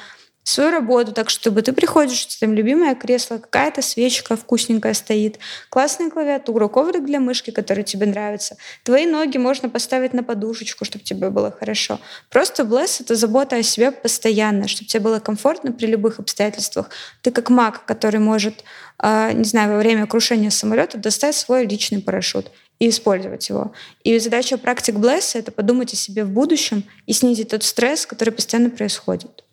свою 0.48 0.70
работу, 0.70 1.12
так 1.12 1.30
чтобы 1.30 1.62
ты 1.62 1.72
приходишь, 1.72 2.24
там 2.36 2.54
любимое 2.54 2.94
кресло, 2.94 3.38
какая-то 3.38 3.82
свечка 3.82 4.36
вкусненькая 4.36 4.94
стоит, 4.94 5.38
классная 5.68 6.10
клавиатура, 6.10 6.68
коврик 6.68 7.04
для 7.04 7.20
мышки, 7.20 7.50
который 7.50 7.84
тебе 7.84 8.06
нравится. 8.06 8.56
Твои 8.82 9.06
ноги 9.06 9.36
можно 9.36 9.68
поставить 9.68 10.14
на 10.14 10.22
подушечку, 10.22 10.84
чтобы 10.84 11.04
тебе 11.04 11.30
было 11.30 11.50
хорошо. 11.50 12.00
Просто 12.30 12.64
блесс— 12.64 13.00
это 13.02 13.14
забота 13.14 13.56
о 13.56 13.62
себе 13.62 13.90
постоянно, 13.90 14.68
чтобы 14.68 14.88
тебе 14.88 15.00
было 15.00 15.18
комфортно 15.18 15.72
при 15.72 15.86
любых 15.86 16.18
обстоятельствах. 16.18 16.90
Ты 17.22 17.30
как 17.30 17.50
маг, 17.50 17.84
который 17.84 18.20
может, 18.20 18.64
э, 19.02 19.32
не 19.34 19.44
знаю, 19.44 19.72
во 19.72 19.78
время 19.78 20.06
крушения 20.06 20.50
самолета 20.50 20.98
достать 20.98 21.34
свой 21.34 21.66
личный 21.66 22.00
парашют 22.00 22.50
и 22.78 22.88
использовать 22.88 23.48
его. 23.48 23.72
И 24.04 24.18
задача 24.18 24.56
практик 24.56 24.94
Блесса— 24.94 25.38
это 25.40 25.52
подумать 25.52 25.92
о 25.92 25.96
себе 25.96 26.24
в 26.24 26.30
будущем 26.30 26.84
и 27.06 27.12
снизить 27.12 27.50
тот 27.50 27.64
стресс, 27.64 28.06
который 28.06 28.30
постоянно 28.30 28.70
происходит. 28.70 29.44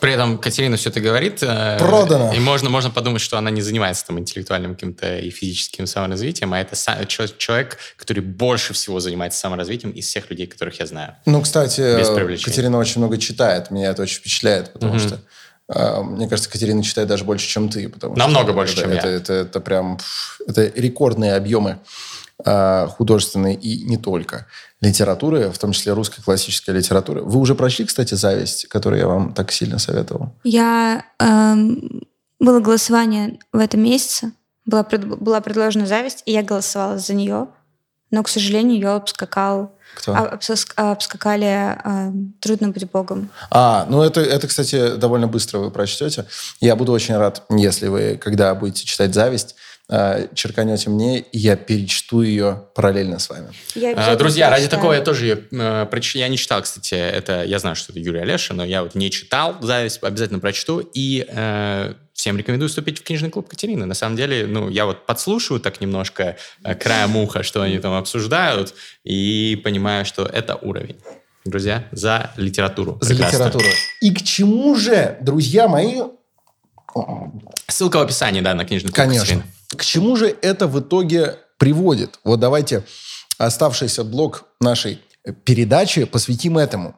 При 0.00 0.12
этом 0.12 0.38
Катерина 0.38 0.76
все 0.76 0.90
это 0.90 1.00
говорит. 1.00 1.42
Э, 1.42 1.78
Продано. 1.78 2.32
И 2.32 2.40
можно, 2.40 2.70
можно 2.70 2.90
подумать, 2.90 3.20
что 3.20 3.36
она 3.36 3.50
не 3.50 3.60
занимается 3.60 4.06
там 4.06 4.18
интеллектуальным 4.18 4.74
каким-то 4.74 5.18
и 5.18 5.30
физическим 5.30 5.86
саморазвитием, 5.86 6.52
а 6.54 6.60
это 6.60 6.74
человек, 7.06 7.78
который 7.96 8.20
больше 8.20 8.72
всего 8.72 8.98
занимается 9.00 9.38
саморазвитием 9.38 9.92
из 9.92 10.06
всех 10.06 10.30
людей, 10.30 10.46
которых 10.46 10.80
я 10.80 10.86
знаю. 10.86 11.16
Ну, 11.26 11.42
кстати, 11.42 11.98
Катерина 12.42 12.78
очень 12.78 13.00
много 13.00 13.18
читает. 13.18 13.70
Меня 13.70 13.90
это 13.90 14.02
очень 14.02 14.18
впечатляет, 14.18 14.72
потому 14.72 14.92
угу. 14.92 15.00
что 15.00 15.20
э, 15.68 16.02
мне 16.02 16.28
кажется, 16.28 16.50
Катерина 16.50 16.82
читает 16.82 17.08
даже 17.08 17.24
больше, 17.24 17.46
чем 17.46 17.68
ты. 17.68 17.88
Потому 17.88 18.16
Намного 18.16 18.48
что 18.48 18.52
больше, 18.54 18.72
это, 18.72 18.82
чем 18.82 18.90
это, 18.90 19.08
я. 19.08 19.14
Это, 19.14 19.32
это, 19.32 19.48
это 19.48 19.60
прям... 19.60 19.98
Это 20.46 20.72
рекордные 20.74 21.34
объемы 21.34 21.78
художественной 22.44 23.54
и 23.54 23.84
не 23.84 23.96
только 23.96 24.46
литературы, 24.80 25.50
в 25.50 25.58
том 25.58 25.72
числе 25.72 25.92
русской 25.92 26.22
классической 26.22 26.74
литературы. 26.74 27.22
Вы 27.22 27.38
уже 27.38 27.54
прочли, 27.54 27.84
кстати, 27.84 28.14
«Зависть», 28.14 28.68
которую 28.68 29.00
я 29.00 29.06
вам 29.06 29.34
так 29.34 29.52
сильно 29.52 29.78
советовал? 29.78 30.32
Я... 30.44 31.04
Эм, 31.18 32.02
было 32.38 32.60
голосование 32.60 33.38
в 33.52 33.58
этом 33.58 33.82
месяце, 33.82 34.32
была, 34.64 34.82
была 34.84 35.40
предложена 35.40 35.86
«Зависть», 35.86 36.22
и 36.24 36.32
я 36.32 36.42
голосовала 36.42 36.98
за 36.98 37.14
нее, 37.14 37.48
но, 38.10 38.22
к 38.22 38.28
сожалению, 38.28 38.74
ее 38.74 38.88
обскакал 38.90 39.72
кто? 39.94 40.14
А, 40.14 40.92
обскакали 40.92 41.76
э, 41.84 42.12
«Трудно 42.40 42.68
быть 42.68 42.88
Богом». 42.90 43.28
А, 43.50 43.86
ну 43.90 44.02
это, 44.02 44.20
это, 44.20 44.46
кстати, 44.46 44.96
довольно 44.96 45.26
быстро 45.26 45.58
вы 45.58 45.70
прочтете. 45.70 46.26
Я 46.60 46.76
буду 46.76 46.92
очень 46.92 47.16
рад, 47.16 47.42
если 47.50 47.88
вы, 47.88 48.16
когда 48.16 48.54
будете 48.54 48.86
читать 48.86 49.14
«Зависть», 49.14 49.56
Э, 49.56 49.69
черканете 50.34 50.88
мне, 50.88 51.18
и 51.18 51.38
я 51.38 51.56
перечту 51.56 52.22
ее 52.22 52.64
параллельно 52.74 53.18
с 53.18 53.28
вами. 53.28 53.48
Я 53.74 54.16
Друзья, 54.16 54.48
ради 54.48 54.68
такого 54.68 54.92
я 54.92 55.00
тоже 55.00 55.26
ее 55.26 55.44
э, 55.50 55.86
прочитал. 55.90 56.20
Я 56.20 56.28
не 56.28 56.36
читал, 56.36 56.62
кстати, 56.62 56.94
это 56.94 57.42
я 57.44 57.58
знаю, 57.58 57.74
что 57.74 57.92
это 57.92 58.00
Юрий 58.00 58.20
Олеша, 58.20 58.54
но 58.54 58.64
я 58.64 58.82
вот 58.82 58.94
не 58.94 59.10
читал 59.10 59.56
«Зависть», 59.60 60.02
обязательно 60.02 60.38
прочту. 60.38 60.78
И 60.94 61.26
э, 61.28 61.94
всем 62.12 62.36
рекомендую 62.36 62.68
вступить 62.68 63.00
в 63.00 63.02
книжный 63.02 63.30
клуб 63.30 63.48
Катерины. 63.48 63.84
На 63.86 63.94
самом 63.94 64.16
деле, 64.16 64.46
ну, 64.46 64.68
я 64.68 64.86
вот 64.86 65.06
подслушиваю 65.06 65.60
так 65.60 65.80
немножко 65.80 66.36
э, 66.62 66.74
краем 66.74 67.16
уха, 67.16 67.42
что 67.42 67.62
они 67.62 67.78
там 67.78 67.94
обсуждают, 67.94 68.74
и 69.02 69.60
понимаю, 69.64 70.04
что 70.04 70.24
это 70.24 70.54
уровень. 70.56 70.96
Друзья, 71.44 71.88
за 71.90 72.32
литературу. 72.36 72.98
За 73.00 73.08
Прекрасно. 73.08 73.36
литературу. 73.36 73.64
И 74.02 74.14
к 74.14 74.22
чему 74.22 74.76
же, 74.76 75.16
друзья 75.20 75.66
мои... 75.66 76.02
Ссылка 77.66 77.98
в 77.98 78.02
описании, 78.02 78.40
да, 78.40 78.54
на 78.54 78.64
книжный 78.64 78.90
клуб 78.90 78.96
Конечно. 78.96 79.24
Катерины. 79.24 79.44
К 79.76 79.84
чему 79.84 80.16
же 80.16 80.26
это 80.42 80.66
в 80.66 80.80
итоге 80.80 81.38
приводит? 81.58 82.18
Вот 82.24 82.40
давайте 82.40 82.84
оставшийся 83.38 84.04
блок 84.04 84.44
нашей 84.60 85.00
передачи 85.44 86.04
посвятим 86.04 86.58
этому. 86.58 86.96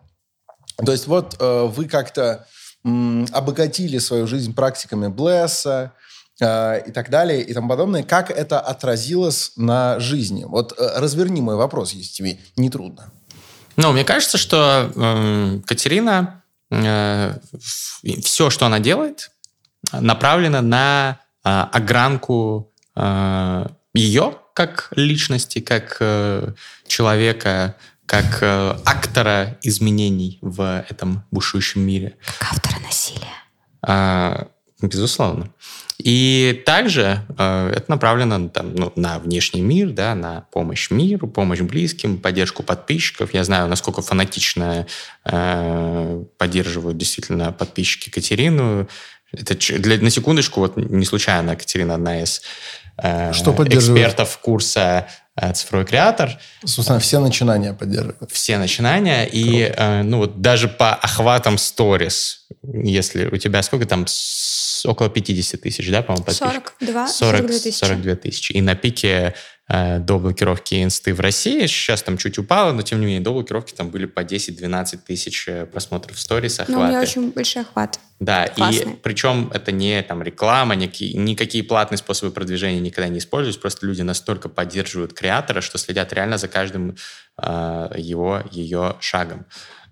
То 0.85 0.93
есть 0.93 1.07
вот 1.07 1.37
э, 1.39 1.64
вы 1.66 1.87
как-то 1.87 2.47
м, 2.85 3.27
обогатили 3.33 3.99
свою 3.99 4.27
жизнь 4.27 4.55
практиками 4.55 5.09
Блесса, 5.09 5.93
э, 6.41 6.89
и 6.89 6.93
так 6.93 7.11
далее, 7.11 7.43
и 7.43 7.53
тому 7.53 7.68
подобное. 7.68 8.03
Как 8.03 8.31
это 8.31 8.61
отразилось 8.61 9.53
на 9.57 10.01
жизни? 10.01 10.45
Вот 10.45 10.73
э, 10.79 10.99
разверни 10.99 11.41
мой 11.41 11.57
вопрос, 11.57 11.93
если 11.93 12.12
тебе 12.12 12.39
не 12.57 12.70
трудно. 12.70 13.12
Ну, 13.77 13.93
мне 13.93 14.05
кажется, 14.05 14.39
что 14.39 14.91
э, 14.95 15.61
Катерина, 15.66 16.43
э, 16.70 17.35
все, 18.23 18.51
что 18.51 18.66
она 18.66 18.81
делает, 18.81 19.31
направлено 19.93 20.61
на 20.61 21.22
огранку 21.43 22.72
э, 22.97 23.66
ее 23.95 24.38
как 24.55 24.88
личности, 24.97 25.61
как 25.61 25.97
э, 26.01 26.53
человека, 26.86 27.76
как 28.07 28.43
э, 28.43 28.76
актора 28.84 29.59
изменений 29.62 30.38
в 30.43 30.84
этом 30.88 31.24
бушующем 31.30 31.80
мире. 31.82 32.16
Как 32.38 32.53
автора 32.53 32.80
насилия. 32.80 33.32
А, 33.82 34.49
безусловно. 34.80 35.51
И 35.99 36.62
также 36.66 37.20
э, 37.38 37.72
это 37.76 37.90
направлено 37.90 38.49
там, 38.49 38.74
ну, 38.74 38.93
на 38.97 39.18
внешний 39.20 39.61
мир, 39.61 39.90
да, 39.90 40.14
на 40.14 40.47
помощь 40.53 40.90
миру, 40.90 41.28
помощь 41.28 41.61
близким, 41.61 42.18
поддержку 42.18 42.64
подписчиков. 42.64 43.32
Я 43.32 43.45
знаю, 43.45 43.68
насколько 43.68 44.03
фанатично 44.03 44.86
э, 45.24 46.24
поддерживают 46.38 46.99
действительно 46.99 47.53
подписчики 47.53 48.11
Катерину. 48.11 48.88
Это 49.33 49.55
для, 49.78 49.99
на 49.99 50.11
секундочку, 50.11 50.61
вот 50.61 50.76
не 50.76 51.05
случайно 51.05 51.57
Катерина 51.57 51.95
одна 51.95 52.20
из 52.20 52.43
э, 52.99 53.33
Что 53.33 53.53
экспертов 53.66 54.39
курса 54.39 55.07
э, 55.37 55.53
цифровой 55.53 55.87
креатор. 55.87 56.39
Собственно, 56.64 56.99
все 56.99 57.18
начинания 57.18 57.72
поддерживают. 57.72 58.30
Все 58.30 58.59
начинания. 58.59 59.24
И 59.24 59.72
э, 59.74 60.03
ну, 60.03 60.18
вот 60.18 60.41
даже 60.41 60.68
по 60.68 60.95
охватам 60.95 61.57
сторис, 61.57 62.47
если 62.62 63.26
у 63.26 63.37
тебя 63.39 63.62
сколько 63.62 63.87
там, 63.87 64.07
около 64.87 65.09
50 65.09 65.61
тысяч, 65.61 65.91
да, 65.91 66.03
по-моему, 66.03 66.24
подписчиков? 66.24 66.74
42, 66.80 67.09
40, 67.09 67.39
42 67.41 67.59
тысячи. 67.59 67.78
42 67.85 68.14
тысячи. 68.16 68.53
И 68.53 68.61
на 68.61 68.74
пике 68.74 69.35
э, 69.68 69.99
до 69.99 70.18
блокировки 70.18 70.83
инсты 70.83 71.14
в 71.14 71.20
России, 71.20 71.66
сейчас 71.66 72.03
там 72.03 72.18
чуть 72.18 72.39
упало, 72.39 72.72
но 72.72 72.83
тем 72.83 73.01
не 73.01 73.07
менее 73.07 73.20
до 73.22 73.33
блокировки 73.33 73.72
там 73.72 73.91
были 73.91 74.07
по 74.07 74.20
10-12 74.20 74.99
тысяч 75.07 75.47
э, 75.49 75.66
просмотров 75.66 76.16
в 76.16 76.20
сторис, 76.20 76.61
Ну, 76.68 76.78
у 76.80 76.85
меня 76.85 76.99
охваты. 77.01 77.11
очень 77.11 77.30
большой 77.33 77.62
охват. 77.62 77.99
Да, 78.20 78.45
и 78.45 78.55
классные. 78.55 78.97
причем 79.03 79.51
это 79.53 79.72
не 79.72 80.01
там 80.03 80.22
реклама, 80.22 80.74
никакие, 80.76 81.14
никакие 81.14 81.64
платные 81.64 81.99
способы 81.99 82.30
продвижения 82.33 82.78
никогда 82.80 83.09
не 83.09 83.18
используются, 83.18 83.61
просто 83.61 83.87
люди 83.87 84.03
настолько 84.03 84.49
поддерживают 84.49 85.12
креатора, 85.12 85.61
что 85.61 85.76
следят 85.78 86.12
реально 86.12 86.39
за 86.39 86.47
каждым 86.49 86.97
э, 87.43 87.89
его, 87.97 88.43
ее 88.53 88.97
шагом. 89.01 89.47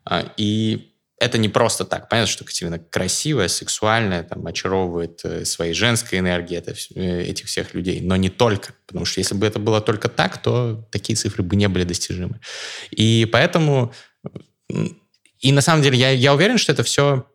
А, 0.04 0.24
и 0.36 0.89
это 1.20 1.36
не 1.36 1.50
просто 1.50 1.84
так. 1.84 2.08
Понятно, 2.08 2.32
что 2.32 2.44
Катерина 2.44 2.78
красивая, 2.78 3.48
сексуальная, 3.48 4.22
там, 4.24 4.46
очаровывает 4.46 5.20
э, 5.24 5.44
своей 5.44 5.74
женской 5.74 6.18
энергией 6.18 6.58
это, 6.58 6.74
э, 6.94 7.22
этих 7.24 7.46
всех 7.46 7.74
людей, 7.74 8.00
но 8.00 8.16
не 8.16 8.30
только. 8.30 8.72
Потому 8.86 9.04
что 9.04 9.20
если 9.20 9.34
бы 9.34 9.46
это 9.46 9.58
было 9.58 9.82
только 9.82 10.08
так, 10.08 10.42
то 10.42 10.88
такие 10.90 11.16
цифры 11.16 11.42
бы 11.42 11.56
не 11.56 11.68
были 11.68 11.84
достижимы. 11.84 12.40
И 12.90 13.28
поэтому... 13.30 13.92
И 15.40 15.52
на 15.52 15.60
самом 15.60 15.82
деле 15.82 15.98
я, 15.98 16.10
я 16.10 16.34
уверен, 16.34 16.58
что 16.58 16.72
это 16.72 16.82
все 16.82 17.26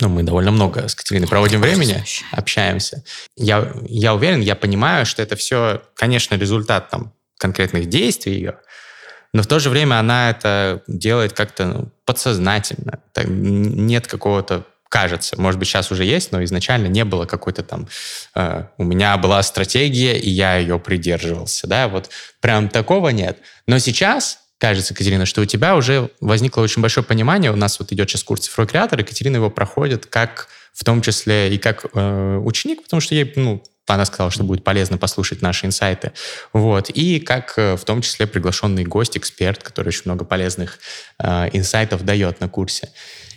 ну, 0.00 0.08
мы 0.08 0.22
довольно 0.22 0.50
много 0.50 0.86
с 0.86 0.94
Катериной 0.94 1.26
проводим 1.26 1.60
времени, 1.60 2.02
общаемся. 2.32 3.02
Я, 3.36 3.74
я 3.88 4.14
уверен, 4.14 4.40
я 4.40 4.54
понимаю, 4.54 5.04
что 5.04 5.20
это 5.20 5.36
все, 5.36 5.82
конечно, 5.94 6.36
результат 6.36 6.90
там, 6.90 7.12
конкретных 7.38 7.88
действий 7.88 8.34
ее, 8.34 8.60
но 9.32 9.42
в 9.42 9.46
то 9.46 9.58
же 9.58 9.70
время 9.70 9.98
она 9.98 10.30
это 10.30 10.82
делает 10.86 11.32
как-то 11.32 11.66
ну, 11.66 11.88
подсознательно. 12.04 13.00
Так, 13.12 13.26
нет 13.28 14.06
какого-то 14.06 14.64
кажется, 14.88 15.40
может 15.40 15.58
быть, 15.58 15.68
сейчас 15.68 15.92
уже 15.92 16.04
есть, 16.04 16.32
но 16.32 16.42
изначально 16.42 16.88
не 16.88 17.04
было 17.04 17.24
какой-то 17.24 17.62
там... 17.62 17.86
э, 18.34 18.64
у 18.76 18.82
меня 18.82 19.16
была 19.18 19.40
стратегия, 19.44 20.18
и 20.18 20.28
я 20.28 20.56
ее 20.56 20.80
придерживался, 20.80 21.68
да, 21.68 21.86
вот 21.86 22.10
прям 22.40 22.68
такого 22.68 23.10
нет. 23.10 23.38
Но 23.68 23.78
сейчас 23.78 24.40
кажется, 24.58 24.92
Катерина, 24.92 25.26
что 25.26 25.40
у 25.40 25.46
тебя 25.46 25.76
уже 25.76 26.10
возникло 26.20 26.60
очень 26.60 26.82
большое 26.82 27.04
понимание. 27.04 27.50
У 27.50 27.56
нас 27.56 27.78
вот 27.80 27.92
идет 27.92 28.10
сейчас 28.10 28.22
курс 28.22 28.42
цифровой 28.42 28.68
креатор, 28.68 29.00
и 29.00 29.04
Катерина 29.04 29.36
его 29.36 29.48
проходит 29.48 30.06
как 30.06 30.48
в 30.72 30.84
том 30.84 31.02
числе 31.02 31.52
и 31.54 31.58
как 31.58 31.86
э, 31.92 32.36
ученик, 32.44 32.82
потому 32.82 33.00
что 33.00 33.14
ей, 33.14 33.32
ну, 33.36 33.62
она 33.86 34.04
сказала, 34.04 34.30
что 34.30 34.44
будет 34.44 34.64
полезно 34.64 34.98
послушать 34.98 35.42
наши 35.42 35.66
инсайты. 35.66 36.12
Вот. 36.52 36.90
И 36.90 37.20
как 37.20 37.54
э, 37.56 37.76
в 37.76 37.84
том 37.84 38.02
числе 38.02 38.26
приглашенный 38.26 38.84
гость, 38.84 39.16
эксперт, 39.16 39.62
который 39.62 39.88
очень 39.88 40.02
много 40.04 40.24
полезных 40.24 40.78
э, 41.18 41.48
инсайтов 41.52 42.04
дает 42.04 42.40
на 42.40 42.48
курсе. 42.48 42.90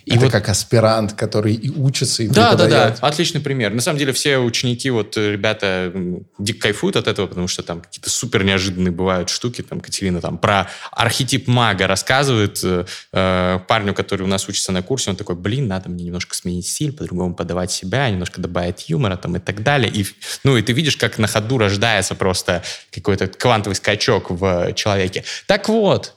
И 0.06 0.12
это 0.12 0.24
вот 0.24 0.32
как 0.32 0.48
аспирант, 0.48 1.14
который 1.14 1.54
и 1.54 1.70
учится, 1.70 2.22
и 2.22 2.28
да, 2.28 2.54
да, 2.54 2.66
да, 2.66 2.96
отличный 3.00 3.40
пример. 3.40 3.72
На 3.72 3.80
самом 3.80 3.98
деле 3.98 4.12
все 4.12 4.38
ученики, 4.38 4.90
вот 4.90 5.16
э, 5.16 5.32
ребята 5.32 5.92
дико 6.38 6.60
кайфуют 6.60 6.96
от 6.96 7.08
этого, 7.08 7.26
потому 7.26 7.48
что 7.48 7.62
там 7.62 7.80
какие-то 7.80 8.10
супер 8.10 8.44
неожиданные 8.44 8.92
бывают 8.92 9.30
штуки. 9.30 9.62
Там 9.62 9.80
Катерина 9.80 10.20
там 10.20 10.36
про 10.36 10.68
архетип 10.92 11.48
мага 11.48 11.86
рассказывает 11.86 12.60
э, 12.62 12.84
э, 13.12 13.58
парню, 13.66 13.94
который 13.94 14.22
у 14.22 14.26
нас 14.26 14.46
учится 14.48 14.72
на 14.72 14.82
курсе. 14.82 15.10
Он 15.10 15.16
такой, 15.16 15.36
блин, 15.36 15.68
надо 15.68 15.88
мне 15.88 16.04
немножко 16.04 16.34
сменить 16.34 16.66
стиль, 16.66 16.92
по-другому 16.92 17.34
подавать 17.34 17.70
себя, 17.70 18.08
немножко 18.10 18.40
добавить 18.40 18.88
юмора 18.90 19.16
там 19.16 19.36
и 19.36 19.40
так 19.40 19.62
далее. 19.62 19.90
И, 19.90 20.06
ну, 20.44 20.56
и 20.56 20.62
ты 20.62 20.72
видишь, 20.72 20.96
как 20.96 21.18
на 21.18 21.28
ходу 21.28 21.56
рождается 21.56 22.14
просто 22.14 22.62
какой-то 22.92 23.26
квантовый 23.28 23.76
скачок 23.76 24.30
в 24.30 24.74
человеке. 24.74 25.24
Так 25.46 25.68
вот, 25.68 26.14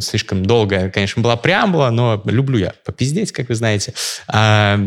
слишком 0.00 0.44
долгая, 0.44 0.90
конечно, 0.90 1.22
была 1.22 1.36
преамбула, 1.36 1.90
но 1.90 2.22
люблю 2.24 2.58
я 2.58 2.74
попиздеть, 2.84 3.32
как 3.32 3.48
вы 3.48 3.54
знаете. 3.54 3.94
А, 4.28 4.78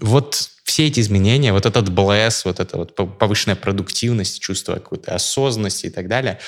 вот 0.00 0.50
все 0.64 0.86
эти 0.86 1.00
изменения, 1.00 1.52
вот 1.52 1.66
этот 1.66 1.90
блесс, 1.90 2.44
вот 2.44 2.60
эта 2.60 2.76
вот 2.76 2.94
по- 2.94 3.06
повышенная 3.06 3.56
продуктивность, 3.56 4.40
чувство 4.40 4.74
какой-то 4.74 5.14
осознанности 5.14 5.86
и 5.86 5.90
так 5.90 6.08
далее, 6.08 6.38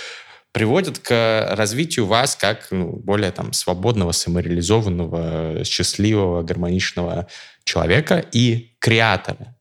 приводят 0.53 0.99
к 0.99 1.49
развитию 1.53 2.07
вас 2.07 2.37
как 2.37 2.69
ну, 2.71 2.93
более 2.97 3.31
там 3.31 3.53
свободного, 3.53 4.13
самореализованного, 4.13 5.65
счастливого, 5.65 6.43
гармоничного 6.43 7.29
человека 7.65 8.25
и 8.33 8.75
креатора. 8.79 9.57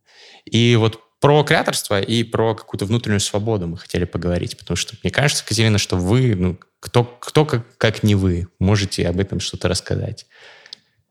И 0.46 0.76
вот 0.76 1.00
про 1.20 1.44
креаторство 1.44 2.00
и 2.02 2.24
про 2.24 2.56
какую-то 2.56 2.86
внутреннюю 2.86 3.20
свободу 3.20 3.68
мы 3.68 3.78
хотели 3.78 4.06
поговорить, 4.06 4.58
потому 4.58 4.78
что 4.78 4.96
мне 5.04 5.12
кажется, 5.12 5.46
Катерина, 5.46 5.78
что 5.78 5.98
вы, 5.98 6.36
ну, 6.36 6.58
кто, 6.80 7.04
кто 7.04 7.46
как, 7.46 7.78
как 7.78 8.04
не 8.04 8.16
вы, 8.16 8.48
можете 8.60 9.08
об 9.08 9.20
этом 9.20 9.40
что-то 9.40 9.68
рассказать. 9.68 10.26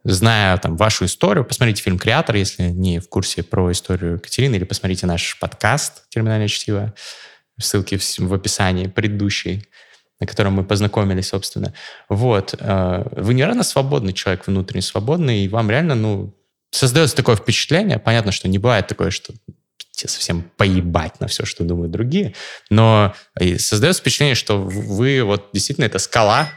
Зная 0.05 0.57
там 0.59 0.77
вашу 0.77 1.05
историю, 1.05 1.45
посмотрите 1.45 1.83
фильм 1.83 1.99
«Креатор», 1.99 2.37
если 2.37 2.65
не 2.65 3.01
в 3.01 3.09
курсе 3.09 3.43
про 3.43 3.71
историю 3.73 4.21
Катерины, 4.21 4.57
или 4.57 4.65
посмотрите 4.65 5.07
наш 5.07 5.39
подкаст 5.39 6.09
«Терминальное 6.09 6.49
чтиво», 6.49 6.95
ссылки 7.61 7.97
в, 7.97 8.19
в 8.19 8.35
описании, 8.35 8.87
предыдущий, 8.87 9.67
на 10.21 10.27
котором 10.27 10.55
мы 10.55 10.65
познакомились, 10.65 11.29
собственно. 11.29 11.75
Вот. 12.09 12.55
э, 12.59 13.05
Вы 13.13 13.35
нереально 13.35 13.65
свободный 13.65 14.13
человек, 14.13 14.47
внутренне 14.47 14.83
свободный, 14.83 15.45
и 15.45 15.49
вам 15.49 15.71
реально, 15.71 15.95
ну, 15.95 16.35
создается 16.71 17.17
такое 17.17 17.37
впечатление. 17.37 17.99
Понятно, 17.99 18.33
что 18.33 18.49
не 18.49 18.59
бывает 18.59 18.87
такое, 18.87 19.11
что 19.11 19.35
тебе 19.99 20.09
совсем 20.09 20.51
поебать 20.57 21.21
на 21.21 21.27
все, 21.27 21.45
что 21.45 21.65
думают 21.65 21.91
другие, 21.91 22.35
но 22.71 23.15
и 23.39 23.59
создается 23.59 24.01
впечатление, 24.01 24.35
что 24.35 24.59
вы 24.59 25.23
вот 25.23 25.51
действительно 25.53 25.85
это 25.85 25.99
скала, 25.99 26.51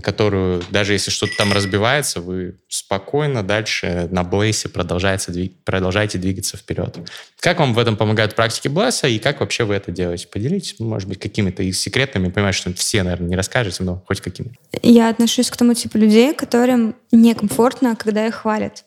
которую 0.00 0.62
даже 0.70 0.94
если 0.94 1.10
что-то 1.10 1.36
там 1.36 1.52
разбивается, 1.52 2.20
вы 2.20 2.56
спокойно 2.68 3.42
дальше 3.42 4.08
на 4.10 4.24
Блейсе 4.24 4.68
продолжаете, 4.68 5.52
продолжаете 5.64 6.18
двигаться 6.18 6.56
вперед. 6.56 6.98
Как 7.40 7.58
вам 7.58 7.74
в 7.74 7.78
этом 7.78 7.96
помогают 7.96 8.34
практики 8.34 8.68
Блэса 8.68 9.06
и 9.08 9.18
как 9.18 9.40
вообще 9.40 9.64
вы 9.64 9.74
это 9.74 9.90
делаете? 9.90 10.28
Поделитесь, 10.28 10.80
может 10.80 11.08
быть, 11.08 11.18
какими-то 11.18 11.62
их 11.62 11.76
секретами. 11.76 12.30
Понимаю, 12.30 12.54
что 12.54 12.72
все, 12.72 13.02
наверное, 13.02 13.28
не 13.28 13.36
расскажете, 13.36 13.82
но 13.82 14.02
хоть 14.06 14.22
какими. 14.22 14.52
Я 14.82 15.10
отношусь 15.10 15.50
к 15.50 15.56
тому 15.56 15.74
типу 15.74 15.98
людей, 15.98 16.32
которым 16.32 16.96
некомфортно, 17.10 17.94
когда 17.94 18.26
их 18.26 18.36
хвалят. 18.36 18.84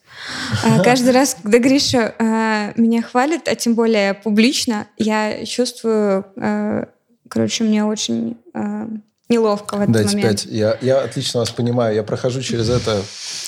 А, 0.64 0.80
Каждый 0.84 1.12
раз, 1.12 1.38
когда 1.42 1.60
Гриша 1.60 2.16
а, 2.18 2.74
меня 2.76 3.04
хвалит, 3.04 3.48
а 3.48 3.56
тем 3.56 3.76
более 3.76 4.16
публично, 4.16 4.88
я 4.98 5.46
чувствую, 5.46 6.26
а, 6.38 6.88
короче, 7.30 7.64
мне 7.64 7.86
очень 7.86 8.38
неловко 9.30 9.78
в 9.78 9.82
этот 9.82 9.94
Дайте 9.94 10.18
момент. 10.18 10.44
пять. 10.44 10.52
Я, 10.52 10.78
я 10.82 11.02
отлично 11.02 11.40
вас 11.40 11.50
понимаю. 11.50 11.96
Я 11.96 12.04
прохожу 12.04 12.42
через 12.42 12.70
это 12.70 13.02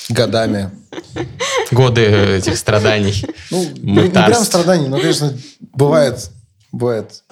годами. 0.10 0.72
Годы 1.72 2.02
этих 2.02 2.58
страданий. 2.58 3.26
Ну, 3.52 3.66
не, 3.76 4.10
прям 4.10 4.34
страданий, 4.44 4.88
но, 4.88 4.98
конечно, 5.00 5.34
бывает. 5.74 6.30
Бывает. 6.72 7.24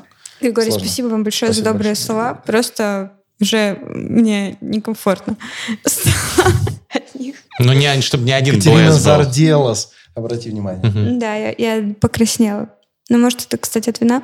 Григорий, 0.41 0.69
Сложно. 0.69 0.87
спасибо 0.87 1.07
вам 1.07 1.23
большое 1.23 1.51
Спасибо 1.51 1.65
за 1.65 1.73
добрые 1.73 1.89
большое. 1.91 2.05
слова. 2.05 2.33
Просто 2.45 3.11
уже 3.39 3.77
мне 3.81 4.57
некомфортно 4.61 5.37
от 6.89 7.15
них. 7.15 7.35
Ну, 7.59 7.73
не, 7.73 8.01
чтобы 8.01 8.23
не 8.25 8.33
один 8.33 8.55
Катерина 8.55 8.91
зарделась. 8.93 9.89
Обрати 10.13 10.49
внимание. 10.49 10.81
Да, 11.19 11.35
я, 11.35 11.53
я 11.57 11.93
покраснела. 11.99 12.69
Ну, 13.09 13.17
может, 13.17 13.45
это, 13.45 13.57
кстати, 13.57 13.89
от 13.89 13.99
вина. 13.99 14.23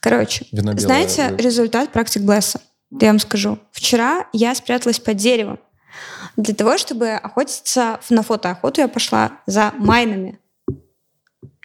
Короче, 0.00 0.46
Вино 0.52 0.72
белое, 0.72 0.78
знаете 0.80 1.28
да. 1.30 1.36
результат 1.42 1.92
практик 1.92 2.22
Блесса? 2.22 2.60
Я 3.00 3.08
вам 3.08 3.18
скажу. 3.18 3.58
Вчера 3.72 4.26
я 4.32 4.54
спряталась 4.54 5.00
под 5.00 5.16
деревом. 5.16 5.58
Для 6.36 6.54
того, 6.54 6.78
чтобы 6.78 7.10
охотиться 7.10 8.00
на 8.10 8.22
фотоохоту, 8.22 8.80
я 8.80 8.88
пошла 8.88 9.32
за 9.46 9.72
майнами. 9.78 10.38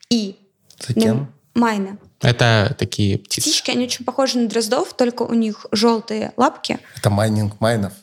И 0.09 0.36
За 0.80 0.93
кем? 0.93 1.34
майны. 1.55 1.97
Это 2.21 2.75
такие 2.77 3.17
птицы. 3.17 3.49
Птички, 3.49 3.71
они 3.71 3.86
очень 3.86 4.05
похожи 4.05 4.38
на 4.38 4.47
дроздов, 4.47 4.93
только 4.93 5.23
у 5.23 5.34
них 5.34 5.65
желтые 5.71 6.34
лапки. 6.38 6.80
Это 6.97 7.09
майнинг 7.09 7.59
майнов. 7.59 7.93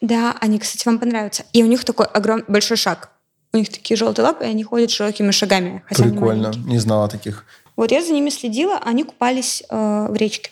Да, 0.00 0.36
они, 0.40 0.58
кстати, 0.58 0.86
вам 0.86 0.98
понравятся. 0.98 1.44
И 1.52 1.62
у 1.62 1.66
них 1.66 1.84
такой 1.84 2.06
огромный 2.06 2.44
большой 2.48 2.76
шаг. 2.76 3.10
У 3.52 3.56
них 3.58 3.68
такие 3.68 3.96
желтые 3.96 4.26
лапы, 4.26 4.44
и 4.44 4.48
они 4.48 4.64
ходят 4.64 4.90
широкими 4.90 5.30
шагами. 5.30 5.82
Хотя 5.86 6.04
Прикольно. 6.04 6.52
Не 6.66 6.78
знала 6.78 7.08
таких. 7.08 7.44
Вот 7.76 7.90
я 7.92 8.02
за 8.02 8.12
ними 8.12 8.30
следила, 8.30 8.78
они 8.78 9.04
купались 9.04 9.62
э, 9.68 10.06
в 10.08 10.14
речке. 10.14 10.50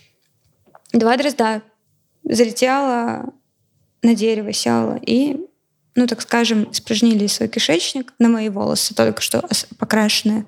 Два 0.93 1.17
дрозда 1.17 1.63
залетела 2.25 3.33
на 4.03 4.15
дерево, 4.15 4.53
села 4.53 4.99
и, 5.01 5.37
ну, 5.95 6.07
так 6.07 6.23
скажем, 6.23 6.71
испражнили 6.71 7.27
свой 7.27 7.49
кишечник 7.49 8.13
на 8.19 8.29
мои 8.29 8.49
волосы, 8.49 8.95
только 8.95 9.21
что 9.21 9.47
покрашенные 9.79 10.47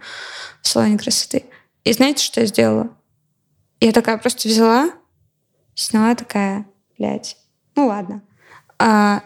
в 0.63 0.69
салоне 0.69 0.99
красоты. 0.99 1.45
И 1.85 1.93
знаете, 1.93 2.25
что 2.25 2.41
я 2.41 2.47
сделала? 2.47 2.97
Я 3.81 3.93
такая 3.93 4.17
просто 4.19 4.49
взяла, 4.49 4.91
сняла 5.75 6.15
такая, 6.15 6.67
блядь, 6.97 7.37
ну 7.75 7.87
ладно. 7.89 8.23
А, 8.79 9.23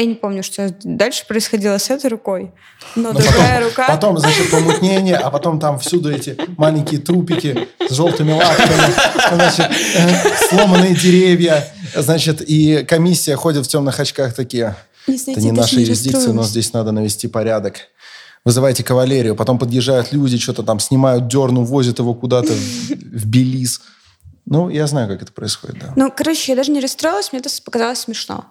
я 0.00 0.06
не 0.06 0.14
помню, 0.14 0.42
что 0.42 0.74
дальше 0.82 1.24
происходило 1.26 1.78
с 1.78 1.88
этой 1.90 2.10
рукой. 2.10 2.52
Но 2.96 3.12
Ну, 3.12 3.18
другая 3.20 3.56
потом, 3.56 3.68
рука... 3.68 3.86
потом, 3.86 4.18
значит, 4.18 4.50
помутнение, 4.50 5.16
а 5.16 5.30
потом 5.30 5.60
там 5.60 5.78
всюду 5.78 6.10
эти 6.12 6.36
маленькие 6.56 7.00
трупики 7.00 7.68
с 7.88 7.94
желтыми 7.94 8.32
лапками, 8.32 8.92
значит, 9.32 9.70
сломанные 10.48 10.94
деревья, 10.94 11.72
значит, 11.94 12.42
и 12.42 12.84
комиссия 12.84 13.36
ходит 13.36 13.64
в 13.64 13.68
темных 13.68 14.00
очках 14.00 14.34
такие. 14.34 14.76
Не 15.06 15.16
Это 15.16 15.40
не 15.40 15.52
наша 15.52 15.80
юрисдикция, 15.80 16.32
но 16.32 16.42
здесь 16.44 16.72
надо 16.72 16.92
навести 16.92 17.28
порядок. 17.28 17.76
Вызывайте 18.44 18.82
кавалерию. 18.84 19.36
Потом 19.36 19.58
подъезжают 19.58 20.12
люди, 20.12 20.36
что-то 20.38 20.62
там 20.62 20.78
снимают 20.80 21.28
дерну, 21.28 21.64
возят 21.64 21.98
его 21.98 22.14
куда-то 22.14 22.52
в, 22.52 22.90
в 22.90 23.26
Белиз. 23.26 23.80
Ну, 24.46 24.68
я 24.68 24.86
знаю, 24.86 25.08
как 25.08 25.22
это 25.22 25.32
происходит, 25.32 25.78
да. 25.78 25.92
Ну, 25.96 26.12
короче, 26.14 26.52
я 26.52 26.56
даже 26.56 26.70
не 26.70 26.80
расстроилась, 26.80 27.32
мне 27.32 27.40
это 27.40 27.48
показалось 27.64 28.00
смешно. 28.00 28.44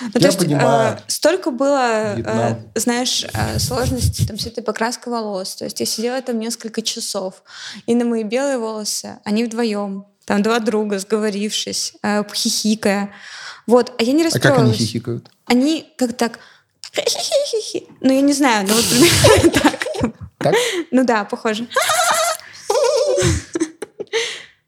Ну, 0.00 0.10
Я 0.14 0.20
то 0.20 0.26
есть, 0.26 0.38
понимаю. 0.38 0.96
э, 0.96 1.00
столько 1.08 1.50
было, 1.50 2.14
э, 2.16 2.56
знаешь, 2.74 3.24
э, 3.32 3.58
сложностей 3.58 4.26
там, 4.26 4.38
с 4.38 4.46
этой 4.46 4.62
покраской 4.62 5.12
волос. 5.12 5.56
То 5.56 5.64
есть 5.64 5.80
я 5.80 5.86
сидела 5.86 6.22
там 6.22 6.38
несколько 6.38 6.82
часов, 6.82 7.42
и 7.86 7.94
на 7.94 8.04
мои 8.04 8.22
белые 8.22 8.58
волосы, 8.58 9.18
они 9.24 9.44
вдвоем, 9.44 10.06
там 10.24 10.42
два 10.42 10.60
друга, 10.60 10.98
сговорившись, 10.98 11.94
э, 12.02 12.22
хихикая. 12.32 13.10
Вот, 13.66 13.92
а 13.98 14.02
я 14.02 14.12
не 14.12 14.22
А 14.22 14.24
расстроилась. 14.26 14.56
как 14.58 14.64
они 14.66 14.74
хихикают? 14.74 15.30
Они 15.46 15.92
как 15.96 16.16
так... 16.16 16.38
Ну, 18.00 18.12
я 18.12 18.20
не 18.20 18.32
знаю, 18.32 18.66
ну 18.68 18.74
вот. 18.74 18.84
Так? 20.38 20.54
Ну 20.92 21.04
да, 21.04 21.24
похоже. 21.24 21.66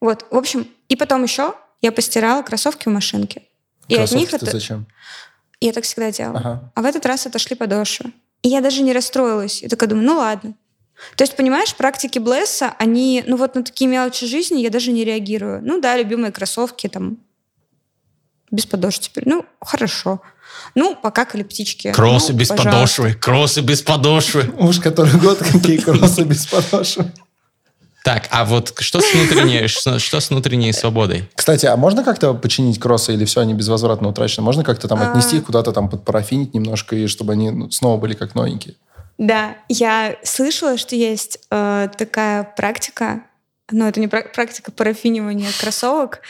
Вот, 0.00 0.24
в 0.30 0.36
общем, 0.36 0.66
и 0.88 0.96
потом 0.96 1.22
еще 1.22 1.54
я 1.82 1.92
постирала 1.92 2.42
кроссовки 2.42 2.88
в 2.88 2.92
машинке. 2.92 3.42
И 3.90 3.96
от 3.96 4.12
них 4.12 4.32
это... 4.32 4.50
зачем? 4.50 4.86
Я 5.60 5.72
так 5.72 5.84
всегда 5.84 6.10
делала. 6.10 6.38
Ага. 6.38 6.72
А 6.74 6.82
в 6.82 6.84
этот 6.84 7.04
раз 7.06 7.26
отошли 7.26 7.54
подошвы. 7.54 8.12
И 8.42 8.48
я 8.48 8.60
даже 8.60 8.82
не 8.82 8.92
расстроилась. 8.92 9.62
Я 9.62 9.68
такая 9.68 9.88
думаю, 9.90 10.06
ну 10.06 10.16
ладно. 10.16 10.54
То 11.16 11.24
есть, 11.24 11.36
понимаешь, 11.36 11.74
практики 11.74 12.18
Блесса, 12.18 12.74
они, 12.78 13.24
ну 13.26 13.36
вот 13.36 13.54
на 13.54 13.62
такие 13.62 13.88
мелочи 13.88 14.26
жизни 14.26 14.60
я 14.60 14.70
даже 14.70 14.92
не 14.92 15.04
реагирую. 15.04 15.60
Ну 15.62 15.80
да, 15.80 15.96
любимые 15.96 16.32
кроссовки 16.32 16.88
там 16.88 17.18
без 18.50 18.66
подошв 18.66 19.00
теперь. 19.00 19.24
Ну, 19.26 19.44
хорошо. 19.60 20.20
Ну, 20.74 20.96
покакали 20.96 21.42
птички. 21.42 21.92
Кроссы 21.92 22.32
Ну, 22.32 22.38
без 22.38 22.48
пожалуйста. 22.48 22.72
подошвы, 22.72 23.14
кроссы 23.14 23.60
без 23.60 23.82
подошвы. 23.82 24.52
Уж 24.58 24.80
который 24.80 25.18
год 25.18 25.38
какие 25.38 25.78
кроссы 25.78 26.22
без 26.22 26.46
подошвы. 26.46 27.12
Так, 28.04 28.28
а 28.30 28.44
вот 28.44 28.74
что 28.78 29.00
с 29.00 29.12
внутренней, 29.12 29.66
что, 29.68 29.98
что 29.98 30.20
с 30.20 30.30
внутренней 30.30 30.72
свободой? 30.72 31.28
Кстати, 31.34 31.66
а 31.66 31.76
можно 31.76 32.02
как-то 32.02 32.34
починить 32.34 32.78
кроссы 32.78 33.14
или 33.14 33.24
все, 33.24 33.40
они 33.40 33.54
безвозвратно 33.54 34.08
утрачены? 34.08 34.44
Можно 34.44 34.64
как-то 34.64 34.88
там 34.88 35.00
А. 35.02 35.10
отнести 35.10 35.36
их 35.36 35.44
куда-то 35.44 35.72
там 35.72 35.88
подпарафинить 35.88 36.54
немножко, 36.54 36.96
и 36.96 37.06
чтобы 37.06 37.34
они 37.34 37.50
ну, 37.50 37.70
снова 37.70 37.98
были 37.98 38.14
как 38.14 38.34
новенькие? 38.34 38.76
Да, 39.18 39.56
я 39.68 40.16
слышала, 40.22 40.78
что 40.78 40.96
есть 40.96 41.38
э, 41.50 41.88
такая 41.96 42.44
практика, 42.56 43.22
но 43.70 43.86
это 43.86 44.00
не 44.00 44.08
пра- 44.08 44.28
практика 44.34 44.72
парафинивания 44.72 45.50
кроссовок. 45.60 46.20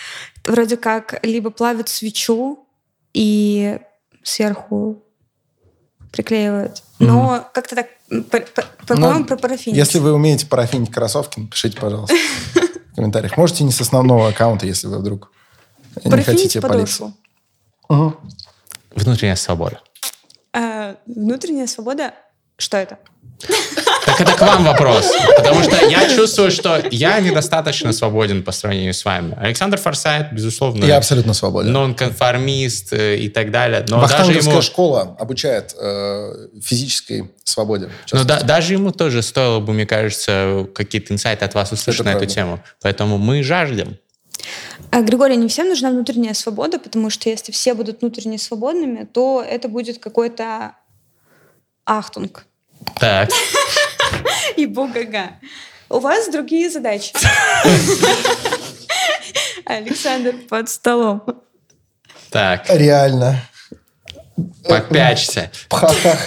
Вроде 0.45 0.77
как 0.77 1.25
либо 1.25 1.51
плавят 1.51 1.89
свечу 1.89 2.67
и 3.15 3.79
сверху 4.25 5.03
приклеивают. 6.11 6.83
Но 6.99 7.49
как-то 7.55 7.77
так, 7.77 7.87
по-моему, 8.87 9.25
про 9.25 9.37
парафинить. 9.37 9.77
Если 9.77 9.99
вы 9.99 10.13
умеете 10.13 10.47
парафинить 10.47 10.91
кроссовки, 10.91 11.41
напишите, 11.41 11.79
пожалуйста, 11.79 12.17
в 12.93 12.97
комментариях. 12.97 13.37
Можете 13.37 13.65
не 13.65 13.71
с 13.71 13.81
основного 13.81 14.29
аккаунта, 14.29 14.67
если 14.67 14.89
вы 14.89 14.99
вдруг 14.99 15.31
не 16.05 16.23
хотите 16.23 16.61
подошву. 16.61 17.15
Внутренняя 18.95 19.37
свобода. 19.37 19.81
А, 20.53 20.97
внутренняя 21.07 21.67
свобода, 21.67 22.15
что 22.57 22.77
это? 22.77 22.99
Это 24.21 24.33
к 24.35 24.41
вам 24.41 24.65
вопрос. 24.65 25.11
Потому 25.37 25.63
что 25.63 25.87
я 25.87 26.09
чувствую, 26.15 26.51
что 26.51 26.83
я 26.91 27.19
недостаточно 27.21 27.93
свободен 27.93 28.43
по 28.43 28.53
сравнению 28.53 28.93
с 28.95 29.05
вами. 29.05 29.37
Александр 29.41 29.79
Форсайт, 29.79 30.33
безусловно, 30.33 30.85
Я 30.85 30.97
абсолютно 30.99 31.33
свободен. 31.35 31.73
нонконформист 31.73 32.93
э, 32.93 33.17
и 33.17 33.29
так 33.29 33.51
далее. 33.51 33.85
Но 33.89 34.07
даже 34.07 34.33
ему, 34.33 34.61
школа 34.63 35.17
обучает 35.19 35.75
э, 35.79 36.49
физической 36.63 37.31
свободе. 37.45 37.89
но 38.13 38.25
да- 38.25 38.41
даже 38.43 38.75
ему 38.75 38.93
тоже 38.93 39.23
стоило 39.23 39.61
бы, 39.61 39.73
мне 39.73 39.87
кажется, 39.87 40.67
какие-то 40.75 41.13
инсайты 41.15 41.45
от 41.45 41.55
вас 41.55 41.73
услышать 41.73 42.01
Это 42.01 42.05
на 42.05 42.11
эту 42.11 42.19
правда. 42.21 42.35
тему. 42.35 42.61
Поэтому 42.83 43.19
мы 43.19 43.43
жаждем. 43.43 43.97
А, 44.91 45.03
Григорий, 45.03 45.37
не 45.37 45.49
всем 45.49 45.69
нужна 45.69 45.91
внутренняя 45.91 46.35
свобода, 46.35 46.79
потому 46.79 47.11
что 47.11 47.29
если 47.29 47.53
все 47.53 47.75
будут 47.75 48.01
внутренне 48.01 48.39
свободными, 48.39 49.05
то 49.05 49.45
это 49.47 49.69
будет 49.69 49.99
какой-то 49.99 50.73
ахтунг. 51.85 52.45
Так, 52.99 53.29
И 54.57 54.67
бугага. 54.67 55.31
У 55.89 55.99
вас 55.99 56.29
другие 56.29 56.71
задачи. 56.71 57.13
Александр 59.65 60.35
под 60.49 60.69
столом. 60.69 61.23
так, 62.31 62.69
Реально. 62.71 63.43
попячься. 64.69 65.51
Пха-ха. 65.69 66.19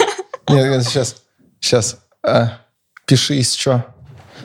Нет, 0.50 0.84
сейчас. 0.84 1.16
Сейчас. 1.60 1.98
А, 2.26 2.60
пиши 3.06 3.36
из 3.36 3.54
чё. 3.54 3.84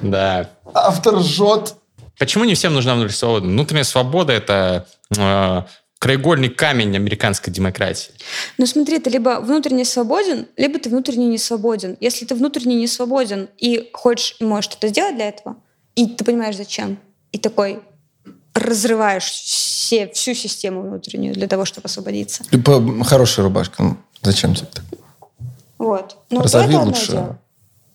Да. 0.03 0.49
Автор 0.75 1.19
жжет. 1.21 1.75
Почему 2.19 2.45
не 2.45 2.55
всем 2.55 2.75
нужна 2.75 2.95
внутренняя 2.95 3.17
свобода? 3.17 3.47
Внутренняя 3.47 3.85
свобода– 3.85 4.33
это 4.35 4.87
э, 5.17 5.63
краеугольный 5.99 6.49
камень 6.49 6.95
американской 6.97 7.53
демократии. 7.53 8.13
Ну 8.57 8.67
смотри, 8.67 8.99
ты 8.99 9.11
либо 9.11 9.41
внутренне 9.41 9.85
свободен, 9.85 10.47
либо 10.57 10.79
ты 10.79 10.91
внутренне 10.91 11.27
не 11.27 11.39
свободен. 11.39 11.97
Если 12.01 12.25
ты 12.25 12.35
внутренне 12.35 12.77
не 12.77 12.87
свободен 12.87 13.49
и 13.59 13.91
хочешь 13.93 14.37
и 14.39 14.45
можешь 14.45 14.71
что-то 14.71 14.89
сделать 14.89 15.17
для 15.17 15.29
этого, 15.29 15.57
и 15.97 16.07
ты 16.07 16.25
понимаешь, 16.25 16.57
зачем, 16.57 16.99
и 17.33 17.39
такой 17.39 17.81
разрываешь 18.55 19.25
все, 19.25 20.09
всю 20.09 20.35
систему 20.35 20.83
внутреннюю 20.83 21.35
для 21.35 21.49
того, 21.49 21.65
чтобы 21.65 21.87
освободиться. 21.87 22.45
Типа, 22.45 22.83
хорошая 23.05 23.45
рубашка. 23.47 23.83
Ну, 23.83 23.97
зачем 24.23 24.55
тебе 24.55 24.69
так? 24.73 24.85
Вот. 25.79 26.17
Ну, 26.31 26.43
Разорви 26.43 26.75
это 26.75 26.81
одно 26.81 26.91
лучше. 26.93 27.13
дело. 27.13 27.39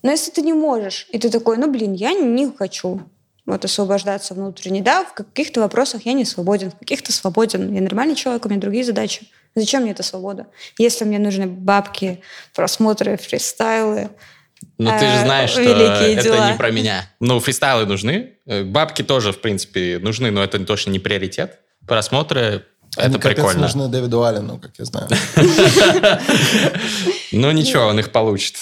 Но 0.03 0.11
если 0.11 0.31
ты 0.31 0.41
не 0.41 0.53
можешь, 0.53 1.07
и 1.11 1.19
ты 1.19 1.29
такой, 1.29 1.57
ну, 1.57 1.71
блин, 1.71 1.93
я 1.93 2.13
не 2.13 2.51
хочу 2.51 3.01
вот 3.45 3.65
освобождаться 3.65 4.33
внутренне. 4.33 4.81
Да, 4.81 5.03
в 5.03 5.13
каких-то 5.13 5.59
вопросах 5.61 6.05
я 6.05 6.13
не 6.13 6.25
свободен, 6.25 6.71
в 6.71 6.77
каких-то 6.77 7.11
свободен. 7.11 7.73
Я 7.73 7.81
нормальный 7.81 8.15
человек, 8.15 8.45
у 8.45 8.49
меня 8.49 8.59
другие 8.61 8.83
задачи. 8.83 9.27
Зачем 9.55 9.83
мне 9.83 9.91
эта 9.91 10.01
свобода? 10.03 10.47
Если 10.77 11.03
мне 11.05 11.19
нужны 11.19 11.45
бабки, 11.47 12.21
просмотры, 12.55 13.17
фристайлы, 13.17 14.09
Ну, 14.77 14.89
ты 14.91 14.99
же 15.05 15.05
Э, 15.17 15.25
знаешь, 15.25 15.49
что 15.49 15.61
это 15.61 16.23
дела. 16.23 16.51
не 16.51 16.57
про 16.57 16.71
меня. 16.71 17.09
Ну, 17.19 17.39
фристайлы 17.41 17.85
нужны. 17.85 18.31
э, 18.45 18.63
Бабки 18.63 19.01
тоже, 19.03 19.33
в 19.33 19.41
принципе, 19.41 19.99
нужны, 20.01 20.31
но 20.31 20.41
это 20.43 20.57
точно 20.65 20.91
не 20.91 20.99
приоритет. 20.99 21.59
Просмотры— 21.85 22.65
это 22.95 23.05
Они 23.05 23.15
капец 23.17 23.35
прикольно. 23.37 23.61
нужны 23.61 23.87
Дэвиду 23.87 24.23
Аллену, 24.23 24.59
как 24.59 24.71
я 24.77 24.85
знаю. 24.85 25.07
Ну, 27.31 27.51
ничего, 27.51 27.87
он 27.87 27.99
их 27.99 28.11
получит. 28.11 28.55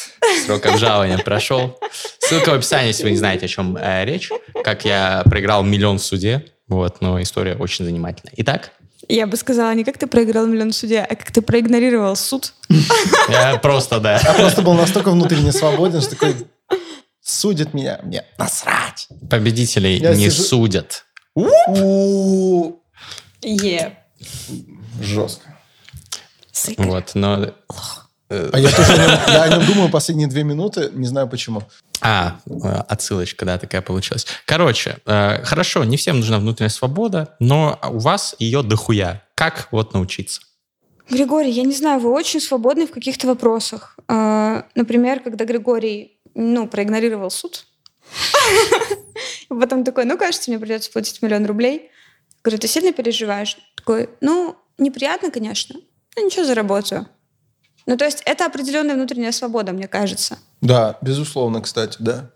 Срок 0.46 0.66
обжалования 0.66 1.18
прошел. 1.18 1.78
Ссылка 2.20 2.52
в 2.52 2.54
описании, 2.54 2.88
если 2.88 3.04
вы 3.04 3.12
не 3.12 3.18
знаете, 3.18 3.46
о 3.46 3.50
чем 3.50 3.76
э, 3.78 4.06
речь. 4.06 4.30
Как 4.64 4.86
я 4.86 5.24
проиграл 5.26 5.64
миллион 5.64 5.98
в 5.98 6.04
суде. 6.04 6.46
Вот, 6.70 7.02
но 7.02 7.22
история 7.22 7.56
очень 7.56 7.84
занимательная. 7.84 8.34
Итак, 8.38 8.72
Я 9.10 9.28
бы 9.28 9.36
сказала, 9.36 9.74
не 9.74 9.84
как 9.84 9.98
ты 9.98 10.08
проиграл 10.08 10.48
миллион 10.48 10.72
в 10.72 10.76
суде, 10.76 11.00
а 11.02 11.16
как 11.16 11.32
ты 11.32 11.42
проигнорировал 11.42 12.16
суд. 12.16 12.54
я 13.30 13.58
просто, 13.58 14.00
да. 14.00 14.22
Я 14.24 14.34
просто 14.34 14.62
был 14.62 14.74
настолько 14.74 15.12
внутренне 15.12 15.52
свободен, 15.52 16.00
что 16.00 16.12
такой 16.12 16.34
судит 17.22 17.74
меня. 17.74 18.00
Мне 18.04 18.24
насрать. 18.38 19.10
Победителей 19.30 20.00
не 20.16 20.30
судят. 20.30 21.04
У, 21.36 22.74
Е. 23.42 23.98
Жестко. 25.02 25.58
Вот, 26.78 27.12
но... 27.16 27.54
А 28.30 28.60
я 28.60 28.72
тоже 28.72 28.94
о 28.94 28.98
нем, 28.98 29.20
я 29.28 29.44
о 29.44 29.48
нем 29.50 29.66
думаю 29.66 29.90
последние 29.90 30.28
две 30.28 30.44
минуты, 30.44 30.90
не 30.94 31.06
знаю 31.06 31.28
почему. 31.28 31.64
А, 32.00 32.40
э, 32.50 32.52
отсылочка, 32.88 33.46
да, 33.46 33.58
такая 33.58 33.82
получилась. 33.82 34.26
Короче, 34.46 34.98
э, 35.06 35.44
хорошо, 35.44 35.84
не 35.84 35.98
всем 35.98 36.18
нужна 36.20 36.40
внутренняя 36.40 36.70
свобода, 36.70 37.36
но 37.40 37.78
у 37.84 38.00
вас 38.00 38.36
ее 38.40 38.64
дохуя. 38.64 39.22
Как 39.36 39.68
вот 39.72 39.94
научиться? 39.94 40.42
Григорий, 41.10 41.52
я 41.52 41.64
не 41.64 41.76
знаю, 41.76 42.00
вы 42.00 42.10
очень 42.10 42.40
свободны 42.40 42.88
в 42.88 42.92
каких-то 42.92 43.28
вопросах. 43.28 43.98
А, 44.08 44.66
Например, 44.76 45.20
когда 45.20 45.46
Григорий, 45.46 46.18
ну, 46.34 46.68
проигнорировал 46.68 47.30
суд, 47.30 47.66
и 49.50 49.54
потом 49.60 49.84
такой, 49.84 50.06
ну, 50.06 50.18
кажется, 50.18 50.50
мне 50.50 50.60
придется 50.60 50.92
платить 50.92 51.22
миллион 51.22 51.46
рублей. 51.46 51.92
Говорю, 52.44 52.60
ты 52.60 52.68
сильно 52.68 52.92
переживаешь? 52.92 53.58
Такой, 53.76 54.10
ну, 54.22 54.56
неприятно, 54.78 55.32
конечно, 55.32 55.80
но 56.16 56.24
ничего, 56.24 56.44
заработаю. 56.46 57.08
Ну, 57.86 57.98
то 57.98 58.06
есть 58.06 58.22
это 58.26 58.46
определенная 58.46 58.96
внутренняя 58.96 59.32
свобода, 59.32 59.72
мне 59.72 59.88
кажется. 59.88 60.38
Да, 60.62 60.98
безусловно, 61.02 61.62
кстати, 61.62 61.98
да. 62.00 62.32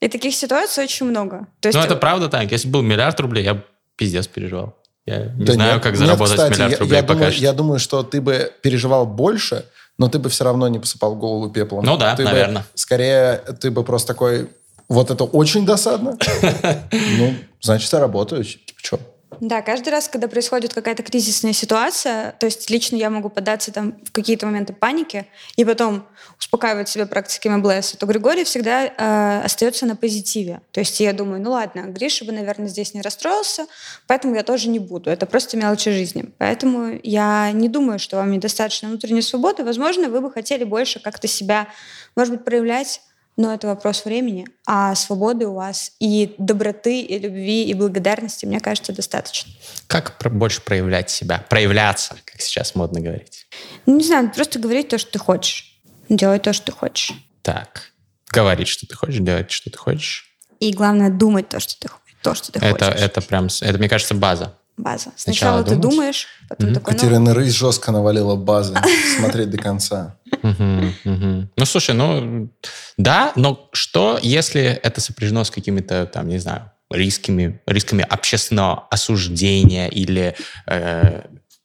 И 0.00 0.08
таких 0.08 0.34
ситуаций 0.34 0.84
очень 0.84 1.06
много. 1.06 1.46
То 1.60 1.68
есть, 1.68 1.78
Ну, 1.78 1.84
это 1.84 1.96
правда 1.96 2.28
так. 2.28 2.50
Если 2.52 2.68
был 2.68 2.82
миллиард 2.82 3.18
рублей, 3.20 3.44
я 3.44 3.54
бы 3.54 3.64
пиздец 3.96 4.26
переживал. 4.26 4.76
Я 5.06 5.26
не 5.34 5.44
Да 5.44 5.52
знаю, 5.54 5.74
нет, 5.74 5.82
как 5.82 5.92
нет, 5.92 6.00
заработать 6.00 6.34
кстати, 6.36 6.52
миллиард 6.52 6.72
я, 6.72 6.78
рублей 6.78 6.96
я 6.96 7.02
пока 7.02 7.14
думаю, 7.14 7.32
что. 7.32 7.42
я 7.42 7.52
думаю, 7.52 7.78
что 7.78 8.02
ты 8.02 8.20
бы 8.20 8.52
переживал 8.62 9.06
больше, 9.06 9.64
но 9.98 10.08
ты 10.08 10.18
бы 10.18 10.28
все 10.28 10.44
равно 10.44 10.68
не 10.68 10.78
посыпал 10.78 11.14
голову 11.16 11.50
пеплом. 11.50 11.84
Ну 11.84 11.96
да, 11.96 12.14
Ты 12.16 12.24
бы- 12.24 12.30
наверно. 12.30 12.64
скорее, 12.74 13.36
ты 13.60 13.70
бы 13.70 13.84
просто 13.84 14.08
такой, 14.08 14.50
вот 14.88 15.10
это 15.10 15.24
очень 15.24 15.64
досадно. 15.64 16.18
Ну, 17.18 17.34
значит, 17.60 17.90
я 17.92 18.00
работаю. 18.00 18.44
Типа, 18.44 18.80
что? 18.82 19.00
Да, 19.40 19.62
каждый 19.62 19.90
раз, 19.90 20.08
когда 20.08 20.28
происходит 20.28 20.74
какая-то 20.74 21.02
кризисная 21.02 21.52
ситуация, 21.52 22.32
то 22.38 22.46
есть 22.46 22.70
лично 22.70 22.96
я 22.96 23.10
могу 23.10 23.28
поддаться 23.28 23.72
там 23.72 23.98
в 24.04 24.12
какие-то 24.12 24.46
моменты 24.46 24.72
паники 24.72 25.26
и 25.56 25.64
потом 25.64 26.06
успокаивать 26.38 26.88
себя 26.88 27.06
практиками 27.06 27.56
МБЛС, 27.56 27.92
то 27.92 28.06
Григорий 28.06 28.44
всегда 28.44 28.86
э, 28.86 29.42
остается 29.44 29.86
на 29.86 29.96
позитиве. 29.96 30.60
То 30.72 30.80
есть 30.80 30.98
я 31.00 31.12
думаю, 31.12 31.40
ну 31.40 31.50
ладно, 31.52 31.82
Гриша 31.82 32.24
бы, 32.24 32.32
наверное, 32.32 32.68
здесь 32.68 32.94
не 32.94 33.02
расстроился, 33.02 33.66
поэтому 34.06 34.34
я 34.34 34.42
тоже 34.42 34.68
не 34.68 34.78
буду. 34.78 35.10
Это 35.10 35.26
просто 35.26 35.56
мелочи 35.56 35.90
жизни. 35.90 36.30
Поэтому 36.38 36.98
я 37.02 37.50
не 37.52 37.68
думаю, 37.68 37.98
что 37.98 38.16
вам 38.16 38.30
недостаточно 38.30 38.88
внутренней 38.88 39.22
свободы. 39.22 39.64
Возможно, 39.64 40.08
вы 40.08 40.20
бы 40.20 40.30
хотели 40.30 40.64
больше 40.64 41.00
как-то 41.00 41.28
себя, 41.28 41.68
может 42.16 42.34
быть, 42.34 42.44
проявлять 42.44 43.00
но 43.36 43.52
это 43.52 43.66
вопрос 43.66 44.04
времени, 44.04 44.46
а 44.66 44.94
свободы 44.94 45.46
у 45.46 45.54
вас 45.54 45.92
и 45.98 46.34
доброты, 46.38 47.00
и 47.00 47.18
любви, 47.18 47.64
и 47.64 47.74
благодарности, 47.74 48.46
мне 48.46 48.60
кажется, 48.60 48.92
достаточно. 48.92 49.52
Как 49.86 50.16
больше 50.32 50.60
проявлять 50.60 51.10
себя? 51.10 51.44
Проявляться, 51.48 52.16
как 52.24 52.40
сейчас 52.40 52.74
модно 52.74 53.00
говорить. 53.00 53.46
Ну, 53.86 53.96
не 53.96 54.04
знаю, 54.04 54.30
просто 54.32 54.58
говорить 54.58 54.88
то, 54.88 54.98
что 54.98 55.12
ты 55.12 55.18
хочешь. 55.18 55.80
Делать 56.08 56.42
то, 56.42 56.52
что 56.52 56.66
ты 56.66 56.72
хочешь. 56.72 57.12
Так. 57.42 57.92
Говорить, 58.30 58.68
что 58.68 58.86
ты 58.86 58.94
хочешь, 58.94 59.18
делать, 59.20 59.50
что 59.50 59.70
ты 59.70 59.78
хочешь. 59.78 60.36
И 60.60 60.72
главное, 60.72 61.10
думать 61.10 61.48
то, 61.48 61.60
что 61.60 61.78
ты, 61.78 61.88
то, 62.22 62.34
что 62.34 62.52
ты 62.52 62.58
Это, 62.58 62.86
хочешь. 62.86 63.00
это 63.00 63.20
прям, 63.20 63.48
это, 63.60 63.78
мне 63.78 63.88
кажется, 63.88 64.14
база. 64.14 64.56
База. 64.76 65.12
Сначала 65.16 65.62
Сначала, 65.62 65.64
ты 65.64 65.76
думаешь? 65.76 65.94
думаешь, 65.94 66.26
потом 66.48 66.66
Мгм. 66.66 66.74
такой, 66.74 66.92
ну, 66.94 66.98
Катерина 67.00 67.34
Рысь 67.34 67.52
жестко 67.54 67.92
навалила 67.92 68.34
базы. 68.36 68.74
Смотреть 69.18 69.50
до 69.50 69.58
конца. 69.58 70.16
Ну, 70.42 71.64
слушай, 71.64 71.94
ну, 71.94 72.48
да, 72.96 73.32
но 73.36 73.68
что, 73.72 74.18
если 74.20 74.62
это 74.62 75.00
сопряжено 75.00 75.44
с 75.44 75.50
какими-то, 75.50 76.06
там, 76.06 76.28
не 76.28 76.38
знаю, 76.38 76.70
рисками, 76.90 77.60
рисками 77.66 78.04
общественного 78.08 78.86
осуждения 78.90 79.88
или 79.88 80.34
э, 80.66 81.22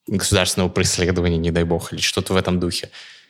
государственного 0.08 0.70
преследования, 0.70 1.38
не 1.38 1.52
дай 1.52 1.64
бог, 1.64 1.92
или 1.94 2.00
что-то 2.02 2.34
в 2.34 2.38
этом 2.38 2.60
духе? 2.60 2.90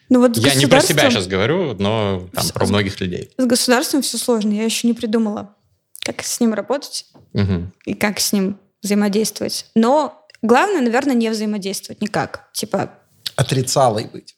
ну 0.10 0.20
вот 0.20 0.36
Я 0.38 0.56
не 0.56 0.66
про 0.66 0.82
себя 0.82 1.10
сейчас 1.10 1.28
говорю, 1.28 1.74
но 1.80 2.28
там, 2.34 2.44
С- 2.44 2.52
про 2.52 2.66
многих 2.66 3.00
людей. 3.00 3.32
С 3.38 3.46
государством 3.46 4.02
все 4.02 4.18
сложно. 4.18 4.52
Я 4.52 4.64
еще 4.66 4.88
не 4.88 4.94
придумала, 4.94 5.56
как 6.04 6.22
с 6.24 6.40
ним 6.40 6.54
работать 6.54 7.06
Мгм. 7.34 7.72
и 7.86 7.94
как 7.94 8.20
с 8.20 8.34
ним 8.34 8.58
взаимодействовать. 8.82 9.66
Но 9.76 10.26
главное, 10.42 10.82
наверное, 10.82 11.16
не 11.16 11.30
взаимодействовать 11.30 12.02
никак. 12.02 12.50
Типа, 12.54 12.94
Отрицалой 13.36 14.06
быть. 14.06 14.36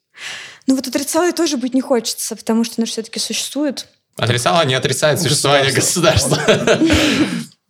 ну 0.67 0.75
вот 0.75 0.87
отрицалой 0.87 1.33
тоже 1.33 1.57
быть 1.57 1.73
не 1.73 1.81
хочется, 1.81 2.35
потому 2.35 2.63
что 2.63 2.75
оно 2.77 2.85
все-таки 2.85 3.19
существует. 3.19 3.87
Отрицало, 4.17 4.63
не 4.65 4.75
отрицает 4.75 5.21
существование 5.21 5.73
государства. 5.73 6.37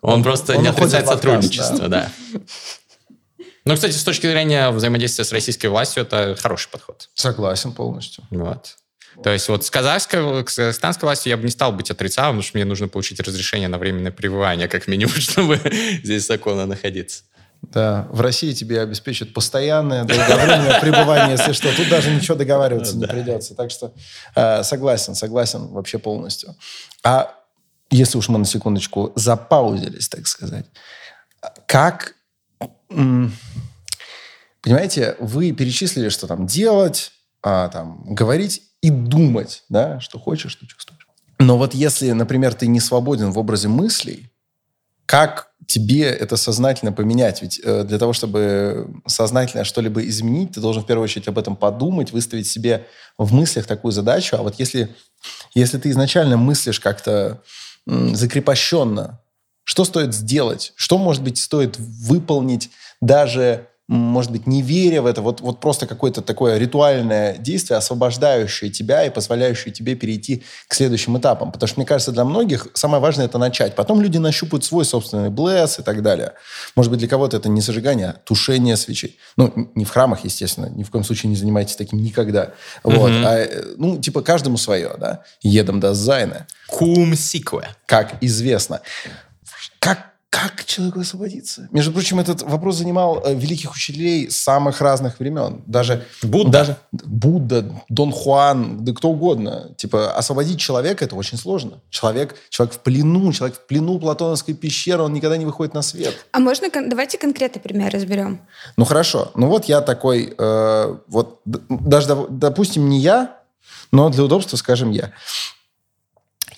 Он 0.02 0.24
просто 0.24 0.58
не 0.58 0.68
отрицает 0.68 1.08
сотрудничество, 1.08 1.88
да. 1.88 2.12
Ну, 3.64 3.76
кстати, 3.76 3.94
с 3.94 4.04
точки 4.04 4.26
зрения 4.26 4.72
взаимодействия 4.72 5.24
с 5.24 5.32
российской 5.32 5.68
властью, 5.68 6.02
это 6.02 6.36
хороший 6.40 6.70
подход. 6.70 7.10
Согласен 7.14 7.74
полностью. 7.74 8.24
Вот. 8.32 8.76
То 9.24 9.30
есть 9.30 9.48
вот 9.50 9.66
с 9.66 9.70
казахской, 9.70 10.22
с 10.48 10.56
казахстанской 10.56 11.08
властью 11.08 11.32
я 11.32 11.38
бы 11.38 11.44
не 11.44 11.52
стал 11.52 11.72
быть 11.72 11.92
отрицалым, 11.92 12.36
потому 12.36 12.44
что 12.44 12.58
мне 12.58 12.66
нужно 12.66 12.88
получить 12.88 13.20
разрешение 13.20 13.68
на 13.68 13.78
временное 13.78 14.12
пребывание, 14.12 14.68
как 14.68 14.88
минимум, 14.88 15.16
чтобы 15.18 15.60
здесь 16.04 16.28
законно 16.28 16.66
находиться. 16.66 17.24
Да, 17.62 18.08
в 18.10 18.22
России 18.22 18.54
тебе 18.54 18.82
обеспечат 18.82 19.34
постоянное 19.34 20.04
долговременное 20.04 20.80
пребывание, 20.82 21.38
если 21.38 21.52
что. 21.52 21.76
Тут 21.76 21.90
даже 21.90 22.10
ничего 22.10 22.36
договариваться 22.36 22.98
не 22.98 23.06
придется. 23.06 23.54
Так 23.54 23.70
что 23.70 23.94
э, 24.36 24.64
согласен, 24.64 25.14
согласен 25.14 25.68
вообще 25.68 26.00
полностью. 26.00 26.56
А 27.04 27.36
если 27.92 28.18
уж 28.18 28.30
мы 28.30 28.40
на 28.40 28.46
секундочку 28.46 29.12
запаузились, 29.16 30.10
так 30.10 30.26
сказать, 30.26 30.66
как... 31.68 32.16
Понимаете, 34.62 35.16
вы 35.20 35.52
перечислили, 35.54 36.10
что 36.10 36.28
там 36.28 36.46
делать, 36.46 37.12
а, 37.42 37.70
там, 37.70 38.04
говорить 38.14 38.71
и 38.82 38.90
думать, 38.90 39.64
да, 39.70 40.00
что 40.00 40.20
хочешь, 40.20 40.52
что 40.52 40.68
чувствуешь. 40.68 41.08
Но 41.40 41.58
вот 41.58 41.74
если, 41.74 42.12
например, 42.12 42.54
ты 42.54 42.68
не 42.68 42.80
свободен 42.80 43.32
в 43.32 43.40
образе 43.40 43.68
мыслей, 43.68 44.32
как 45.06 45.52
тебе 45.68 46.04
это 46.04 46.38
сознательно 46.38 46.92
поменять? 46.92 47.42
Ведь 47.42 47.60
э, 47.64 47.84
для 47.84 47.98
того, 47.98 48.14
чтобы 48.14 48.88
сознательно 49.08 49.64
что-либо 49.64 50.02
изменить, 50.08 50.54
ты 50.54 50.62
должен 50.62 50.84
в 50.84 50.86
первую 50.86 51.04
очередь 51.04 51.28
об 51.28 51.38
этом 51.38 51.56
подумать, 51.56 52.12
выставить 52.12 52.48
себе 52.48 52.88
в 53.18 53.34
мыслях 53.34 53.66
такую 53.66 53.92
задачу. 53.92 54.36
А 54.38 54.42
вот 54.42 54.56
если, 54.60 54.96
если 55.54 55.78
ты 55.78 55.90
изначально 55.90 56.38
мыслишь 56.38 56.80
как-то 56.80 57.42
закрепощенно, 57.86 59.20
что 59.64 59.86
стоит 59.86 60.14
сделать? 60.14 60.74
Что, 60.76 60.98
может 60.98 61.24
быть, 61.24 61.38
стоит 61.38 61.78
выполнить 61.78 62.70
даже, 63.00 63.68
может 63.88 64.32
быть, 64.32 64.48
не 64.48 64.62
веря 64.62 65.02
в 65.02 65.06
это? 65.06 65.22
Вот, 65.22 65.42
вот 65.42 65.60
просто 65.60 65.86
какое-то 65.86 66.22
такое 66.22 66.58
ритуальное 66.58 67.38
действие, 67.38 67.78
освобождающее 67.78 68.72
тебя 68.72 69.06
и 69.06 69.10
позволяющее 69.10 69.74
тебе 69.74 69.96
перейти 69.96 70.44
к 70.68 70.74
следующим 70.74 71.18
этапам. 71.18 71.52
Потому 71.52 71.68
что, 71.68 71.80
мне 71.80 71.86
кажется, 71.86 72.12
для 72.12 72.24
многих 72.24 72.68
самое 72.74 73.02
важное– 73.02 73.26
это 73.28 73.38
начать. 73.38 73.76
Потом 73.76 74.02
люди 74.02 74.18
нащупают 74.18 74.64
свой 74.64 74.86
собственный 74.86 75.30
bless 75.30 75.80
и 75.80 75.84
так 75.84 76.02
далее. 76.02 76.34
Может 76.76 76.90
быть, 76.90 77.00
для 77.00 77.10
кого-то 77.10 77.36
это 77.36 77.50
не 77.50 77.60
зажигание, 77.60 78.10
а 78.10 78.14
тушение 78.14 78.78
свечей. 78.78 79.18
Ну, 79.36 79.70
не 79.76 79.84
в 79.84 79.90
храмах, 79.90 80.24
естественно. 80.24 80.68
Ни 80.68 80.84
в 80.84 80.90
коем 80.90 81.04
случае 81.04 81.30
не 81.30 81.36
занимайтесь 81.36 81.76
таким 81.76 82.00
никогда. 82.00 82.52
Вот. 82.84 83.12
Мгм. 83.12 83.26
А, 83.26 83.36
э, 83.40 83.74
ну, 83.78 84.00
типа, 84.00 84.22
каждому 84.22 84.58
свое, 84.58 84.96
да? 85.00 85.24
Jedem 85.42 85.80
das 85.80 85.94
Seine. 85.94 86.48
Suum 86.68 87.16
cuique, 87.16 87.68
как 87.86 88.14
известно. 88.22 88.80
Как, 89.80 90.11
как 90.32 90.64
человеку 90.64 91.02
освободиться? 91.02 91.68
Между 91.72 91.92
прочим, 91.92 92.18
этот 92.22 92.42
вопрос 92.44 92.78
занимал 92.78 93.22
э, 93.24 93.36
великих 93.36 93.74
учителей 93.74 94.32
самых 94.32 94.80
разных 94.80 95.20
времен. 95.20 95.62
Даже 95.68 96.06
Будда. 96.24 96.52
Даже 96.52 96.78
Будда, 96.94 97.84
Дон 97.90 98.14
Хуан, 98.14 98.84
да 98.86 98.94
кто 98.94 99.10
угодно. 99.10 99.76
Типа, 99.76 100.14
освободить 100.14 100.58
человека– 100.58 101.04
это 101.06 101.18
очень 101.18 101.38
сложно. 101.38 101.82
Человек, 101.90 102.38
человек 102.50 102.76
в 102.76 102.80
плену, 102.80 103.34
человек 103.34 103.58
в 103.58 103.68
плену 103.68 104.00
Платоновской 104.00 104.54
пещеры, 104.54 105.04
он 105.04 105.12
никогда 105.12 105.36
не 105.36 105.46
выходит 105.46 105.74
на 105.74 105.82
свет. 105.82 106.16
А 106.32 106.40
можно, 106.40 106.70
давайте 106.72 107.18
конкретный 107.18 107.62
пример 107.62 107.94
разберем. 107.94 108.40
Ну 108.78 108.86
хорошо, 108.86 109.32
ну 109.36 109.48
вот 109.48 109.66
я 109.66 109.82
такой, 109.82 110.34
э, 110.38 110.98
вот 111.08 111.42
даже, 111.44 112.08
доп- 112.08 112.28
допустим, 112.30 112.88
не 112.88 113.02
я, 113.02 113.38
но 113.92 114.10
для 114.10 114.24
удобства 114.24 114.56
скажем 114.56 114.92
я. 114.92 115.12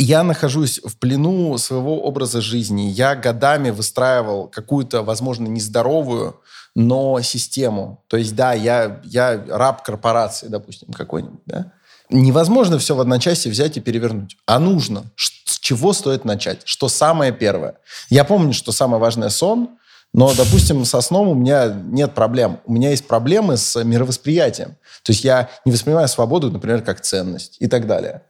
Я 0.05 0.23
нахожусь 0.23 0.81
в 0.83 0.97
плену 0.97 1.57
своего 1.57 2.03
образа 2.03 2.41
жизни. 2.41 2.89
Я 2.89 3.15
годами 3.15 3.69
выстраивал 3.69 4.49
какую-то, 4.49 5.01
возможно, 5.01 5.47
нездоровую, 5.47 6.41
но 6.75 7.21
систему. 7.21 8.03
То 8.07 8.17
есть, 8.17 8.35
да, 8.35 8.51
я, 8.51 8.99
я 9.05 9.41
раб 9.47 9.81
корпорации, 9.81 10.47
допустим, 10.47 10.91
какой-нибудь, 10.91 11.39
да? 11.45 11.71
Невозможно 12.09 12.77
все 12.79 12.95
в 12.95 12.99
одночасье 12.99 13.49
взять 13.49 13.77
и 13.77 13.79
перевернуть. 13.79 14.35
А 14.45 14.59
нужно. 14.59 15.05
С 15.15 15.57
чего 15.59 15.93
стоит 15.93 16.25
начать? 16.25 16.63
Что 16.65 16.89
самое 16.89 17.31
первое? 17.31 17.75
Я 18.09 18.25
помню, 18.25 18.51
что 18.51 18.73
самое 18.73 18.99
важное– 18.99 19.29
сон, 19.29 19.69
но, 20.13 20.33
допустим, 20.33 20.83
со 20.83 20.99
сном 20.99 21.29
у 21.29 21.33
меня 21.33 21.67
нет 21.67 22.13
проблем. 22.13 22.59
У 22.65 22.73
меня 22.73 22.89
есть 22.89 23.07
проблемы 23.07 23.55
с 23.55 23.81
мировосприятием. 23.81 24.75
То 25.03 25.13
есть 25.13 25.23
я 25.23 25.49
не 25.63 25.71
воспринимаю 25.71 26.09
свободу, 26.09 26.51
например, 26.51 26.81
как 26.81 26.99
ценность 26.99 27.55
и 27.59 27.67
так 27.67 27.87
далее. 27.87 28.23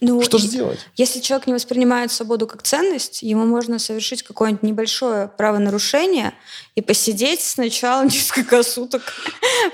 Ну, 0.00 0.22
Что 0.22 0.38
же 0.38 0.46
сделать? 0.46 0.78
Если 0.96 1.20
человек 1.20 1.46
не 1.46 1.52
воспринимает 1.54 2.12
свободу 2.12 2.46
как 2.46 2.62
ценность, 2.62 3.22
ему 3.22 3.44
можно 3.44 3.78
совершить 3.78 4.22
какое-нибудь 4.22 4.62
небольшое 4.62 5.28
правонарушение 5.36 6.32
и 6.74 6.80
посидеть 6.80 7.40
сначала 7.42 8.04
несколько 8.04 8.62
суток 8.62 9.02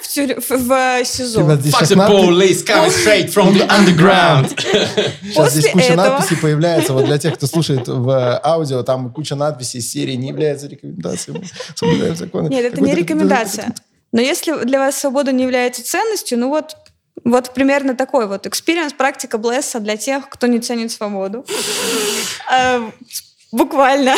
в, 0.03 0.09
тюрь- 0.09 0.41
в- 0.41 0.51
в 0.51 1.05
СИЗО. 1.05 1.59
Сейчас 1.63 1.91
the 1.93 1.97
надпись- 1.97 2.29
police 2.29 2.67
coming 2.67 2.91
straight 2.91 3.29
from 3.33 3.53
the 3.55 3.69
underground. 3.69 4.49
Сейчас 5.23 5.53
здесь 5.53 5.65
После 5.65 5.73
куча 5.73 5.85
этого- 5.93 6.09
надписей 6.09 6.37
появляется. 6.39 6.93
Вот 6.93 7.05
для 7.05 7.19
тех, 7.19 7.35
кто 7.35 7.47
слушает 7.47 7.87
в 7.89 8.09
э, 8.09 8.41
аудио, 8.43 8.83
там 8.83 9.13
куча 9.13 9.35
надписей 9.35 9.81
из 9.81 9.91
серии 9.91 10.15
«Не 10.15 10.29
является 10.29 10.67
рекомендацией». 10.67 11.39
Мы 11.39 11.45
соблюдаем 11.75 12.17
законы». 12.17 12.49
Нет, 12.49 12.65
это 12.73 12.81
не 12.81 12.95
рекомендация. 12.95 13.75
Но 14.13 14.21
если 14.23 14.65
для 14.65 14.79
вас 14.79 14.97
свобода 14.99 15.33
не 15.33 15.43
является 15.43 15.85
ценностью, 15.85 16.39
ну 16.39 16.49
вот, 16.49 16.77
вот 17.27 17.53
примерно 17.55 17.95
такой 17.95 18.27
вот 18.27 18.47
experience, 18.47 18.93
практика 18.93 19.37
bless 19.37 19.74
а 19.74 19.81
для 19.81 19.97
тех, 19.97 20.29
кто 20.29 20.47
не 20.47 20.61
ценит 20.61 20.93
свободу. 20.93 21.45
Э, 22.49 22.91
Буквально. 23.51 24.15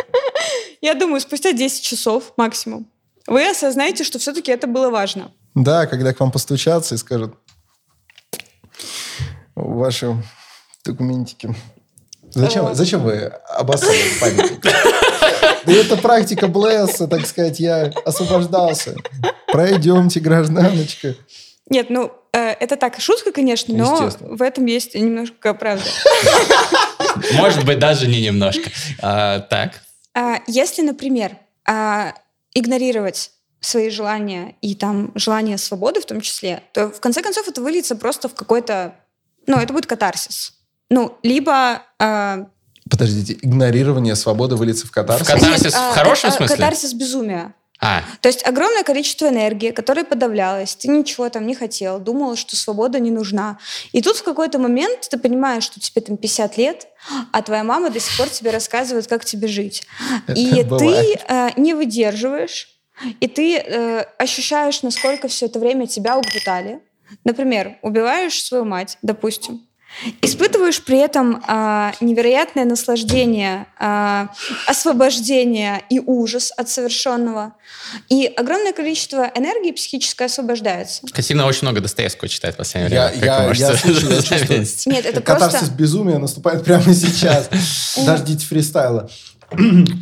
Я 0.80 0.94
думаю, 0.94 1.20
спустя 1.20 1.52
10 1.52 1.82
часов 1.82 2.32
максимум 2.36 2.88
вы 3.26 3.48
осознаете, 3.48 4.02
что 4.02 4.18
все-таки 4.18 4.50
это 4.50 4.66
было 4.66 4.90
важно. 4.90 5.30
Да, 5.54 5.86
когда 5.86 6.12
к 6.12 6.20
вам 6.20 6.32
постучатся 6.32 6.94
и 6.94 6.98
скажут 6.98 7.34
ваши 9.54 10.16
документики. 10.84 11.54
Зачем, 12.30 12.66
О. 12.66 12.74
зачем 12.74 13.02
вы 13.02 13.26
обоссали 13.48 14.00
памятник? 14.20 14.62
Да 14.62 15.72
это 15.72 15.96
практика 15.96 16.48
bless 16.48 16.89
а, 16.89 17.06
так 17.06 17.26
сказать, 17.26 17.60
я 17.60 17.92
освобождался. 18.04 18.96
Пройдемте, 19.52 20.20
гражданочка. 20.20 21.14
Нет, 21.68 21.90
ну, 21.90 22.12
э, 22.32 22.38
это 22.38 22.76
так, 22.76 23.00
шутка, 23.00 23.32
конечно, 23.32 23.74
но 23.74 24.10
в 24.20 24.42
этом 24.42 24.66
есть 24.66 24.94
немножко 24.94 25.52
правды. 25.52 25.84
Может 27.32 27.64
быть, 27.64 27.78
даже 27.78 28.06
не 28.06 28.20
немножко. 28.20 28.70
А, 29.02 29.40
Так. 29.40 29.82
А, 30.14 30.38
Если, 30.46 30.82
например, 30.82 31.36
а, 31.66 32.14
игнорировать 32.54 33.32
свои 33.60 33.90
желания 33.90 34.54
и 34.60 34.74
там 34.74 35.10
желание 35.14 35.58
свободы 35.58 36.00
в 36.00 36.06
том 36.06 36.20
числе, 36.20 36.62
то 36.72 36.90
в 36.90 37.00
конце 37.00 37.22
концов 37.22 37.48
это 37.48 37.60
выльется 37.60 37.96
просто 37.96 38.28
в 38.28 38.34
какой-то, 38.34 38.94
ну, 39.46 39.58
это 39.58 39.72
будет 39.72 39.86
катарсис. 39.86 40.54
Ну, 40.88 41.18
либо... 41.22 41.82
а, 41.98 42.46
Подождите, 42.88 43.36
игнорирование 43.42 44.14
свободы 44.14 44.54
выльется 44.54 44.86
в 44.86 44.92
катарсис? 44.92 45.26
В 45.26 45.32
катарсис. 45.32 45.64
Нет, 45.64 45.74
в 45.74 45.94
хорошем 45.94 46.30
смысле? 46.30 46.56
Катарсис 46.56 46.92
безумия. 46.92 47.54
А, 47.80 48.02
То 48.20 48.28
есть 48.28 48.46
огромное 48.46 48.84
количество 48.84 49.28
энергии, 49.28 49.70
которое 49.70 50.04
подавлялось, 50.04 50.74
ты 50.76 50.88
ничего 50.88 51.28
там 51.28 51.46
не 51.46 51.54
хотел, 51.54 51.98
думал, 51.98 52.36
что 52.36 52.56
свобода 52.56 52.98
не 52.98 53.10
нужна. 53.10 53.58
И 53.92 54.00
тут 54.00 54.16
в 54.16 54.22
какой-то 54.22 54.58
момент 54.58 55.08
ты 55.10 55.18
понимаешь, 55.18 55.64
что 55.64 55.78
тебе 55.78 56.00
там 56.00 56.16
50 56.16 56.56
лет, 56.56 56.88
а 57.32 57.42
твоя 57.42 57.64
мама 57.64 57.90
до 57.90 58.00
сих 58.00 58.16
пор 58.16 58.28
тебе 58.28 58.50
рассказывает, 58.50 59.06
как 59.06 59.24
тебе 59.24 59.48
жить. 59.48 59.86
И 60.34 60.62
бывает. 60.62 60.78
ты 60.78 61.20
э, 61.28 61.50
не 61.56 61.74
выдерживаешь, 61.74 62.68
и 63.20 63.28
ты 63.28 63.58
э, 63.58 64.04
ощущаешь, 64.18 64.82
насколько 64.82 65.28
все 65.28 65.46
это 65.46 65.58
время 65.58 65.86
тебя 65.86 66.16
угнетали. 66.16 66.80
Например, 67.24 67.78
убиваешь 67.82 68.42
свою 68.42 68.64
мать, 68.64 68.98
допустим, 69.02 69.66
Испытываешь 70.22 70.82
при 70.82 70.98
этом 70.98 71.42
а, 71.48 71.92
невероятное 72.00 72.64
наслаждение, 72.64 73.66
а, 73.78 74.28
освобождение 74.66 75.82
и 75.90 76.00
ужас 76.00 76.52
от 76.56 76.68
совершенного. 76.68 77.54
И 78.08 78.26
огромное 78.26 78.72
количество 78.72 79.30
энергии 79.34 79.72
психической 79.72 80.26
освобождается. 80.26 81.02
Кассина 81.12 81.46
очень 81.46 81.62
много 81.62 81.80
Достоевского 81.80 82.28
читает 82.28 82.54
в 82.54 82.58
последнее 82.58 82.88
время. 83.10 83.24
я- 83.24 83.44
я 83.44 83.52
я 83.52 83.76
чувствую. 83.76 84.20
заметить. 84.22 84.86
Нет, 84.86 85.06
это 85.06 85.20
Катарсис 85.20 85.58
просто... 85.60 85.74
безумия 85.74 86.18
наступает 86.18 86.64
прямо 86.64 86.92
сейчас. 86.94 87.48
Дождите 88.04 88.46
фристайла. 88.46 89.08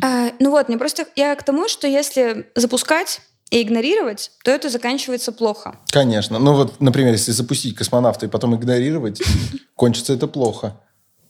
А, 0.01 0.31
ну 0.39 0.49
вот, 0.49 0.67
мне 0.69 0.77
просто 0.77 1.05
я 1.15 1.35
к 1.35 1.43
тому, 1.43 1.67
что 1.69 1.87
если 1.87 2.47
запускать 2.55 3.21
и 3.51 3.61
игнорировать, 3.61 4.31
то 4.43 4.51
это 4.51 4.69
заканчивается 4.69 5.31
плохо. 5.31 5.77
Конечно. 5.91 6.39
Ну 6.39 6.53
вот, 6.55 6.81
например, 6.81 7.13
если 7.13 7.31
запустить 7.31 7.75
космонавта 7.75 8.25
и 8.25 8.29
потом 8.29 8.55
игнорировать, 8.55 9.21
кончится 9.75 10.13
это 10.13 10.27
плохо. 10.27 10.81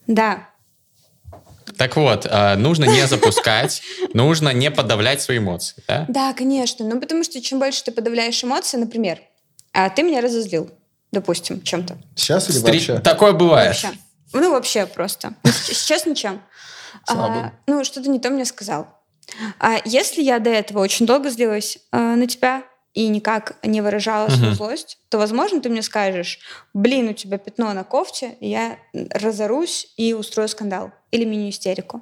Да. 0.07 0.49
Так 1.77 1.97
вот, 1.97 2.25
а, 2.29 2.55
нужно 2.55 2.85
не 2.85 3.05
запускать, 3.07 3.81
нужно 4.13 4.49
не 4.53 4.71
подавлять 4.71 5.21
свои 5.21 5.39
эмоции. 5.39 5.83
да? 5.87 6.05
Да, 6.07 6.33
конечно. 6.33 6.85
Ну, 6.85 6.99
потому 7.01 7.23
что 7.23 7.41
чем 7.41 7.59
больше 7.59 7.83
ты 7.83 7.91
подавляешь 7.91 8.41
эмоции, 8.43 8.77
например, 8.77 9.19
а 9.73 9.89
ты 9.89 10.03
меня 10.03 10.21
разозлил, 10.21 10.69
допустим, 11.11 11.61
чем-то. 11.61 11.97
Сейчас 12.15 12.49
или 12.49 12.59
вообще? 12.59 12.99
Такое 12.99 13.33
бывает. 13.33 13.69
Вообще. 13.69 13.99
Ну, 14.31 14.51
вообще 14.51 14.85
просто. 14.85 15.33
Ну, 15.43 15.51
Сейчас 15.51 16.05
ничем. 16.05 16.41
А, 17.07 17.51
ну, 17.67 17.83
что-то 17.83 18.09
не 18.09 18.19
то 18.19 18.29
мне 18.29 18.45
сказал. 18.45 18.87
А 19.59 19.79
если 19.85 20.21
я 20.21 20.39
до 20.39 20.49
этого 20.49 20.79
очень 20.79 21.05
долго 21.05 21.29
злилась 21.29 21.79
а, 21.91 22.15
на 22.15 22.27
тебя 22.27 22.63
и 22.93 23.07
никак 23.07 23.57
не 23.63 23.81
выражала 23.81 24.29
свою 24.29 24.47
Мгм. 24.47 24.55
злость, 24.55 24.99
то, 25.09 25.17
возможно, 25.17 25.59
ты 25.61 25.69
мне 25.69 25.81
скажешь, 25.81 26.39
блин, 26.73 27.09
у 27.09 27.13
тебя 27.13 27.37
пятно 27.37 27.73
на 27.73 27.83
кофте, 27.83 28.37
я 28.39 28.77
разорусь 28.93 29.93
и 29.97 30.13
устрою 30.13 30.47
скандал 30.47 30.91
или 31.11 31.25
мини-истерику. 31.25 32.01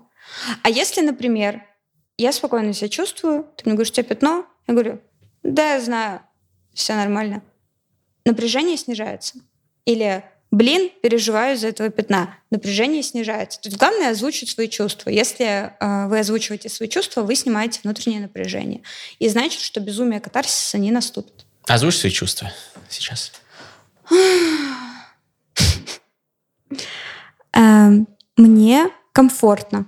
А 0.62 0.70
если, 0.70 1.02
например, 1.02 1.64
я 2.18 2.32
спокойно 2.32 2.74
себя 2.74 2.90
чувствую, 2.90 3.46
ты 3.58 3.64
мне 3.66 3.74
говоришь, 3.74 3.92
у 3.92 3.94
тебя 3.96 4.04
пятно, 4.04 4.46
я 4.68 4.74
говорю, 4.74 5.02
да, 5.42 5.74
я 5.74 5.82
знаю, 5.82 6.22
все 6.74 6.94
нормально. 6.94 7.42
Напряжение 8.26 8.78
снижается. 8.78 9.40
Или, 9.86 10.24
блин, 10.54 10.92
переживаю 11.02 11.56
из-за 11.56 11.70
этого 11.70 11.90
пятна. 11.90 12.38
Напряжение 12.52 13.02
снижается. 13.02 13.60
То 13.60 13.70
есть 13.70 13.80
главное 13.80 14.12
озвучить 14.12 14.50
свои 14.50 14.70
чувства. 14.70 15.10
Если 15.10 15.46
э, 15.46 16.08
вы 16.08 16.20
озвучиваете 16.20 16.70
свои 16.70 16.88
чувства, 16.88 17.24
вы 17.24 17.36
снимаете 17.36 17.80
внутреннее 17.84 18.22
напряжение. 18.22 18.84
И 19.18 19.28
значит, 19.30 19.62
что 19.62 19.80
безумие 19.80 20.20
катарсиса 20.20 20.78
не 20.78 20.92
наступит. 20.92 21.48
Озвучь 21.68 21.96
свои 21.96 22.12
чувства 22.12 22.52
сейчас. 22.88 23.32
Эм, 27.54 28.08
мне 28.38 28.90
комфортно. 29.12 29.88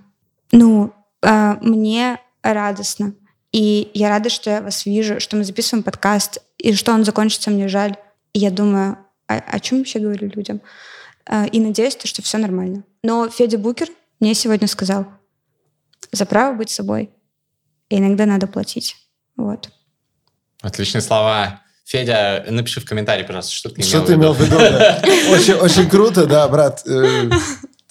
Ну, 0.52 0.94
э, 1.22 1.58
мне 1.62 2.20
радостно. 2.42 3.14
И 3.52 3.92
я 3.94 4.10
рада, 4.10 4.32
что 4.32 4.50
я 4.50 4.62
вас 4.64 4.88
вижу, 4.88 5.20
что 5.20 5.38
мы 5.38 5.44
записываем 5.44 5.84
подкаст, 5.84 6.40
и 6.58 6.74
что 6.74 6.92
он 6.92 7.06
закончится, 7.06 7.52
мне 7.52 7.68
жаль. 7.68 7.98
И 8.34 8.40
я 8.40 8.50
думаю, 8.50 9.05
о, 9.28 9.36
о 9.38 9.60
чем 9.60 9.80
вообще 9.80 10.00
говорю 10.00 10.30
людям? 10.34 10.62
Э, 11.30 11.48
и 11.48 11.60
надеюсь, 11.60 11.98
что 12.04 12.22
все 12.22 12.38
нормально. 12.38 12.84
Но 13.04 13.30
Федя 13.30 13.58
Букер 13.58 13.88
мне 14.20 14.34
сегодня 14.34 14.68
сказал, 14.68 15.08
за 16.12 16.26
право 16.26 16.56
быть 16.56 16.70
собой 16.70 17.10
иногда 17.90 18.26
надо 18.26 18.48
платить. 18.48 18.96
Вот. 19.38 19.70
Отличные 20.62 21.02
слова. 21.02 21.62
Федя, 21.86 22.44
напиши 22.50 22.82
в 22.82 22.86
комментарии, 22.86 23.24
пожалуйста, 23.24 23.52
что 23.54 23.70
ты 23.70 23.82
имел 23.82 23.88
Что 23.90 24.00
в 24.02 24.06
ты 24.08 24.14
виду. 24.14 24.22
имел 24.22 24.34
в 24.34 24.40
виду? 24.40 24.58
да? 24.58 25.02
Очень, 25.30 25.54
очень 25.54 25.88
круто, 25.88 26.26
да, 26.26 26.48
брат. 26.48 26.84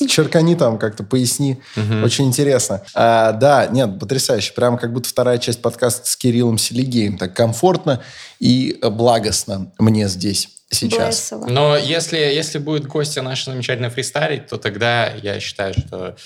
Черкани 0.09 0.55
там 0.57 0.79
как-то, 0.79 1.05
поясни. 1.05 1.61
Мгм. 1.77 2.05
Очень 2.05 2.27
интересно. 2.27 2.83
А, 2.95 3.33
да, 3.33 3.67
нет, 3.67 3.99
потрясающе. 3.99 4.53
Прям 4.55 4.77
как 4.77 4.93
будто 4.93 5.09
вторая 5.09 5.39
часть 5.39 5.63
подкаста 5.63 6.09
с 6.09 6.17
Кириллом 6.17 6.59
Селигеем. 6.59 7.17
Так 7.17 7.35
комфортно 7.35 8.03
и 8.41 8.79
благостно 8.83 9.73
мне 9.79 10.09
здесь 10.09 10.49
сейчас. 10.71 11.31
Блессово. 11.31 11.47
Но 11.47 11.77
если, 11.77 12.19
если 12.19 12.59
будет 12.59 12.87
гостья 12.87 13.23
наша 13.23 13.51
замечательная 13.53 13.91
фристайлить, 13.91 14.47
то 14.49 14.59
тогда 14.59 15.13
я 15.23 15.39
считаю, 15.41 15.75
что 15.75 16.17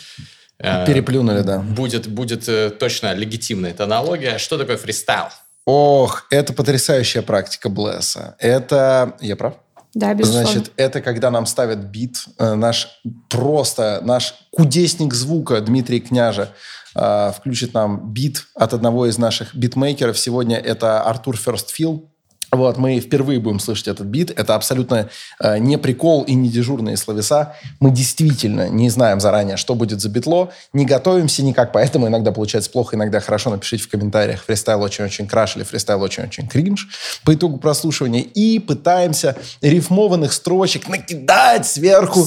э, 0.58 0.86
Переплюнули, 0.86 1.42
да. 1.42 1.58
будет, 1.58 2.08
будет 2.08 2.48
э, 2.48 2.70
точно 2.70 3.14
легитимная 3.14 3.70
эта 3.70 3.84
аналогия. 3.84 4.38
Что 4.38 4.56
такое 4.58 4.76
фристайл? 4.76 5.26
Ох, 5.66 6.26
это 6.30 6.54
потрясающая 6.54 7.20
практика 7.20 7.68
bless 7.68 8.17
а. 8.17 8.36
Это... 8.38 9.14
Я 9.20 9.36
прав? 9.36 9.54
Да, 9.95 10.14
безусловно. 10.14 10.51
Значит, 10.51 10.72
это 10.76 11.01
когда 11.01 11.30
нам 11.30 11.47
ставят 11.47 11.84
бит, 11.84 12.24
э, 12.39 12.55
наш 12.55 13.01
просто, 13.28 14.01
наш 14.03 14.34
кудесник 14.53 15.14
звука 15.14 15.61
Дмитрий 15.61 16.01
Княжа 16.01 16.51
э, 16.95 17.32
включит 17.36 17.74
нам 17.74 18.12
бит 18.12 18.45
от 18.55 18.74
одного 18.74 19.07
из 19.07 19.18
наших 19.18 19.55
битмейкеров. 19.55 20.18
Сегодня 20.18 20.57
это 20.57 21.03
Артур 21.03 21.36
Ферстфилл. 21.36 22.12
Вот, 22.51 22.78
мы 22.78 22.99
впервые 23.01 23.40
будем 23.40 23.61
слышать 23.61 23.88
этот 23.88 24.07
бит. 24.07 24.30
Это 24.30 24.55
абсолютно 24.55 25.11
э, 25.40 25.59
не 25.59 25.76
прикол 25.76 26.22
и 26.22 26.34
не 26.34 26.49
дежурные 26.49 26.96
словеса. 26.96 27.55
Мы 27.78 27.90
действительно 27.90 28.68
не 28.68 28.88
знаем 28.88 29.20
заранее, 29.20 29.59
что 29.59 29.74
будет 29.74 30.01
за 30.01 30.09
битло, 30.09 30.51
не 30.72 30.86
готовимся 30.86 31.42
никак, 31.42 31.72
поэтому 31.72 32.09
иногда 32.09 32.32
получается 32.32 32.70
плохо, 32.70 32.96
иногда 32.96 33.20
хорошо. 33.20 33.51
Напишите 33.51 33.84
в 33.84 33.88
комментариях, 33.88 34.44
фристайл 34.44 34.82
очень-очень 34.82 35.26
краш 35.26 35.57
или 35.57 35.62
фристайл 35.62 36.01
очень-очень 36.03 36.49
кринж 36.49 36.88
по 37.24 37.34
итогу 37.34 37.59
прослушивания. 37.59 38.22
И 38.22 38.59
пытаемся 38.59 39.36
рифмованных 39.61 40.32
строчек 40.32 40.88
накидать 40.88 41.66
сверху 41.66 42.26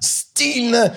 стильно 0.00 0.94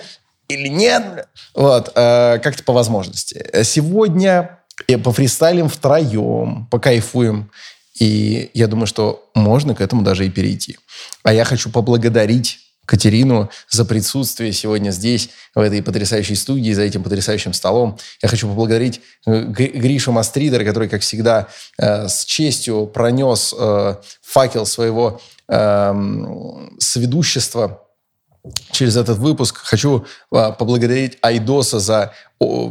или 0.48 0.68
нет. 0.68 1.28
Вот, 1.54 1.92
э, 1.94 2.38
как-то 2.38 2.62
по 2.62 2.72
возможности. 2.72 3.62
Сегодня 3.64 4.60
э, 4.88 4.96
пофристайлим 4.96 5.68
втроем, 5.68 6.68
покайфуем. 6.70 7.50
И 7.98 8.50
я 8.54 8.66
думаю, 8.66 8.86
что 8.86 9.30
можно 9.34 9.74
к 9.74 9.80
этому 9.80 10.02
даже 10.02 10.26
и 10.26 10.30
перейти. 10.30 10.78
А 11.22 11.32
я 11.32 11.44
хочу 11.44 11.70
поблагодарить 11.70 12.58
Катерину 12.84 13.48
за 13.70 13.84
присутствие 13.84 14.52
сегодня 14.52 14.90
здесь, 14.90 15.30
в 15.54 15.60
этой 15.60 15.82
потрясающей 15.82 16.34
студии, 16.34 16.72
за 16.72 16.82
этим 16.82 17.02
потрясающим 17.02 17.52
столом. 17.52 17.96
Я 18.20 18.28
хочу 18.28 18.48
поблагодарить 18.48 19.00
э, 19.24 19.44
Гришу 19.44 20.10
Мастридера, 20.10 20.64
который, 20.64 20.88
как 20.88 21.02
всегда, 21.02 21.46
э, 21.78 22.08
с 22.08 22.24
честью 22.24 22.86
пронес 22.86 23.54
э, 23.56 23.96
факел 24.20 24.66
своего 24.66 25.20
эм, 25.48 26.76
сведущества 26.80 27.82
через 28.72 28.96
этот 28.96 29.18
выпуск. 29.18 29.58
Хочу 29.58 30.04
поблагодарить 30.30 31.18
Айдоса 31.22 31.78
за 31.78 32.12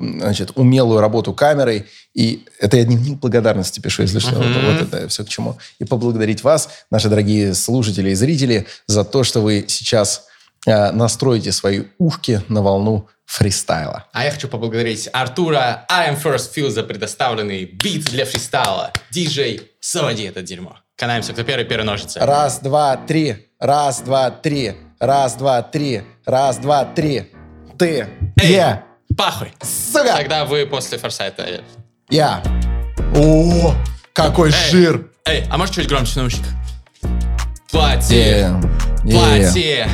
значит, 0.01 0.51
умелую 0.55 0.99
работу 1.01 1.33
камерой. 1.33 1.85
И 2.13 2.45
это 2.59 2.77
я 2.77 2.83
дневник 2.83 3.19
благодарности 3.19 3.79
пишу, 3.79 4.03
если 4.03 4.19
что. 4.19 4.31
Mm-hmm. 4.31 4.65
Вот, 4.65 4.81
вот 4.81 4.93
это 4.93 5.07
все 5.07 5.23
к 5.23 5.29
чему. 5.29 5.57
И 5.79 5.85
поблагодарить 5.85 6.43
вас, 6.43 6.69
наши 6.89 7.09
дорогие 7.09 7.53
слушатели 7.53 8.11
и 8.11 8.15
зрители, 8.15 8.67
за 8.87 9.03
то, 9.03 9.23
что 9.23 9.41
вы 9.41 9.65
сейчас 9.67 10.25
а, 10.67 10.91
настроите 10.91 11.51
свои 11.51 11.83
ушки 11.97 12.41
на 12.47 12.61
волну 12.61 13.07
фристайла. 13.25 14.05
А 14.11 14.25
я 14.25 14.31
хочу 14.31 14.47
поблагодарить 14.47 15.09
Артура 15.13 15.85
I 15.89 16.13
am 16.13 16.21
First 16.21 16.53
Feel 16.55 16.69
за 16.69 16.83
предоставленный 16.83 17.65
бит 17.65 18.05
для 18.05 18.25
фристайла. 18.25 18.91
Диджей, 19.09 19.71
заводи 19.81 20.23
это 20.23 20.41
дерьмо. 20.41 20.77
Канаемся, 20.97 21.33
кто 21.33 21.43
первый, 21.43 21.65
первый 21.65 21.85
ножицы. 21.85 22.19
Раз, 22.19 22.59
два, 22.59 22.97
три. 22.97 23.47
Раз, 23.59 24.01
два, 24.01 24.29
три. 24.29 24.73
Раз, 24.99 25.35
два, 25.35 25.61
три. 25.63 26.03
Раз, 26.25 26.57
два, 26.57 26.85
три. 26.85 27.31
Ты. 27.79 28.07
Эй, 28.39 28.51
Я. 28.51 28.90
Пахуй. 29.21 29.53
Сука. 29.61 30.15
Тогда 30.17 30.45
вы 30.45 30.65
после 30.65 30.97
форсайта. 30.97 31.61
Я. 32.09 32.41
О, 33.15 33.75
какой 34.13 34.49
Эй, 34.49 34.71
жир. 34.71 35.11
Эй, 35.25 35.45
а 35.47 35.59
может 35.59 35.75
чуть 35.75 35.87
громче 35.87 36.13
в 36.13 36.15
наушниках? 36.15 36.49
Плати. 37.69 38.15
Yeah. 38.15 39.03
Yeah. 39.03 39.11
Плати. 39.11 39.85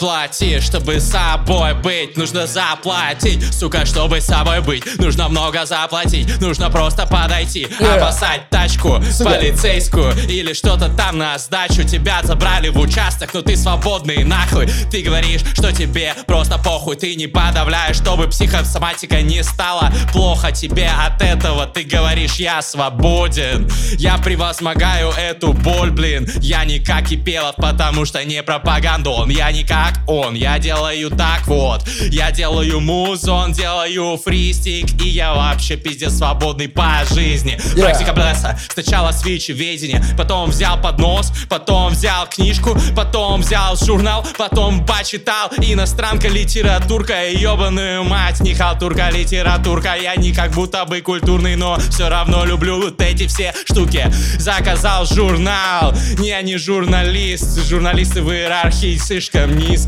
Плати, 0.00 0.60
чтобы 0.60 0.98
собой 0.98 1.74
быть, 1.74 2.16
нужно 2.16 2.46
заплатить 2.46 3.44
Сука, 3.52 3.84
чтобы 3.84 4.22
с 4.22 4.24
собой 4.24 4.62
быть, 4.62 4.98
нужно 4.98 5.28
много 5.28 5.66
заплатить 5.66 6.40
Нужно 6.40 6.70
просто 6.70 7.06
подойти, 7.06 7.68
Yeah. 7.80 7.98
обоссать 7.98 8.48
тачку 8.48 9.02
Сука. 9.12 9.30
Полицейскую 9.30 10.12
или 10.28 10.54
что-то 10.54 10.88
там 10.88 11.18
на 11.18 11.36
сдачу. 11.38 11.84
Тебя 11.84 12.20
забрали 12.22 12.68
в 12.70 12.78
участок, 12.78 13.34
но 13.34 13.42
ты 13.42 13.56
свободный 13.56 14.24
нахуй. 14.24 14.66
Ты 14.90 15.02
говоришь, 15.02 15.42
что 15.52 15.72
тебе 15.72 16.14
просто 16.26 16.58
похуй. 16.58 16.96
Ты 16.96 17.14
не 17.14 17.26
подавляешь, 17.26 17.96
чтобы 17.96 18.28
психосоматика 18.28 19.20
не 19.20 19.42
стала 19.42 19.92
плохо 20.12 20.50
тебе 20.52 20.88
от 20.88 21.20
этого. 21.20 21.66
Ты 21.66 21.84
говоришь, 21.84 22.36
я 22.36 22.62
свободен 22.62 23.68
Я 23.98 24.16
превозмогаю 24.18 25.10
эту 25.10 25.52
боль, 25.52 25.90
блин 25.90 26.26
Я 26.40 26.64
не 26.64 26.78
как 26.78 27.08
Кипелов, 27.08 27.56
потому 27.56 28.04
что 28.04 28.24
не 28.24 28.42
пропагандон 28.42 29.28
Я 29.28 29.50
не 29.52 29.64
как 29.90 30.08
он, 30.08 30.34
я 30.34 30.58
делаю 30.58 31.10
так 31.10 31.46
вот. 31.46 31.86
Я 32.10 32.30
делаю 32.30 32.80
музон, 32.80 33.52
делаю 33.52 34.18
фристик 34.18 35.00
И 35.02 35.08
я 35.08 35.34
вообще 35.34 35.76
пиздец 35.76 36.14
свободный 36.14 36.68
по 36.68 37.04
жизни. 37.12 37.58
Yeah. 37.74 37.82
Практика 37.82 38.12
Блесса 38.12 38.58
Сначала 38.72 39.12
свечи 39.12 39.52
ведения 39.52 40.02
Потом 40.16 40.50
взял 40.50 40.80
поднос 40.80 41.32
Потом 41.48 41.92
взял 41.92 42.26
книжку 42.28 42.76
Потом 42.96 43.40
взял 43.40 43.76
журнал 43.76 44.26
Потом 44.38 44.84
почитал. 44.86 45.50
Иностранка, 45.58 46.28
литературка 46.28 47.28
Ебаную 47.30 48.04
мать 48.04 48.40
Не 48.40 48.54
халтурка, 48.54 49.10
литературка. 49.10 49.94
Я 50.00 50.16
не 50.16 50.32
как 50.32 50.52
будто 50.52 50.84
бы 50.84 51.00
культурный 51.00 51.56
Но 51.56 51.78
все 51.90 52.08
равно 52.08 52.44
люблю 52.44 52.82
вот 52.82 53.00
эти 53.00 53.26
все 53.26 53.54
штуки. 53.64 54.10
Заказал 54.38 55.06
журнал. 55.06 55.94
Не, 56.18 56.40
не 56.42 56.56
журналист. 56.56 57.66
Журналисты 57.68 58.22
в 58.22 58.30
иерархии 58.32 58.96
слишком 58.96 59.56
низко 59.56 59.79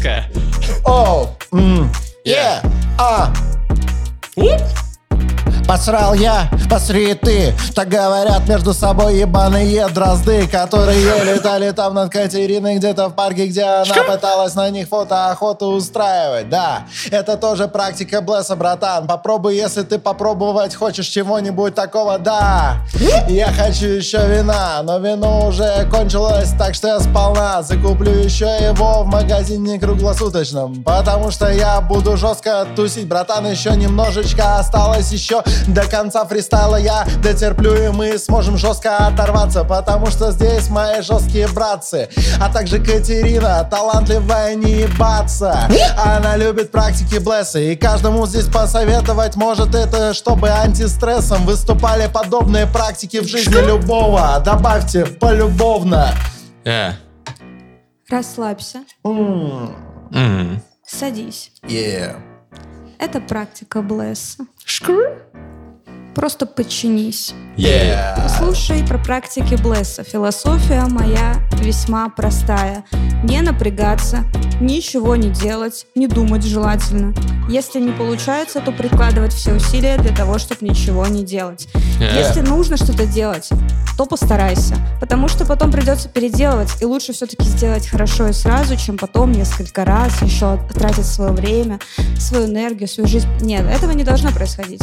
О, 0.84 1.28
м, 1.53 1.90
Yeah. 2.24 2.62
yeah, 2.62 2.70
а. 2.99 3.32
Посрал 5.67 6.15
я, 6.15 6.51
посри 6.69 7.15
ты. 7.15 7.55
Так 7.75 7.89
говорят 7.89 8.47
между 8.49 8.75
собой 8.75 9.17
ебаные 9.19 9.89
дрозды 9.89 10.47
Которые 10.47 11.25
летали 11.25 11.71
там 11.71 11.95
над 11.95 12.13
Катериной 12.13 12.77
Где-то 12.77 13.09
в 13.09 13.15
парке, 13.15 13.47
где 13.47 13.63
она 13.63 13.95
пыталась 14.07 14.55
на 14.55 14.69
них 14.71 14.89
фотоохоту 14.89 15.67
устраивать. 15.67 16.49
Да, 16.49 16.87
это 17.11 17.37
тоже 17.37 17.69
практика 17.69 18.21
Блесса, 18.21 18.57
братан. 18.57 19.07
Попробуй, 19.07 19.57
если 19.57 19.83
ты 19.83 19.99
попробовать 19.99 20.75
хочешь 20.75 21.07
чего-нибудь 21.07 21.75
такого 21.75 22.19
Да, 22.19 22.77
я 23.29 23.47
хочу 23.53 23.87
еще 23.87 24.19
вина 24.27 24.83
Но 24.83 24.99
вино 24.99 25.47
уже 25.47 25.89
кончилось, 25.91 26.51
так 26.59 26.75
что 26.75 26.89
я 26.89 27.01
сполна 27.01 27.63
Закуплю 27.63 28.13
еще 28.13 28.47
его 28.61 29.03
в 29.05 29.07
магазине 29.07 29.79
круглосуточном. 29.79 30.83
Потому 30.83 31.31
что 31.31 31.51
я 31.51 31.81
буду 31.81 32.17
жестко 32.17 32.67
тусить 32.77 33.09
Братан, 33.09 33.47
еще 33.47 33.71
немножечко 33.77 34.59
осталось 34.59 35.11
еще 35.13 35.43
До 35.69 35.83
конца 35.89 36.25
фристайла 36.25 36.77
я 36.77 37.07
дотерплю 37.23 37.75
И 37.75 37.89
мы 37.89 38.19
сможем 38.19 38.57
жестко 38.57 38.97
оторваться 39.07 39.65
Потому 39.65 40.07
что 40.07 40.31
здесь 40.33 40.69
мои 40.69 41.01
жесткие 41.03 41.49
братцы 41.49 42.09
А 42.41 42.53
также 42.53 42.79
Катерина, 42.79 43.67
талантливая 43.71 44.55
не 44.55 44.83
ебаться 44.83 45.69
Она 45.97 46.37
любит 46.37 46.71
практики 46.71 47.19
Блесса 47.19 47.59
И 47.59 47.77
каждому 47.77 48.27
здесь 48.27 48.47
посоветовать 48.47 49.37
может 49.37 49.75
это 49.75 50.15
Чтобы 50.15 50.49
антистрессом 50.51 51.45
выступали 51.47 52.09
подобные 52.13 52.67
практики 52.67 53.19
в 53.21 53.27
жизни 53.29 53.55
любого 53.67 54.41
Добавьте 54.45 55.05
полюбовно 55.07 56.13
Yeah. 56.65 56.93
Расслабься, 58.09 58.83
М, 59.05 59.75
М. 60.15 60.63
садись. 60.87 61.51
yeah. 61.65 62.15
Это 63.03 63.21
практика 63.21 63.83
Блесса. 63.83 64.47
Просто 66.15 66.47
подчинись. 66.47 67.35
Yeah. 67.57 68.29
Слушай 68.39 68.85
про 68.87 68.99
практики 68.99 69.55
Блесса. 69.55 70.05
Философия 70.05 70.85
моя 70.89 71.37
весьма 71.53 72.09
простая. 72.09 72.85
Не 73.25 73.41
напрягаться, 73.41 74.25
ничего 74.61 75.17
не 75.17 75.31
делать, 75.31 75.87
не 75.95 76.07
думать 76.07 76.45
желательно. 76.45 77.15
Если 77.49 77.81
не 77.81 77.93
получается, 77.93 78.61
то 78.61 78.73
прикладывать 78.73 79.33
все 79.33 79.53
усилия 79.55 79.97
для 79.99 80.15
того, 80.15 80.39
чтобы 80.39 80.67
ничего 80.67 81.07
не 81.07 81.25
делать. 81.25 81.69
Yeah. 81.99 82.19
Если 82.19 82.41
нужно 82.41 82.77
что-то 82.77 83.07
делать, 83.07 83.49
то 83.97 84.07
постарайся. 84.07 84.77
Потому 85.01 85.29
что 85.29 85.45
потом 85.45 85.71
придется 85.71 86.09
переделывать. 86.09 86.71
И 86.81 86.85
лучше 86.85 87.13
все-таки 87.13 87.45
сделать 87.45 87.87
хорошо 87.87 88.29
и 88.29 88.33
сразу, 88.33 88.77
чем 88.77 88.97
потом 88.97 89.33
несколько 89.33 89.85
раз 89.85 90.21
еще 90.23 90.59
тратить 90.75 91.07
свое 91.07 91.33
время, 91.33 91.79
свою 92.19 92.47
энергию, 92.47 92.89
свою 92.89 93.09
жизнь. 93.09 93.29
Нет, 93.41 93.67
этого 93.67 93.93
не 93.93 94.05
должно 94.05 94.31
происходить. 94.31 94.83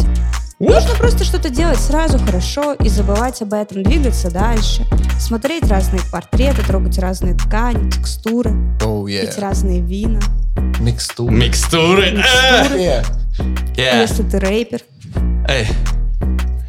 Нужно 0.59 0.93
просто 0.95 1.23
что-то 1.23 1.49
делать 1.49 1.79
сразу 1.79 2.19
хорошо 2.19 2.73
и 2.73 2.89
забывать 2.89 3.41
об 3.41 3.53
этом, 3.53 3.81
двигаться 3.81 4.29
дальше, 4.29 4.85
смотреть 5.17 5.63
разные 5.69 6.01
портреты, 6.11 6.61
трогать 6.63 6.97
разные 6.99 7.33
ткани, 7.33 7.89
текстуры, 7.89 8.51
Oh, 8.81 9.05
пить 9.07 9.37
yeah. 9.37 9.39
разные 9.39 9.79
вина. 9.79 10.19
Микстура. 10.81 11.31
Микстуры. 11.31 12.07
Э. 12.07 12.65
Yeah. 12.75 13.05
Yeah. 13.77 14.01
Если 14.01 14.23
ты 14.23 14.37
рэпер, 14.37 14.81
Эй. 15.47 15.65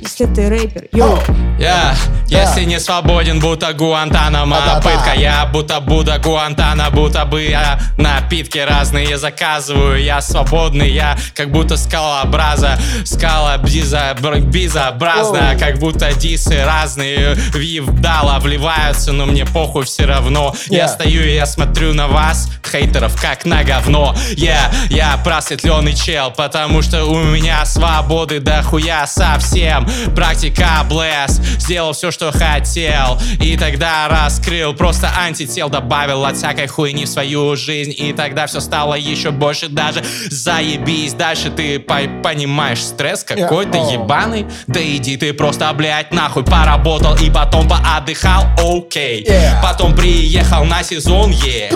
Если 0.01 0.27
ты 0.27 0.49
рэпер, 0.49 0.89
йоу, 0.93 1.19
Я, 1.59 1.95
если 2.27 2.65
не 2.65 2.81
свободен, 2.81 3.39
будто 3.41 3.73
Гуантанамо. 3.73 4.57
Да-да-да. 4.57 4.81
Пытка, 4.81 5.15
я 5.15 5.47
будто 5.47 5.81
Будда 5.81 6.19
Гуантана 6.19 6.91
Будто 6.91 7.25
бы 7.25 7.43
я 7.43 7.79
напитки 7.99 8.59
разные 8.59 9.19
заказываю. 9.19 10.03
Я 10.03 10.21
свободный, 10.21 10.91
я 10.91 11.17
как 11.35 11.51
будто 11.51 11.77
скалообраза 11.77 12.79
Скала 13.05 13.57
биза, 13.59 14.17
бр- 14.21 14.41
безобразная 14.41 15.59
Как 15.59 15.79
будто 15.79 16.13
дисы 16.15 16.65
разные 16.65 17.35
Вдало 17.81 18.39
вливаются, 18.41 19.13
но 19.13 19.27
мне 19.27 19.45
похуй 19.45 19.85
все 19.85 20.05
равно. 20.07 20.55
Я 20.69 20.81
Yeah. 20.81 20.89
стою 20.89 21.23
и 21.25 21.35
я 21.35 21.45
смотрю 21.47 21.93
на 21.93 22.09
вас, 22.09 22.49
хейтеров, 22.71 23.21
как 23.21 23.45
на 23.45 23.63
говно. 23.65 24.15
Я, 24.37 24.71
я 24.89 25.19
просветленный 25.23 25.95
чел, 25.95 26.31
потому 26.31 26.81
что 26.83 27.05
у 27.05 27.19
меня 27.23 27.65
свободы 27.67 28.41
дохуя 28.41 29.07
совсем 29.07 29.87
Практика 30.15 30.85
блэс, 30.89 31.41
сделал 31.59 31.93
все, 31.93 32.11
что 32.11 32.33
хотел. 32.33 33.19
И 33.41 33.57
тогда 33.57 34.09
раскрыл, 34.09 34.75
просто 34.75 35.11
антител 35.17 35.69
добавил 35.69 36.25
от 36.25 36.37
всякой 36.37 36.67
хуйни 36.67 37.05
в 37.05 37.09
свою 37.09 37.57
жизнь. 37.57 37.93
И 37.97 38.13
тогда 38.13 38.47
все 38.47 38.61
стало 38.61 38.95
еще 38.95 39.31
больше. 39.31 39.69
Даже 39.69 40.03
Заебись, 40.31 41.13
дальше 41.15 41.51
ты 41.51 41.79
по- 41.79 42.09
понимаешь 42.23 42.83
стресс 42.83 43.25
какой-то 43.25 43.79
ебаный. 43.79 44.47
Да 44.67 44.81
иди 44.81 45.17
ты 45.17 45.33
просто, 45.33 45.73
блядь, 45.73 46.13
нахуй. 46.13 46.45
Поработал 46.45 47.17
и 47.17 47.31
потом 47.31 47.69
поотдыхал, 47.69 48.45
окей. 48.59 49.25
Yeah. 49.25 49.63
Потом 49.63 49.95
приехал 49.95 50.65
на 50.65 50.83
сезон, 50.83 51.31
е 51.31 51.71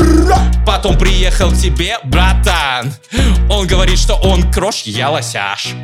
Потом 0.66 0.98
приехал 0.98 1.50
к 1.50 1.56
тебе, 1.56 1.98
братан. 2.04 2.92
Он 3.50 3.66
говорит, 3.66 3.98
что 3.98 4.14
он 4.14 4.50
крош, 4.50 4.82
я 4.84 5.10
лосяш. 5.10 5.74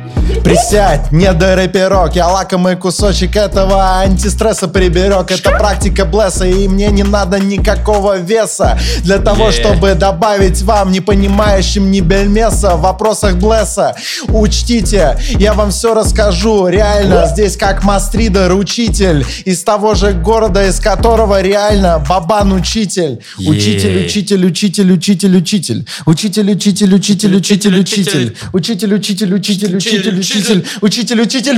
Присядь, 0.43 1.11
не 1.11 1.31
до 1.33 1.55
рэперок, 1.55 2.15
я 2.21 2.27
лакомый 2.27 2.75
кусочек 2.75 3.35
этого 3.35 4.01
антистресса 4.01 4.67
приберег. 4.67 5.31
Это 5.31 5.49
практика 5.57 6.05
блесса, 6.05 6.45
и 6.45 6.67
мне 6.67 6.89
не 6.89 7.01
надо 7.01 7.39
никакого 7.39 8.19
веса 8.19 8.77
для 9.01 9.17
того, 9.17 9.49
Yeah. 9.49 9.59
чтобы 9.59 9.95
добавить 9.95 10.61
вам, 10.61 10.91
не 10.91 10.99
понимающим 11.01 11.89
ни 11.89 11.99
бельмеса 11.99 12.75
в 12.75 12.81
вопросах 12.81 13.37
блесса. 13.37 13.95
Учтите, 14.27 15.17
я 15.39 15.53
вам 15.53 15.71
все 15.71 15.95
расскажу. 15.95 16.67
Реально, 16.67 17.25
здесь 17.25 17.57
как 17.57 17.83
мастридер, 17.83 18.53
учитель 18.53 19.25
из 19.45 19.63
того 19.63 19.95
же 19.95 20.11
города, 20.11 20.67
из 20.67 20.79
которого 20.79 21.41
реально 21.41 22.05
бабан 22.07 22.53
учитель. 22.53 23.23
Учитель, 23.39 24.05
учитель, 24.05 24.45
учитель, 24.45 24.91
учитель, 24.91 25.37
учитель. 25.37 25.87
Учитель, 26.05 26.51
учитель, 26.51 26.93
учитель, 26.93 27.35
учитель, 27.35 27.79
учитель. 27.79 28.37
Учитель, 28.53 28.93
учитель, 28.93 29.33
учитель, 29.33 29.75
учитель, 29.75 30.19
учитель. 30.19 30.65
Учитель, 30.81 31.21
учитель, 31.21 31.57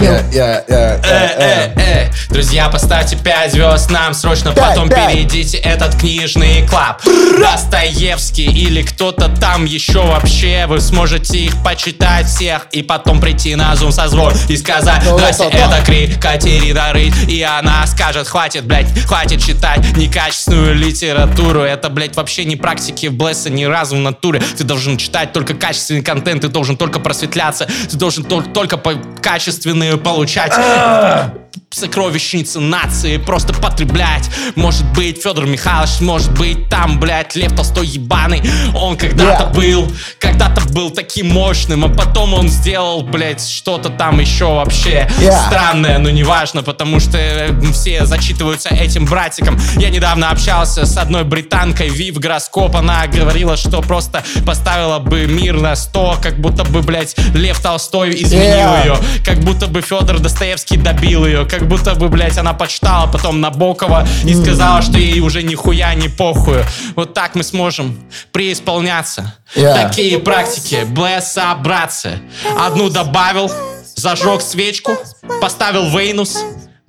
Э, 0.00 0.22
э, 0.32 1.72
э. 1.76 2.10
Друзья, 2.30 2.68
поставьте 2.68 3.16
5 3.16 3.52
звезд 3.52 3.90
нам 3.90 4.14
срочно, 4.14 4.52
потом 4.52 4.88
перейдите 4.88 5.58
этот 5.58 5.96
книжный 5.96 6.66
клаб. 6.68 7.02
Достоевский 7.38 8.46
или 8.46 8.82
кто-то 8.82 9.28
там 9.40 9.64
еще 9.64 10.00
вообще. 10.00 10.66
Вы 10.68 10.80
сможете 10.80 11.38
их 11.38 11.62
почитать 11.62 12.26
всех 12.26 12.68
и 12.72 12.82
потом 12.82 13.20
прийти 13.20 13.56
на 13.56 13.74
зум 13.74 13.92
созвон 13.92 14.32
и 14.48 14.56
сказать, 14.56 15.02
Ну, 15.04 15.18
здрасте, 15.18 15.44
это 15.44 15.70
это 15.70 15.84
Кри, 15.84 16.12
Катерина 16.20 16.92
Рыть. 16.92 17.14
И 17.28 17.42
она 17.42 17.86
скажет, 17.86 18.28
хватит, 18.28 18.64
блядь, 18.64 18.86
хватит 19.06 19.44
читать 19.44 19.80
некачественную 19.96 20.74
литературу. 20.74 20.99
Это, 21.06 21.88
блядь, 21.88 22.16
вообще 22.16 22.44
не 22.44 22.56
практики 22.56 23.06
в 23.06 23.14
Блесса 23.14 23.50
ни 23.50 23.64
разу 23.64 23.96
в 23.96 24.00
натуре. 24.00 24.40
Ты 24.56 24.64
должен 24.64 24.96
читать 24.96 25.32
только 25.32 25.54
качественный 25.54 26.02
контент, 26.02 26.42
ты 26.42 26.48
должен 26.48 26.76
только 26.76 27.00
просветляться, 27.00 27.66
ты 27.90 27.96
должен 27.96 28.24
тол- 28.24 28.52
только 28.52 28.76
по- 28.76 28.94
качественные 29.22 29.96
получать 29.96 30.52
сокровищницы 31.72 32.58
нации 32.58 33.16
просто 33.16 33.52
потреблять. 33.54 34.28
Может 34.56 34.84
быть, 34.92 35.22
Федор 35.22 35.46
Михайлович, 35.46 36.00
может 36.00 36.32
быть, 36.32 36.68
там, 36.68 36.98
блядь, 36.98 37.36
Лев 37.36 37.52
Толстой 37.54 37.86
ебаный. 37.86 38.42
Он 38.74 38.96
когда-то 38.96 39.44
Yeah. 39.44 39.54
был, 39.54 39.92
когда-то 40.18 40.62
был 40.72 40.90
таким 40.90 41.28
мощным, 41.28 41.84
а 41.84 41.88
потом 41.88 42.34
он 42.34 42.48
сделал, 42.48 43.02
блядь, 43.02 43.46
что-то 43.46 43.88
там 43.88 44.18
еще 44.18 44.46
вообще 44.46 45.08
Yeah. 45.20 45.46
странное, 45.46 45.98
но 45.98 46.10
неважно, 46.10 46.64
потому 46.64 46.98
что 46.98 47.16
э, 47.18 47.52
все 47.72 48.04
зачитываются 48.04 48.70
этим 48.70 49.04
братиком. 49.04 49.56
Я 49.76 49.90
недавно 49.90 50.30
общался 50.30 50.86
с 50.86 50.96
одной 50.96 51.22
британкой, 51.22 51.88
Вив 51.88 52.16
Гороскоп, 52.18 52.74
она 52.74 53.06
говорила, 53.06 53.56
что 53.56 53.80
просто 53.80 54.24
поставила 54.44 54.98
бы 54.98 55.26
мир 55.26 55.54
на 55.60 55.76
100, 55.76 56.18
как 56.20 56.40
будто 56.40 56.64
бы, 56.64 56.82
блядь, 56.82 57.14
Лев 57.34 57.60
Толстой 57.60 58.10
изменил 58.20 58.40
Yeah. 58.56 58.84
ее, 58.86 58.96
как 59.24 59.38
будто 59.38 59.68
бы 59.68 59.82
Федор 59.82 60.18
Достоевский 60.18 60.76
добил 60.76 61.24
ее, 61.26 61.44
как 61.44 61.59
будто 61.64 61.94
бы, 61.94 62.08
блядь, 62.08 62.38
она 62.38 62.52
почитала 62.54 63.06
потом 63.06 63.40
Набокова 63.40 64.06
и 64.24 64.34
сказала, 64.34 64.82
что 64.82 64.98
ей 64.98 65.20
уже 65.20 65.42
нихуя 65.42 65.94
не 65.94 66.08
похуй. 66.08 66.64
Вот 66.96 67.14
так 67.14 67.34
мы 67.34 67.42
сможем 67.42 67.98
преисполняться. 68.32 69.34
Yeah. 69.54 69.74
Такие 69.74 70.18
практики. 70.18 70.84
Блесса, 70.86 71.54
братцы. 71.54 72.20
Одну 72.58 72.90
добавил, 72.90 73.50
зажег 73.96 74.42
свечку, 74.42 74.96
поставил 75.40 75.88
Вейнус. 75.90 76.38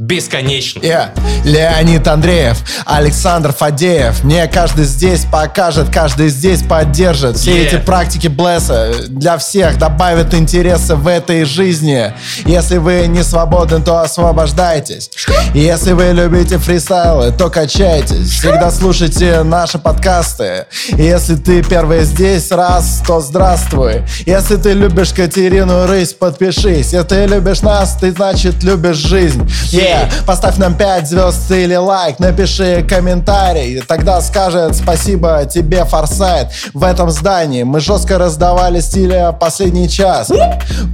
Бесконечно. 0.02 0.80
Я 0.84 1.12
Леонид 1.44 2.08
Андреев, 2.08 2.58
Александр 2.88 3.54
Фадеев. 3.54 4.24
Мне 4.24 4.48
каждый 4.48 4.86
здесь 4.86 5.26
покажет, 5.32 5.90
каждый 5.94 6.30
здесь 6.30 6.64
поддержит. 6.64 7.38
Все 7.38 7.52
Yeah. 7.52 7.68
эти 7.68 7.76
практики 7.78 8.28
Блесса 8.28 8.94
для 9.10 9.38
всех 9.38 9.78
добавят 9.78 10.34
интереса 10.34 10.96
в 10.96 11.06
этой 11.06 11.44
жизни. 11.44 12.12
Если 12.46 12.78
вы 12.78 13.06
не 13.06 13.24
свободны, 13.24 13.80
то 13.80 14.02
освобождайтесь. 14.02 15.12
Если 15.54 15.92
вы 15.92 16.14
любите 16.14 16.58
фристайлы, 16.58 17.32
то 17.32 17.52
качайтесь. 17.52 18.28
Всегда 18.32 18.72
слушайте 18.72 19.44
наши 19.44 19.78
подкасты. 19.78 20.66
Если 20.98 21.36
ты 21.36 21.62
первый 21.64 22.06
здесь 22.06 22.50
раз, 22.50 23.04
то 23.06 23.22
здравствуй. 23.22 24.02
Если 24.26 24.56
ты 24.56 24.74
любишь 24.74 25.14
Катерину 25.14 25.86
Рысь, 25.86 26.14
подпишись. 26.14 26.92
Если 26.92 27.04
ты 27.04 27.26
любишь 27.28 27.62
нас, 27.62 27.98
ты 28.02 28.12
значит 28.12 28.64
любишь 28.64 28.98
жизнь. 28.98 29.48
Yeah. 29.72 29.91
Поставь 30.26 30.58
нам 30.58 30.76
5 30.76 31.08
звезд 31.08 31.52
или 31.52 31.76
лайк, 31.76 32.20
напиши 32.20 32.84
комментарий, 32.84 33.82
тогда 33.82 34.22
скажет 34.22 34.76
спасибо 34.76 35.46
тебе, 35.46 35.86
Форсайт. 35.86 36.50
В 36.74 36.84
этом 36.84 37.10
здании 37.10 37.64
мы 37.64 37.80
жестко 37.80 38.18
раздавали 38.18 38.80
стиля 38.80 39.32
последний 39.32 39.90
час. 39.90 40.32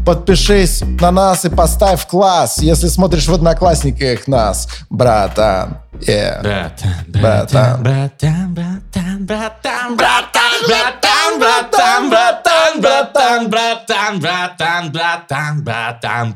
Подпишись 0.06 0.84
на 1.02 1.12
нас 1.12 1.45
и 1.45 1.50
поставь 1.50 2.06
класс, 2.08 2.60
если 2.60 2.88
смотришь 2.88 3.28
в 3.28 3.34
одноклассниках 3.34 4.28
нас, 4.28 4.68
братан. 4.89 5.78
Yeah. 6.02 6.41
Братан, 6.43 7.82
братан, 7.82 7.82
братан, 7.84 8.54
братан, 8.54 9.26
братан, 9.26 9.98
братан, 9.98 11.39
братан, 11.39 11.39
братан, 11.39 12.10
братан, 12.10 12.10
братан, 12.10 13.50
братан, 13.50 14.20
братан, 14.20 14.91
братан, 14.91 15.64
братан, 15.64 16.34
братан, 16.34 16.36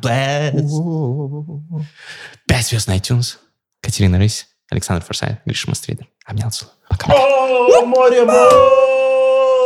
5 2.52 2.68
звезд 2.68 2.88
на 2.89 2.97
iTunes. 2.97 3.38
Катерина 3.82 4.18
Рысь, 4.18 4.45
Александр 4.70 5.06
Форсайт, 5.06 5.39
Гриша 5.45 5.70
Мастридер. 5.70 6.10
Обнял, 6.26 6.52
целую. 6.52 6.76
Пока. 6.89 7.14
О, 7.14 7.86
море, 7.86 8.26
море! 8.26 9.62